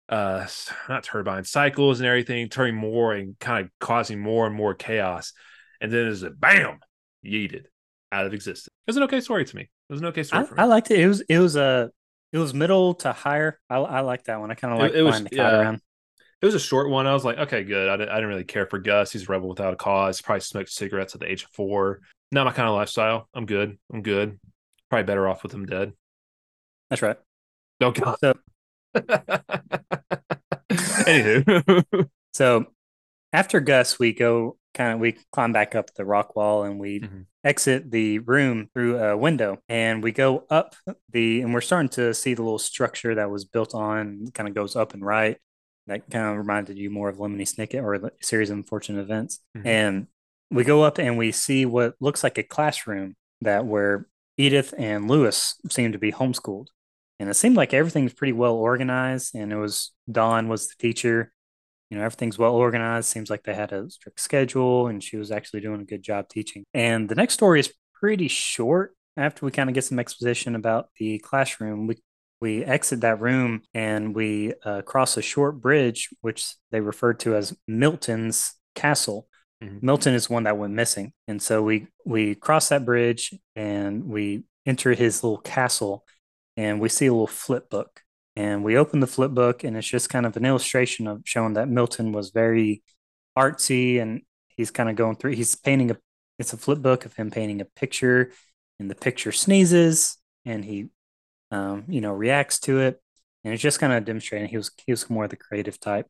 [0.08, 0.46] uh,
[0.88, 5.32] not turbine cycles and everything, turning more and kind of causing more and more chaos.
[5.80, 6.80] And then there's a bam,
[7.24, 7.64] yeeted
[8.12, 8.68] out of existence.
[8.86, 9.62] It was an okay story to me.
[9.62, 10.62] It was an okay story I, for me.
[10.62, 11.00] I liked it.
[11.00, 11.90] It was it was a
[12.32, 13.58] it was middle to higher.
[13.70, 14.50] I, I like that one.
[14.50, 15.60] I kind of like it was- the yeah.
[15.60, 15.80] around.
[16.40, 17.08] It was a short one.
[17.08, 17.88] I was like, okay, good.
[17.88, 19.10] I didn't, I didn't really care for Gus.
[19.10, 20.22] He's a rebel without a cause.
[20.22, 21.98] Probably smoked cigarettes at the age of four.
[22.30, 23.28] Not my kind of lifestyle.
[23.34, 23.76] I'm good.
[23.92, 24.38] I'm good.
[24.88, 25.94] Probably better off with him dead.
[26.90, 27.16] That's right.
[27.80, 28.18] Oh God.
[28.20, 28.34] So
[30.70, 32.66] Anywho, so
[33.32, 37.00] after Gus, we go kind of we climb back up the rock wall and we
[37.00, 37.26] Mhm.
[37.44, 40.76] exit the room through a window and we go up
[41.10, 44.54] the and we're starting to see the little structure that was built on kind of
[44.54, 45.38] goes up and right.
[45.86, 49.40] That kind of reminded you more of Lemony Snicket or a series of unfortunate events.
[49.56, 49.66] Mhm.
[49.66, 50.06] And
[50.50, 54.06] we go up and we see what looks like a classroom that where
[54.36, 56.68] Edith and Lewis seem to be homeschooled.
[57.18, 59.34] And it seemed like everything's pretty well organized.
[59.34, 61.32] And it was Dawn was the teacher.
[61.90, 63.08] You know, everything's well organized.
[63.08, 66.28] Seems like they had a strict schedule and she was actually doing a good job
[66.28, 66.64] teaching.
[66.74, 68.94] And the next story is pretty short.
[69.16, 71.96] After we kind of get some exposition about the classroom, we
[72.40, 77.34] we exit that room and we uh, cross a short bridge, which they referred to
[77.34, 79.26] as Milton's Castle.
[79.62, 79.82] Mhm.
[79.82, 84.44] Milton is one that went missing, and so we we cross that bridge and we
[84.66, 86.04] enter his little castle,
[86.56, 88.02] and we see a little flip book,
[88.38, 91.54] and we open the flip book, and it's just kind of an illustration of showing
[91.54, 92.84] that Milton was very
[93.36, 95.32] artsy, and he's kind of going through.
[95.32, 95.96] He's painting a.
[96.38, 98.30] It's a flip book of him painting a picture,
[98.78, 100.86] and the picture sneezes, and he,
[101.50, 103.02] um, you know, reacts to it,
[103.42, 106.06] and it's just kind of demonstrating he was he was more of the creative type.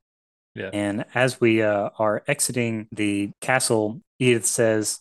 [0.54, 0.68] Yeah.
[0.74, 4.98] And as we uh, are exiting the castle, Edith says,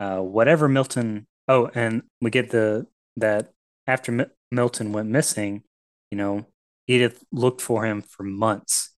[0.00, 2.86] uh, "Whatever Milton." Oh, and we get the
[3.18, 3.50] that
[3.86, 5.62] after Mi- Milton went missing,
[6.10, 6.46] you know,
[6.86, 8.90] Edith looked for him for months.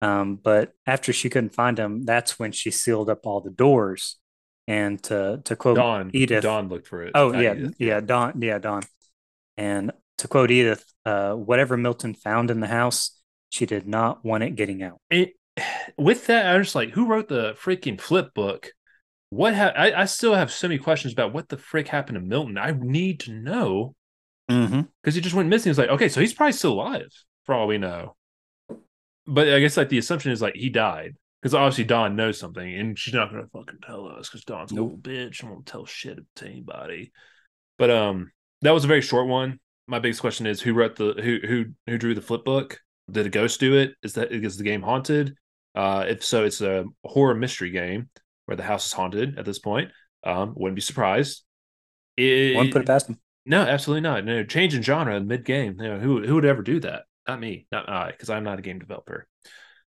[0.00, 4.16] Um, but after she couldn't find him, that's when she sealed up all the doors.
[4.66, 6.10] And to to quote Dawn.
[6.12, 7.12] Edith, Dawn looked for it.
[7.14, 7.74] Oh yeah, Edith.
[7.78, 8.82] yeah, Dawn, yeah, Dawn.
[9.56, 13.18] And to quote Edith, uh, whatever Milton found in the house,
[13.48, 15.00] she did not want it getting out.
[15.10, 15.32] It,
[15.96, 18.72] with that, I was just like, who wrote the freaking flip book?
[19.30, 22.20] What ha- I, I still have so many questions about what the frick happened to
[22.20, 22.58] Milton.
[22.58, 23.94] I need to know
[24.48, 24.80] Mm-hmm.
[25.02, 25.70] because he just went missing.
[25.70, 27.08] It's like, okay, so he's probably still alive
[27.44, 28.16] for all we know.
[29.26, 32.74] But I guess like the assumption is like he died because obviously Dawn knows something
[32.74, 35.84] and she's not gonna fucking tell us because Dawn's a little bitch and won't tell
[35.84, 37.12] shit to anybody.
[37.76, 39.60] But um, that was a very short one.
[39.86, 42.80] My biggest question is who wrote the who who who drew the flip book?
[43.10, 43.92] Did a ghost do it?
[44.02, 45.34] Is that is the game haunted?
[45.74, 48.08] Uh, if so, it's a horror mystery game
[48.46, 49.90] where the house is haunted at this point.
[50.24, 51.44] Um, wouldn't be surprised.
[52.16, 53.18] It, One put it past him.
[53.48, 54.24] No, absolutely not.
[54.24, 55.76] No, change in genre mid game.
[55.80, 57.04] You know, who who would ever do that?
[57.26, 59.26] Not me, not I, because I'm not a game developer.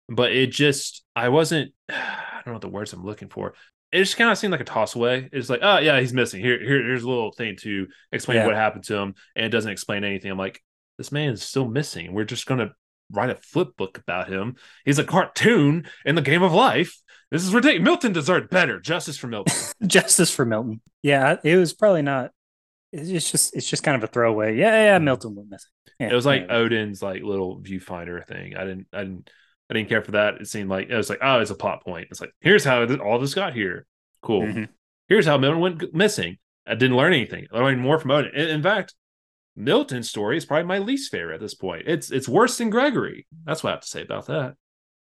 [0.08, 1.72] But it just, I wasn't.
[1.88, 3.54] I don't know what the words I'm looking for.
[3.92, 5.28] It just kind of seemed like a toss away.
[5.32, 6.40] It's like, oh yeah, he's missing.
[6.40, 8.46] Here, here here's a little thing to explain Yeah.
[8.46, 10.30] what happened to him, and it doesn't explain anything.
[10.30, 10.60] I'm like,
[10.98, 12.12] this man is still missing.
[12.12, 12.72] We're just gonna
[13.10, 14.56] write a flip book about him.
[14.84, 16.98] He's a cartoon in the game of life.
[17.30, 17.84] This is ridiculous.
[17.84, 18.80] Milton deserved better.
[18.80, 19.54] Justice for Milton.
[19.86, 20.80] Justice for Milton.
[21.02, 22.30] Yeah, it was probably not.
[22.92, 24.56] It's just it's just kind of a throwaway.
[24.56, 25.70] Yeah, yeah, Milton went missing.
[25.98, 26.56] Yeah, It was like yeah.
[26.56, 28.56] Odin's like little viewfinder thing.
[28.56, 29.30] I didn't, I didn't,
[29.70, 30.34] I didn't care for that.
[30.40, 32.08] It seemed like it was like, oh, it's a plot point.
[32.10, 33.86] It's like here's how all this got here.
[34.22, 34.42] Cool.
[34.42, 34.68] Mhm.
[35.08, 36.38] Here's how Milton went missing.
[36.66, 37.46] I didn't learn anything.
[37.52, 38.34] I learned more from Odin.
[38.34, 38.94] In, in fact,
[39.56, 41.84] Milton's story is probably my least favorite at this point.
[41.86, 43.26] It's it's worse than Gregory.
[43.44, 44.54] That's what I have to say about that.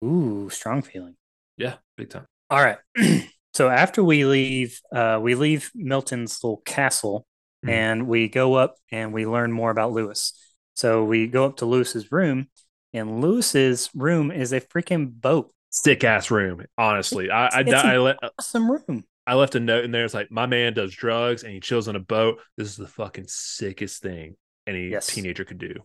[0.04, 1.16] Ooh, strong feeling.
[1.58, 2.26] Yeah, big time.
[2.50, 2.78] All right.
[3.54, 7.26] so after we leave, uh, we leave Milton's little castle
[7.64, 7.70] Mhm.
[7.70, 10.34] and we go up and we learn more about Lewis.
[10.76, 12.50] So we go up to Lewis's room,
[12.94, 15.54] and Lewis's room is a freaking boat.
[15.70, 16.66] Sick ass room.
[16.78, 19.04] Honestly, I I, It's an I, let Awesome room.
[19.28, 20.06] I left a note in there.
[20.06, 22.40] It's like my man does drugs and he chills on a boat.
[22.58, 24.36] This is the fucking sickest thing
[24.68, 25.08] any Yes.
[25.08, 25.76] teenager could do.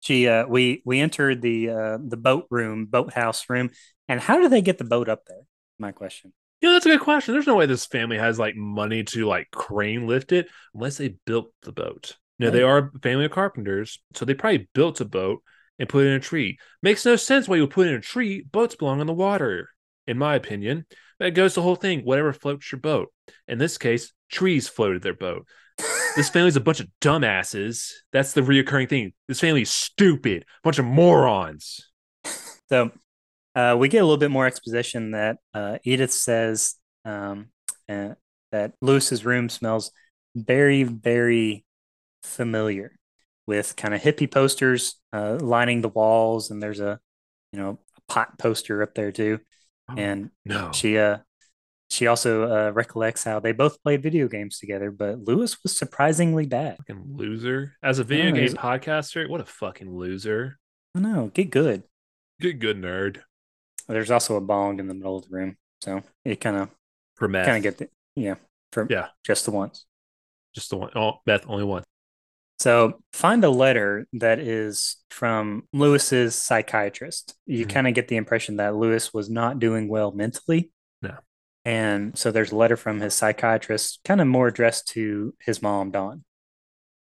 [0.00, 3.70] She, uh, we we entered the uh, the boat room, boathouse room,
[4.08, 5.42] and how do they get the boat up there?
[5.78, 6.32] My question.
[6.60, 7.34] Yeah, that's a good question.
[7.34, 11.14] There's no way this family has like money to like crane lift it unless they
[11.24, 12.16] built the boat.
[12.38, 12.68] Now they mm.
[12.68, 15.42] are a family of carpenters, so they probably built a boat
[15.78, 16.58] and put it in a tree.
[16.82, 18.42] Makes no sense why you would put it in a tree.
[18.42, 19.70] Boats belong in the water,
[20.06, 20.86] in my opinion.
[21.20, 22.00] That goes the whole thing.
[22.00, 23.12] Whatever floats your boat.
[23.46, 25.46] In this case, trees floated their boat.
[26.16, 27.90] this family's a bunch of dumbasses.
[28.12, 29.12] That's the reoccurring thing.
[29.26, 31.84] This family's stupid, A bunch of morons.
[32.68, 32.90] So
[33.58, 37.48] uh, we get a little bit more exposition that uh, Edith says um,
[37.88, 38.10] uh,
[38.52, 39.90] that Lewis's room smells
[40.36, 41.64] very, very
[42.22, 42.92] familiar
[43.48, 47.00] with kind of hippie posters uh, lining the walls, and there's a
[47.52, 49.40] you know a pot poster up there too.
[49.90, 50.70] Oh, and no.
[50.72, 51.18] she uh
[51.90, 56.46] she also uh, recollects how they both played video games together, but Lewis was surprisingly
[56.46, 56.76] bad.
[56.76, 57.72] Fucking loser.
[57.82, 60.58] As a video game podcaster, what a fucking loser.
[60.94, 61.82] I know, get good.
[62.40, 63.22] Get good nerd.
[63.88, 66.70] There's also a bong in the middle of the room, so it kind of
[67.16, 67.46] For meth.
[67.46, 67.88] kind of get the
[68.20, 68.34] yeah
[68.72, 69.08] for Yeah.
[69.24, 69.86] just the once.
[70.54, 70.90] Just the one.
[70.94, 71.84] Oh, meth, only one.
[72.58, 77.36] So find a letter that is from Lewis's psychiatrist.
[77.46, 77.70] You Mhm.
[77.70, 80.72] kind of get the impression that Lewis was not doing well mentally.
[81.00, 81.18] No.
[81.64, 85.92] And so there's a letter from his psychiatrist, kind of more addressed to his mom,
[85.92, 86.24] Dawn.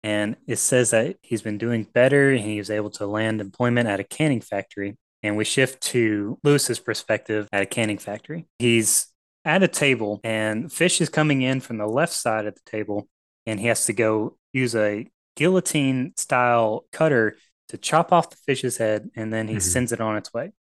[0.03, 3.89] And it says that he's been doing better and he was able to land employment
[3.89, 4.97] at a canning factory.
[5.23, 8.47] And we shift to Lewis's perspective at a canning factory.
[8.59, 9.07] He's
[9.45, 13.09] at a table and fish is coming in from the left side of the table
[13.47, 15.07] and he has to go use a
[15.37, 17.37] guillotine style cutter
[17.69, 19.63] to chop off the fish's head and then he Mhm.
[19.63, 20.53] sends it on its way.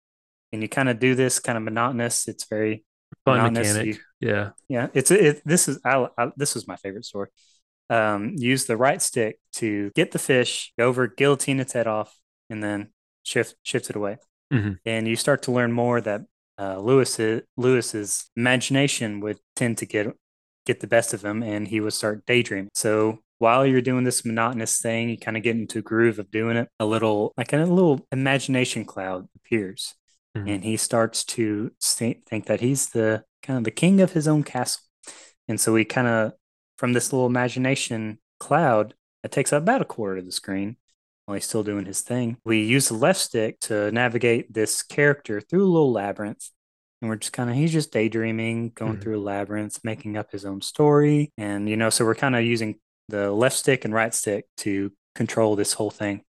[0.52, 2.26] And you kind of do this kind of monotonous.
[2.28, 2.84] It's very
[3.24, 3.74] Fun monotonous.
[3.74, 3.96] mechanic.
[4.20, 4.50] You- Yeah.
[4.68, 5.42] yeah, it's it.
[5.44, 7.28] This is I, I this was my favorite story.
[7.88, 12.16] Um, use the right stick to get the fish, over, guillotine its head off,
[12.48, 12.92] and then
[13.24, 14.18] shift shift it away.
[14.52, 14.78] Mhm.
[14.84, 16.22] And you start to learn more that
[16.58, 17.18] uh, Lewis
[17.56, 20.14] Lewis's imagination would tend to get
[20.66, 22.68] get the best of him, and he would start daydreaming.
[22.74, 26.30] So while you're doing this monotonous thing, you kind of get into a groove of
[26.30, 26.68] doing it.
[26.78, 29.94] A little like a little imagination cloud appears,
[30.36, 30.48] Mhm.
[30.50, 34.42] and he starts to think that he's the kind of the king of his own
[34.44, 34.82] castle.
[35.48, 36.34] And so we kind of,
[36.76, 40.76] from this little imagination cloud that takes up about a quarter of the screen
[41.26, 45.40] while he's still doing his thing, we use the left stick to navigate this character
[45.40, 46.50] through a little labyrinth.
[47.00, 49.02] And we're just kind of, he's just daydreaming, going Mhm.
[49.02, 51.32] through a labyrinth, making up his own story.
[51.38, 52.78] And, you know, so we're kind of using
[53.08, 56.22] the left stick and right stick to control this whole thing.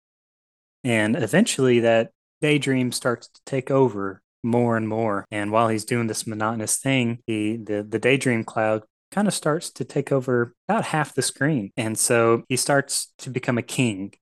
[0.83, 2.11] And eventually that
[2.41, 5.25] daydream starts to take over more and more.
[5.29, 9.69] And while he's doing this monotonous thing, he the, the daydream cloud kind of starts
[9.71, 11.71] to take over about half the screen.
[11.77, 14.13] And so he starts to become a king.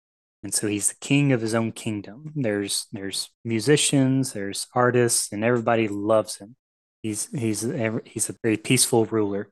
[0.41, 2.31] And so he's the king of his own kingdom.
[2.35, 6.55] There's there's musicians, there's artists, and everybody loves him.
[7.03, 7.61] He's he's
[8.05, 9.49] he's a very peaceful ruler.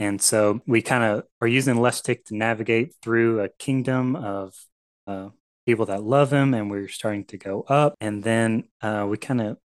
[0.00, 1.80] And so we kind of are using the
[2.26, 4.54] to navigate through a kingdom of
[5.08, 5.30] uh,
[5.66, 7.94] people that love him, and we're starting to go up.
[8.00, 9.58] And then uh, we kind of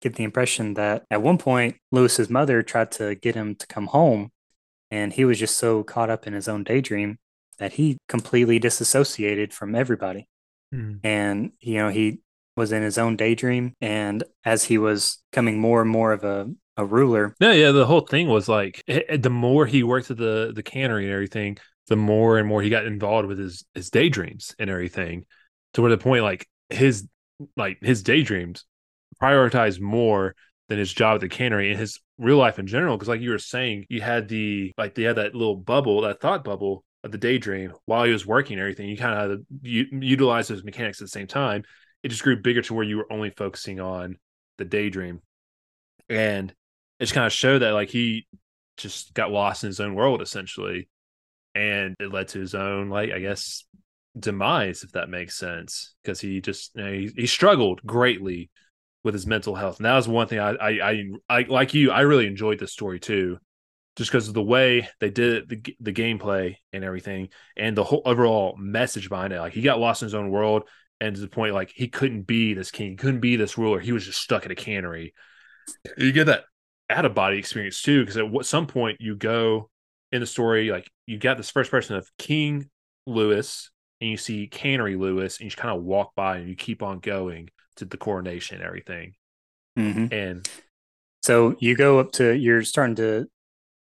[0.00, 3.88] get the impression that at one point, Lewis's mother tried to get him to come
[3.88, 4.30] home,
[4.92, 7.18] and he was just so caught up in his own daydream
[7.60, 10.26] that he completely disassociated from everybody.
[10.74, 11.00] Mhm.
[11.04, 12.20] And, you know, he
[12.56, 13.74] was in his own daydream.
[13.80, 17.86] And as he was becoming more and more of a, a ruler, No, yeah, the
[17.86, 21.12] whole thing was like eh, eh, the more he worked at the the cannery and
[21.12, 21.58] everything,
[21.88, 25.26] the more and more he got involved with his his daydreams and everything,
[25.74, 27.06] to where the point like his
[27.56, 28.64] like his daydreams
[29.22, 30.34] prioritized more
[30.68, 32.96] than his job at the cannery and his real life in general.
[32.96, 36.20] Because like you were saying, you had the like they had that little bubble, that
[36.20, 38.88] thought bubble the daydream while he was working and everything.
[38.88, 41.64] You kind of utilize those mechanics at the same time.
[42.02, 44.16] It just grew bigger to where you were only focusing on
[44.58, 45.20] the daydream,
[46.08, 46.50] and
[46.98, 48.26] it just kind of showed that like he
[48.76, 50.88] just got lost in his own world essentially,
[51.54, 53.64] and it led to his own like I guess
[54.18, 58.50] demise if that makes sense because he just you know, he, he struggled greatly
[59.04, 61.90] with his mental health and that was one thing I, I I I like you
[61.92, 63.38] I really enjoyed this story too
[63.96, 67.84] just because of the way they did it, the the gameplay and everything and the
[67.84, 69.40] whole overall message behind it.
[69.40, 70.68] Like he got lost in his own world
[71.00, 73.80] and to the point like he couldn't be this king he couldn't be this ruler.
[73.80, 75.14] He was just stuck at a cannery.
[75.96, 76.44] You get that.
[76.88, 79.70] Out of body experience too because at some point you go
[80.10, 82.68] in the story like you got this first person of king
[83.06, 86.82] lewis and you see cannery lewis and you kind of walk by and you keep
[86.82, 89.14] on going to the coronation and everything.
[89.78, 90.12] Mhm.
[90.12, 90.50] and
[91.22, 93.28] So you go up to you're starting to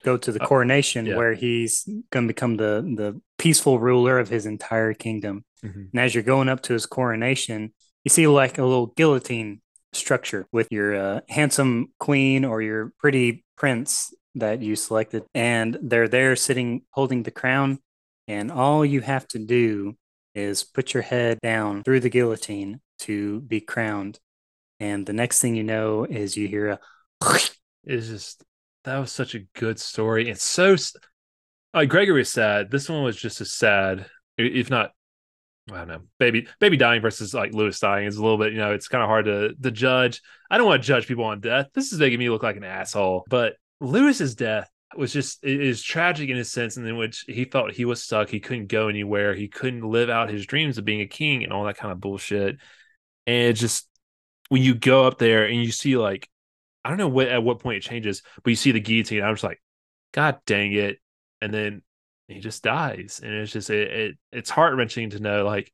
[0.03, 1.15] go to the Uh, coronation yeah.
[1.17, 5.43] where he's going to become the the peaceful ruler of his entire kingdom.
[5.63, 5.89] Mhm.
[5.91, 9.61] And as you're going up to his coronation, you see like a little guillotine
[9.93, 16.07] structure with your uh, handsome queen or your pretty prince that you selected, and they're
[16.07, 17.79] there sitting holding the crown,
[18.27, 19.97] and all you have to do
[20.35, 24.19] is put your head down through the guillotine to be crowned.
[24.79, 26.79] And the next thing you know is you hear a
[27.83, 28.43] It's just
[28.87, 30.29] that was such a good story.
[30.29, 30.77] It's so
[31.73, 32.71] like Gregory was sad.
[32.71, 34.05] This one was just as sad,
[34.37, 34.91] if not.
[35.69, 36.01] I don't know.
[36.19, 38.53] Baby, baby dying versus like Lewis dying is a little bit.
[38.53, 40.21] You know, it's kind of hard to to judge.
[40.49, 41.67] I don't want to judge people on death.
[41.73, 43.25] This is making me look like an asshole.
[43.29, 47.73] But Lewis's death was just is tragic in a sense, and in which he felt
[47.73, 48.29] he was stuck.
[48.29, 49.35] He couldn't go anywhere.
[49.35, 51.99] He couldn't live out his dreams of being a king and all that kind of
[51.99, 52.55] bullshit.
[53.25, 53.89] And just
[54.47, 56.29] when you go up there and you see like
[56.87, 59.21] I don't know what at what point it changes, but you see the guillotine.
[59.21, 59.61] I'm just like,
[60.13, 60.99] God dang it!
[61.41, 61.81] And then
[62.29, 65.69] he just dies, and it's just it, it it's heart wrenching to know like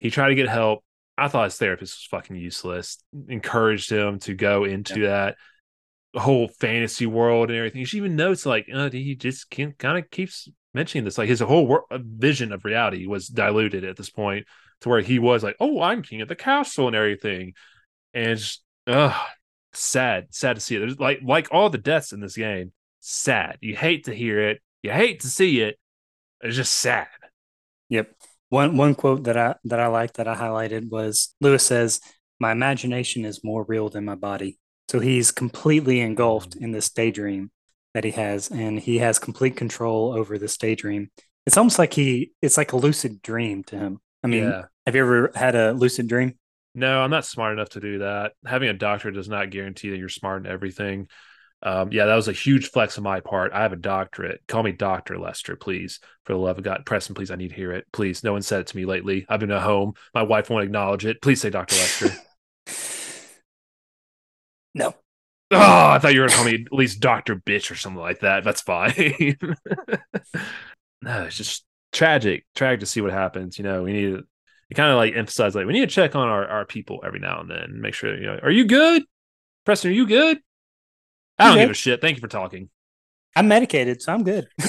[0.00, 0.82] he tried to get help.
[1.16, 2.98] I thought his therapist was fucking useless.
[3.28, 5.08] Encouraged him to go into yeah.
[5.08, 5.36] that
[6.20, 7.84] whole fantasy world and everything.
[7.84, 11.16] She even notes like uh, he just can kind of keeps mentioning this.
[11.16, 14.46] Like his whole wor- uh, vision of reality was diluted at this point
[14.80, 17.52] to where he was like, "Oh, I'm king of the castle and everything,"
[18.12, 19.14] and just, ugh,
[19.76, 20.80] sad, sad to see it.
[20.80, 23.58] There's like like all the deaths in this game, sad.
[23.60, 25.78] You hate to hear it, you hate to see it.
[26.40, 27.08] It's just sad.
[27.88, 28.12] Yep.
[28.50, 32.00] One one quote that I that I like that I highlighted was Lewis says,
[32.38, 34.58] "My imagination is more real than my body."
[34.90, 36.64] So he's completely engulfed mm-hmm.
[36.64, 37.50] in this daydream
[37.94, 41.10] that he has, and he has complete control over this daydream.
[41.46, 44.00] It's almost like he it's like a lucid dream to him.
[44.22, 44.62] I mean, yeah.
[44.86, 46.38] have you ever had a lucid dream?
[46.74, 48.32] No, I'm not smart enough to do that.
[48.44, 51.08] Having a doctor does not guarantee that you're smart in everything.
[51.62, 53.52] Um, yeah, that was a huge flex on my part.
[53.52, 54.42] I have a doctorate.
[54.46, 55.98] Call me Doctor Lester, please.
[56.24, 57.30] For the love of God, Preston, please.
[57.30, 58.22] I need to hear it, please.
[58.22, 59.24] No one said it to me lately.
[59.28, 59.94] I've been at home.
[60.12, 61.22] My wife won't acknowledge it.
[61.22, 62.10] Please say Doctor Lester.
[64.74, 64.94] no.
[65.50, 68.20] Oh, I thought you were gonna call me at least Doctor Bitch or something like
[68.20, 68.44] that.
[68.44, 69.38] That's fine.
[71.02, 72.44] no, it's just tragic.
[72.54, 73.56] Tragic to see what happens.
[73.56, 74.24] You know, we need to
[74.70, 77.20] it kind of like emphasize like we need to check on our, our people every
[77.20, 79.04] now and then make sure you know are you good?
[79.64, 80.38] Preston are you good?
[81.38, 82.00] I don't give a shit.
[82.00, 82.68] Thank you for talking.
[83.36, 84.46] I'm medicated so i'm good.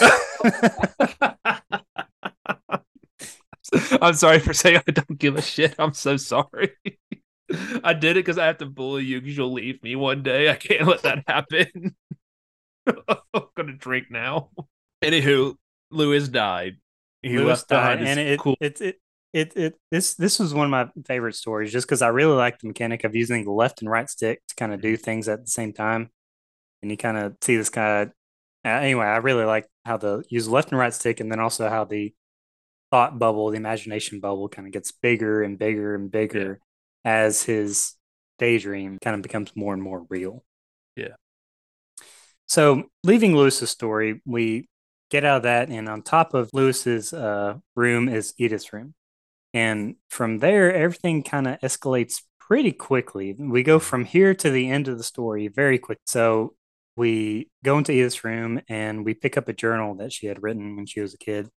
[4.01, 5.75] I'm sorry for saying i don't give a shit.
[5.79, 6.71] I'm so sorry.
[7.83, 10.49] I did it because i have to bully you because you'll leave me one day.
[10.49, 11.95] I can't let that happen.
[12.87, 13.17] I'm
[13.55, 14.49] gonna drink now.
[15.03, 15.55] Anywho
[15.91, 16.77] lewis died.
[17.21, 18.55] He Lewis died, and it, cool.
[18.61, 18.99] it, it,
[19.35, 22.57] it it this this was one of my favorite stories just because I really like
[22.57, 25.41] the mechanic of using the left and right stick to kind of do things at
[25.41, 26.09] the same time,
[26.81, 28.13] and you kind of see this kind of
[28.65, 29.05] uh, anyway.
[29.05, 32.13] I really like how the use left and right stick, and then also how the
[32.91, 36.61] thought bubble, the imagination bubble, kind of gets bigger and bigger and bigger
[37.03, 37.11] yeah.
[37.11, 37.95] as his
[38.39, 40.45] daydream kind of becomes more and more real.
[40.95, 41.15] Yeah.
[42.47, 44.69] So leaving Lewis's story, we
[45.11, 48.93] get out of that, and on top of Lewis's uh, room is Edith's room.
[49.55, 53.33] And from there, everything kind of escalates pretty quickly.
[53.39, 55.99] We go from here to the end of the story very quick.
[56.05, 56.55] So
[56.97, 60.75] we go into Edith's room and we pick up a journal that she had written
[60.75, 61.49] when she was a kid.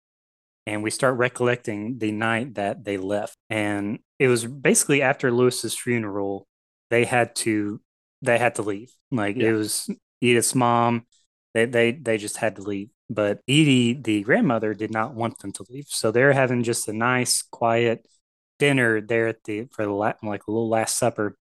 [0.67, 3.35] And we start recollecting the night that they left.
[3.49, 6.45] And it was basically after Lewis's funeral,
[6.91, 7.81] they had to
[8.21, 8.91] they had to leave.
[9.11, 9.49] Like yeah.
[9.49, 9.89] it was
[10.21, 11.07] Edith's mom.
[11.55, 12.89] They they they just had to leave.
[13.09, 15.85] But Edie, the grandmother, did not want them to leave.
[15.87, 18.05] So they're having just a nice, quiet
[18.59, 21.37] dinner there at the for the like a little last supper.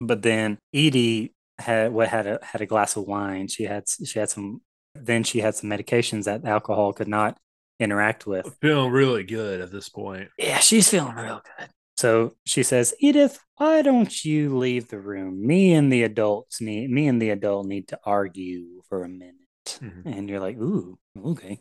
[0.00, 3.48] But then Edie had what had a had a glass of wine.
[3.48, 4.62] She had she had some
[4.94, 7.36] then she had some medications that alcohol could not
[7.78, 8.56] interact with.
[8.60, 10.28] Feeling really good at this point.
[10.38, 11.68] Yeah, she's feeling real good.
[11.96, 15.44] So she says, Edith, why don't you leave the room?
[15.44, 19.34] Me and the adults need me and the adult need to argue for a minute.
[19.74, 20.08] Mm-hmm.
[20.08, 21.60] And you're like, ooh, okay.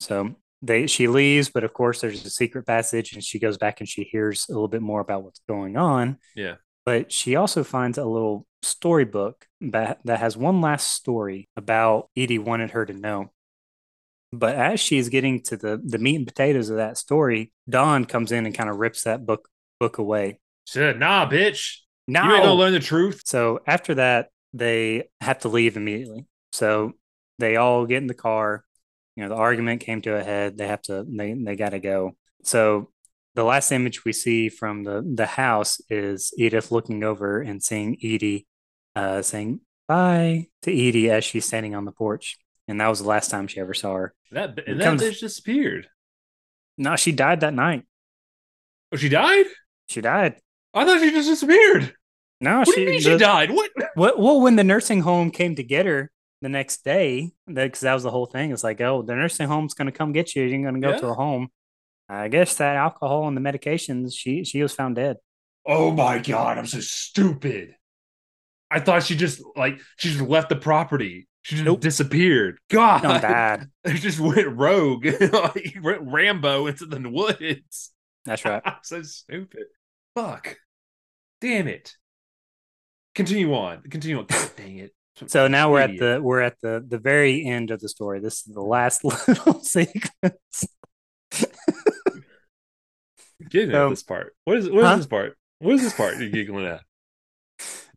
[0.00, 3.80] So they she leaves, but of course there's a secret passage, and she goes back
[3.80, 6.18] and she hears a little bit more about what's going on.
[6.34, 6.56] Yeah.
[6.84, 12.38] But she also finds a little storybook that, that has one last story about Edie
[12.38, 13.30] wanted her to know.
[14.32, 18.32] But as she's getting to the the meat and potatoes of that story, Dawn comes
[18.32, 19.48] in and kind of rips that book
[19.78, 20.40] book away.
[20.66, 22.24] She said, "Nah, bitch, no.
[22.24, 26.26] you ain't gonna learn the truth." So after that, they have to leave immediately.
[26.52, 26.94] So
[27.38, 28.64] they all get in the car.
[29.16, 30.56] You know, the argument came to a head.
[30.56, 32.16] They have to, they, they got to go.
[32.44, 32.90] So
[33.34, 37.96] the last image we see from the, the house is Edith looking over and seeing
[38.02, 38.46] Edie
[38.94, 42.38] uh, saying bye to Edie as she's standing on the porch.
[42.68, 44.14] And that was the last time she ever saw her.
[44.30, 45.88] That, and that comes, bitch disappeared.
[46.78, 47.84] No, she died that night.
[48.92, 49.46] Oh, she died?
[49.88, 50.36] She died.
[50.72, 51.94] I thought she just disappeared.
[52.40, 53.50] No, what she, do you mean the, she died?
[53.50, 53.70] What?
[53.94, 54.18] What?
[54.18, 56.10] Well, when the nursing home came to get her,
[56.42, 58.50] the next day, because that was the whole thing.
[58.52, 60.42] It's like, oh, the nursing home's going to come get you.
[60.44, 60.98] You're going to go Yeah.
[61.00, 61.48] to a home.
[62.08, 65.16] I guess that alcohol and the medications, she she was found dead.
[65.64, 67.74] Oh my god, I'm so stupid.
[68.70, 71.26] I thought she just like she just left the property.
[71.42, 71.80] She just Nope.
[71.80, 72.58] disappeared.
[72.70, 73.70] God, Not bad.
[73.84, 75.06] It just went rogue.
[75.32, 77.92] Like, went Rambo into the woods.
[78.24, 78.62] That's right.
[78.64, 79.64] I'm so stupid.
[80.14, 80.56] Fuck.
[81.40, 81.94] Damn it.
[83.14, 83.82] Continue on.
[83.82, 84.26] Continue on.
[84.26, 84.92] God dang it.
[85.26, 88.20] So now we're at the we're at the the very end of the story.
[88.20, 90.66] This is the last little sequence.
[91.32, 91.46] so-
[93.86, 94.34] at this part.
[94.44, 94.96] What is what is Huh?
[94.96, 95.36] this part?
[95.58, 96.80] What is this part you're giggling at?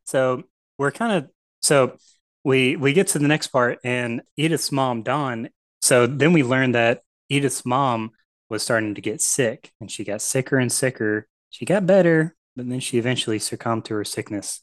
[0.06, 0.44] So
[0.78, 1.30] we're kind of
[1.62, 1.98] so
[2.44, 5.50] we we get to the next part and Edith's mom Dawn.
[5.82, 8.12] So then we learn that Edith's mom
[8.50, 11.28] was starting to get sick and she got sicker and sicker.
[11.50, 14.62] She got better, but then she eventually succumbed to her sickness.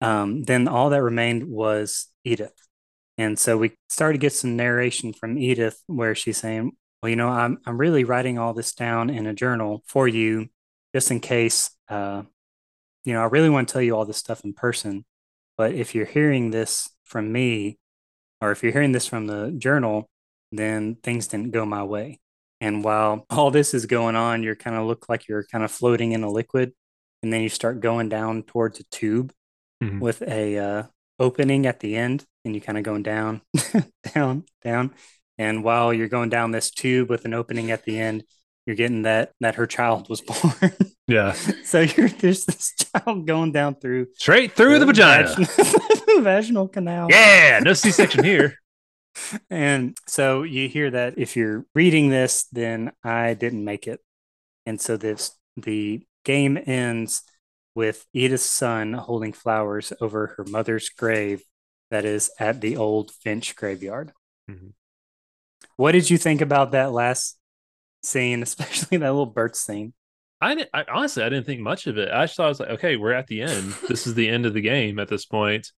[0.00, 2.52] Um, then all that remained was Edith.
[3.18, 7.16] And so we started to get some narration from Edith where she's saying, Well, you
[7.16, 10.48] know, I'm I'm really writing all this down in a journal for you
[10.94, 12.22] just in case uh
[13.04, 15.04] you know, I really want to tell you all this stuff in person,
[15.56, 17.78] but if you're hearing this from me,
[18.40, 20.10] or if you're hearing this from the journal,
[20.50, 22.18] then things didn't go my way.
[22.60, 25.70] And while all this is going on, you're kind of look like you're kind of
[25.70, 26.72] floating in a liquid,
[27.22, 29.32] and then you start going down towards a tube
[29.82, 30.00] Mhm.
[30.00, 30.82] with a uh,
[31.18, 33.42] opening at the end, and you kind of going down,
[34.14, 34.94] down, down.
[35.38, 38.24] And while you're going down this tube with an opening at the end,
[38.66, 40.72] you're getting that that her child was born.
[41.06, 41.32] Yeah.
[41.64, 45.28] so you're there's this child going down through Straight through the vagina.
[45.28, 47.08] vaginal, vaginal canal.
[47.10, 48.56] Yeah, no C section here.
[49.50, 54.00] And so you hear that if you're reading this, then I didn't make it.
[54.66, 57.22] And so this the game ends
[57.76, 61.44] with Edith's son holding flowers over her mother's grave
[61.90, 64.12] that is at the old Finch graveyard.
[64.50, 64.72] Mhm.
[65.76, 67.38] What did you think about that last
[68.02, 69.92] scene, especially that little bird scene?
[70.40, 72.10] I, I honestly I didn't think much of it.
[72.10, 73.74] I just thought I was like, okay, we're at the end.
[73.88, 75.70] This is the end of the game at this point.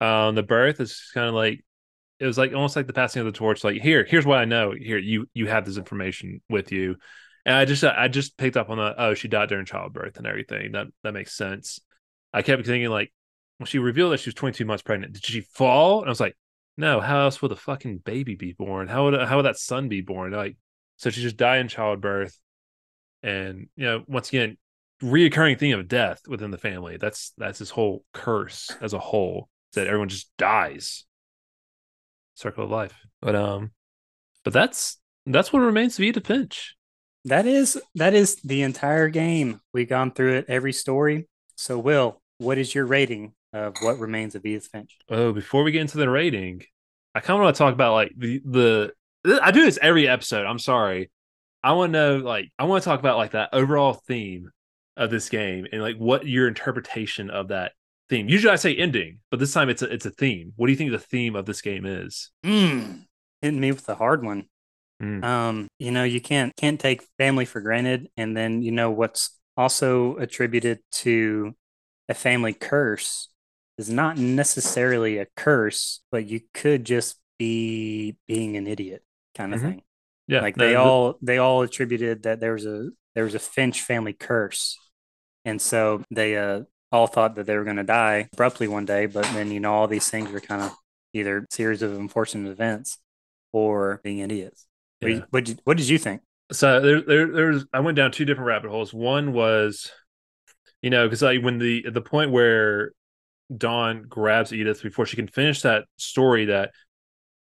[0.00, 1.64] Um, the birth is kind of like
[2.20, 3.64] it was like almost like the passing of the torch.
[3.64, 4.72] Like here, here's what I know.
[4.72, 6.96] Here, you you have this information with you,
[7.48, 10.26] and I just I just picked up on the oh she died during childbirth and
[10.26, 10.72] everything.
[10.72, 11.80] That that makes sense.
[12.30, 13.10] I kept thinking like
[13.56, 16.00] when she revealed that she was 22 months pregnant, did she fall?
[16.00, 16.36] And I was like,
[16.76, 17.00] no.
[17.00, 18.86] How else would the fucking baby be born?
[18.86, 20.32] How would how would that son be born?
[20.32, 20.58] Like
[20.98, 22.38] so she just died in childbirth
[23.22, 24.58] and you know once again
[25.02, 29.48] reoccurring theme of death within the family that's that's this whole curse as a whole
[29.72, 31.04] that everyone just dies
[32.34, 33.70] circle of life but um
[34.44, 36.76] but that's that's what remains of Edith Finch
[37.28, 39.60] That is that is the entire game.
[39.72, 41.28] We've gone through it every story.
[41.56, 44.96] So Will, what is your rating of what remains of Edith Finch?
[45.08, 46.62] oh before we get into the rating
[47.14, 48.92] I kind of want to talk about like the the
[49.42, 51.10] I do this every episode I'm sorry
[51.64, 54.50] I want to know like I want to talk about like that overall theme
[54.98, 57.72] of this game and like what your interpretation of that
[58.08, 58.28] theme.
[58.28, 60.52] Usually I say ending, but this time it's a it's a theme.
[60.56, 62.30] What do you think the theme of this game is?
[62.44, 63.04] Mm,
[63.40, 64.46] hitting me with the hard one.
[65.02, 65.22] Mm.
[65.22, 69.38] Um, you know, you can't can't take family for granted, and then you know what's
[69.56, 71.54] also attributed to
[72.08, 73.28] a family curse
[73.78, 79.04] is not necessarily a curse, but you could just be being an idiot
[79.36, 79.62] kind of Mhm.
[79.62, 79.82] thing.
[80.28, 83.38] Yeah, like they the- all they all attributed that there was a there was a
[83.40, 84.76] Finch family curse,
[85.46, 86.62] and so they uh
[86.92, 89.06] all thought that they were going to die abruptly one day.
[89.06, 90.72] But then you know all these things were kind of
[91.14, 92.98] either series of unfortunate events
[93.52, 94.67] or being idiots.
[95.00, 95.14] What, Yeah.
[95.16, 96.22] did- what did what did you think?
[96.50, 98.92] so there, there there's I went down two different rabbit holes.
[98.94, 99.92] One was,
[100.82, 102.92] you know, because like when the the point where
[103.54, 106.70] Dawn grabs Edith before she can finish that story that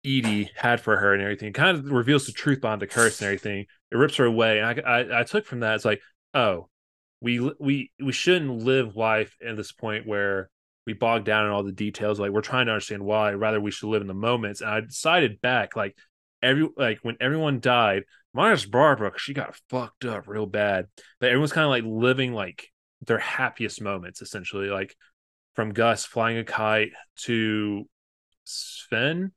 [0.04, 3.26] Edie had for her and everything, kind of reveals the truth behind the curse and
[3.26, 3.66] everything.
[3.90, 6.00] It rips her away, and I I, I took from that it's like,
[6.34, 6.68] oh,
[7.20, 10.50] we we we shouldn't live life at this point where
[10.86, 12.20] we bog down in all the details.
[12.20, 13.32] Like we're trying to understand why.
[13.32, 14.60] Rather, we should live in the moments.
[14.60, 15.96] And I decided back, like
[16.46, 20.86] every like when everyone died, minus Barbara, she got fucked up real bad.
[21.20, 22.68] But everyone's kind of like living like
[23.02, 24.68] their happiest moments, essentially.
[24.68, 24.94] Like
[25.54, 26.92] from Gus flying a kite
[27.24, 27.88] to
[28.44, 29.32] Sven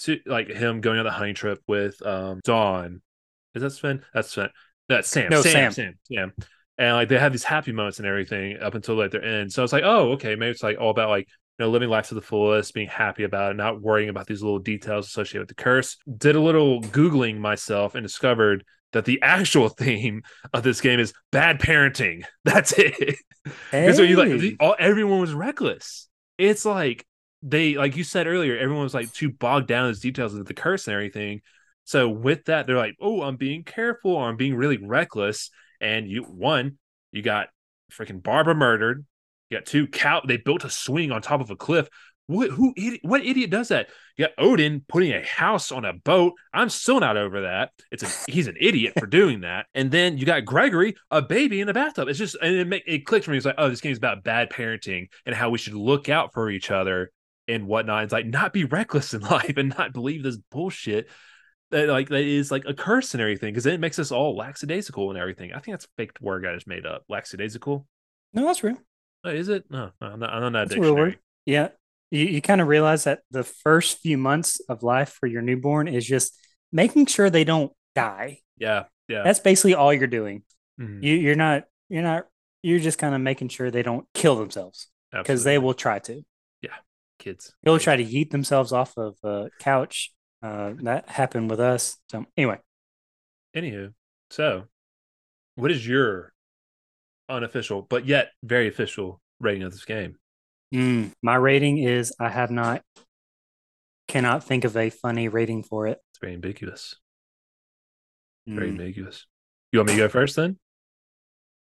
[0.00, 3.02] to like him going on the hunting trip with um Dawn.
[3.54, 4.04] Is that Sven?
[4.14, 4.50] That's Sven.
[4.88, 5.30] That's Sam.
[5.30, 5.52] No, Sam.
[5.52, 5.72] Sam.
[5.72, 5.94] Sam.
[6.10, 6.32] Sam.
[6.78, 9.52] And like they have these happy moments and everything up until like their end.
[9.52, 12.08] So it's like, oh, okay, maybe it's like all about like you know living life
[12.08, 15.56] to the fullest, being happy about it, not worrying about these little details associated with
[15.56, 15.96] the curse.
[16.18, 20.22] Did a little googling myself and discovered that the actual theme
[20.52, 22.24] of this game is bad parenting.
[22.44, 23.16] That's it.
[23.44, 26.08] Because so you like all everyone was reckless.
[26.38, 27.06] It's like
[27.42, 30.46] they like you said earlier, everyone was like too bogged down in those details of
[30.46, 31.40] the curse and everything.
[31.84, 35.50] So with that, they're like, "Oh, I'm being careful, or I'm being really reckless."
[35.80, 36.78] And you one,
[37.10, 37.48] you got
[37.92, 39.04] freaking Barbara murdered.
[39.52, 40.22] You got two cow.
[40.26, 41.86] They built a swing on top of a cliff.
[42.26, 43.88] What, who idiot, what idiot does that?
[44.16, 46.32] You got Odin putting a house on a boat.
[46.54, 47.72] I'm still not over that.
[47.90, 49.66] It's a he's an idiot for doing that.
[49.74, 52.08] And then you got Gregory, a baby in the bathtub.
[52.08, 53.36] It's just and it make, it clicked for me.
[53.36, 56.48] It's like, oh, this game's about bad parenting and how we should look out for
[56.48, 57.12] each other
[57.46, 58.04] and whatnot.
[58.04, 61.10] It's like not be reckless in life and not believe this bullshit
[61.72, 64.34] that like that is like a curse and everything because then it makes us all
[64.34, 65.52] lackadaisical and everything.
[65.52, 67.04] I think that's a fake word I just made up.
[67.10, 67.86] Lackadaisical.
[68.32, 68.78] No, that's real.
[69.24, 69.64] Oh, is it?
[69.70, 70.32] No, I'm not.
[70.32, 71.18] I'm not that's dictionary.
[71.46, 71.68] Yeah,
[72.10, 75.88] you, you kind of realize that the first few months of life for your newborn
[75.88, 76.36] is just
[76.72, 78.40] making sure they don't die.
[78.58, 79.22] Yeah, yeah.
[79.22, 80.42] That's basically all you're doing.
[80.80, 81.04] Mm-hmm.
[81.04, 81.64] You, you're not.
[81.88, 82.26] You're not.
[82.62, 86.22] You're just kind of making sure they don't kill themselves because they will try to.
[86.60, 86.74] Yeah,
[87.18, 87.52] kids.
[87.62, 90.12] They'll try to yeet themselves off of a couch.
[90.42, 91.96] Uh, that happened with us.
[92.10, 92.58] So anyway.
[93.54, 93.92] Anywho,
[94.30, 94.64] so
[95.56, 96.31] what is your
[97.28, 100.16] unofficial but yet very official rating of this game?
[100.74, 102.82] Mm, my rating is I have not,
[104.08, 105.98] cannot think of a funny rating for it.
[106.12, 106.96] It's very ambiguous.
[108.46, 108.72] Very mm.
[108.72, 109.26] ambiguous.
[109.70, 110.58] You want me to go first then?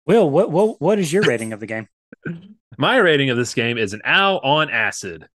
[0.07, 1.89] Will, what what what is your rating of the game?
[2.79, 5.29] My rating of this game is an owl on acid.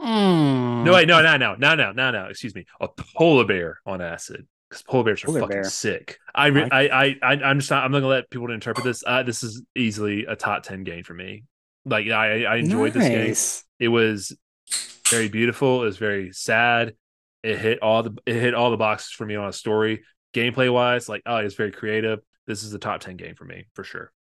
[0.00, 0.84] Mm.
[0.84, 2.26] No, wait, no, no, no, no, no, no, no.
[2.26, 2.64] Excuse me.
[2.80, 5.64] A polar bear on acid because polar bears are polar fucking bear.
[5.64, 6.18] sick.
[6.34, 7.84] I, re- I, I, I, I'm just not.
[7.84, 9.02] I'm not gonna let people interpret this.
[9.06, 11.44] Uh, this is easily a top ten game for me.
[11.84, 13.08] Like I, I enjoyed nice.
[13.08, 13.64] this game.
[13.86, 14.36] It was
[15.08, 15.82] very beautiful.
[15.82, 16.94] It was very sad.
[17.42, 20.04] It hit all the it hit all the boxes for me on a story.
[20.34, 22.20] Gameplay wise, like oh, it's very creative.
[22.46, 24.12] This is a top ten game for me for sure.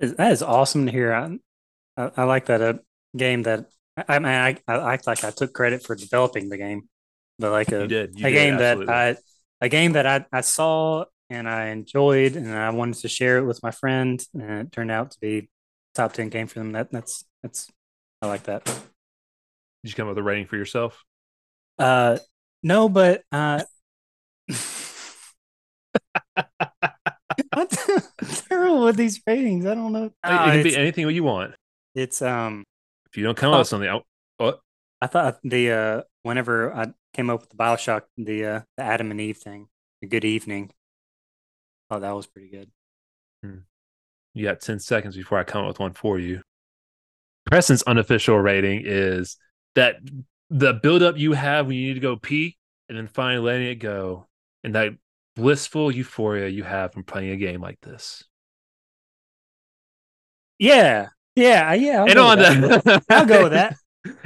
[0.00, 1.12] That is awesome to hear.
[1.14, 1.38] I,
[1.96, 2.74] I, I like that a uh,
[3.16, 3.66] game that
[4.08, 6.88] I mean I, I act like I took credit for developing the game,
[7.38, 8.18] but like a, you did.
[8.18, 8.86] You a did, game absolutely.
[8.86, 9.16] that I
[9.62, 13.44] a game that I, I saw and I enjoyed and I wanted to share it
[13.44, 15.48] with my friend and it turned out to be
[15.94, 16.72] top ten game for them.
[16.72, 17.70] That that's that's
[18.20, 18.64] I like that.
[18.64, 18.74] Did
[19.84, 21.02] you come up with a rating for yourself?
[21.78, 22.18] Uh,
[22.62, 23.62] no, but uh,
[27.52, 27.68] I'm
[28.48, 29.64] terrible with these ratings.
[29.64, 30.06] I don't know.
[30.06, 31.54] it can uh, be anything you want.
[31.94, 32.64] It's um.
[33.10, 34.02] If you don't come up with something, I'll,
[34.38, 34.60] what?
[35.00, 39.10] I thought the uh, whenever I came up with the Bioshock, the uh, the Adam
[39.10, 39.68] and Eve thing,
[40.00, 40.70] the Good Evening.
[41.90, 42.70] Oh, that was pretty good.
[43.42, 43.58] Hmm.
[44.34, 46.40] You got 10 seconds before I come up with one for you.
[47.44, 49.36] Preston's unofficial rating is
[49.74, 49.96] that
[50.48, 52.56] the buildup you have when you need to go pee
[52.88, 54.26] and then finally letting it go
[54.64, 54.92] and that
[55.36, 58.24] blissful euphoria you have from playing a game like this.
[60.58, 61.08] Yeah.
[61.34, 61.74] Yeah.
[61.74, 62.02] Yeah.
[62.02, 63.04] I'll and on that, that.
[63.10, 63.76] I'll go with that.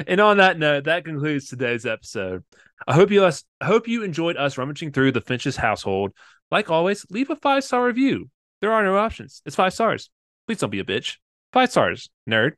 [0.07, 2.45] And on that note, that concludes today's episode.
[2.87, 6.13] I hope you us hope you enjoyed us rummaging through the Finch's household.
[6.51, 8.31] Like always, leave a five star review.
[8.61, 9.43] There are no options.
[9.45, 10.11] It's five stars.
[10.47, 11.17] Please don't be a bitch.
[11.53, 12.53] Five stars, nerd.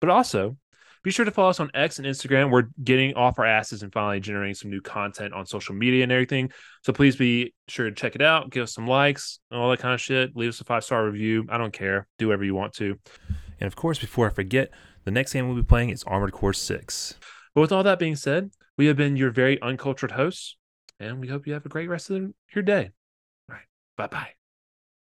[0.00, 0.56] But also,
[1.02, 2.50] be sure to follow us on X and Instagram.
[2.50, 6.12] We're getting off our asses and finally generating some new content on social media and
[6.12, 6.50] everything.
[6.82, 8.50] So please be sure to check it out.
[8.50, 10.36] Give us some likes, and all that kind of shit.
[10.36, 11.46] Leave us a five star review.
[11.48, 12.06] I don't care.
[12.18, 12.98] Do whatever you want to.
[13.60, 14.70] And of course, before I forget,
[15.04, 17.14] the next game we'll be playing is Armored Core 6.
[17.54, 20.56] But with all that being said, we have been your very uncultured hosts,
[20.98, 22.90] and we hope you have a great rest of your day.
[23.48, 23.66] All right.
[23.96, 24.37] Bye bye.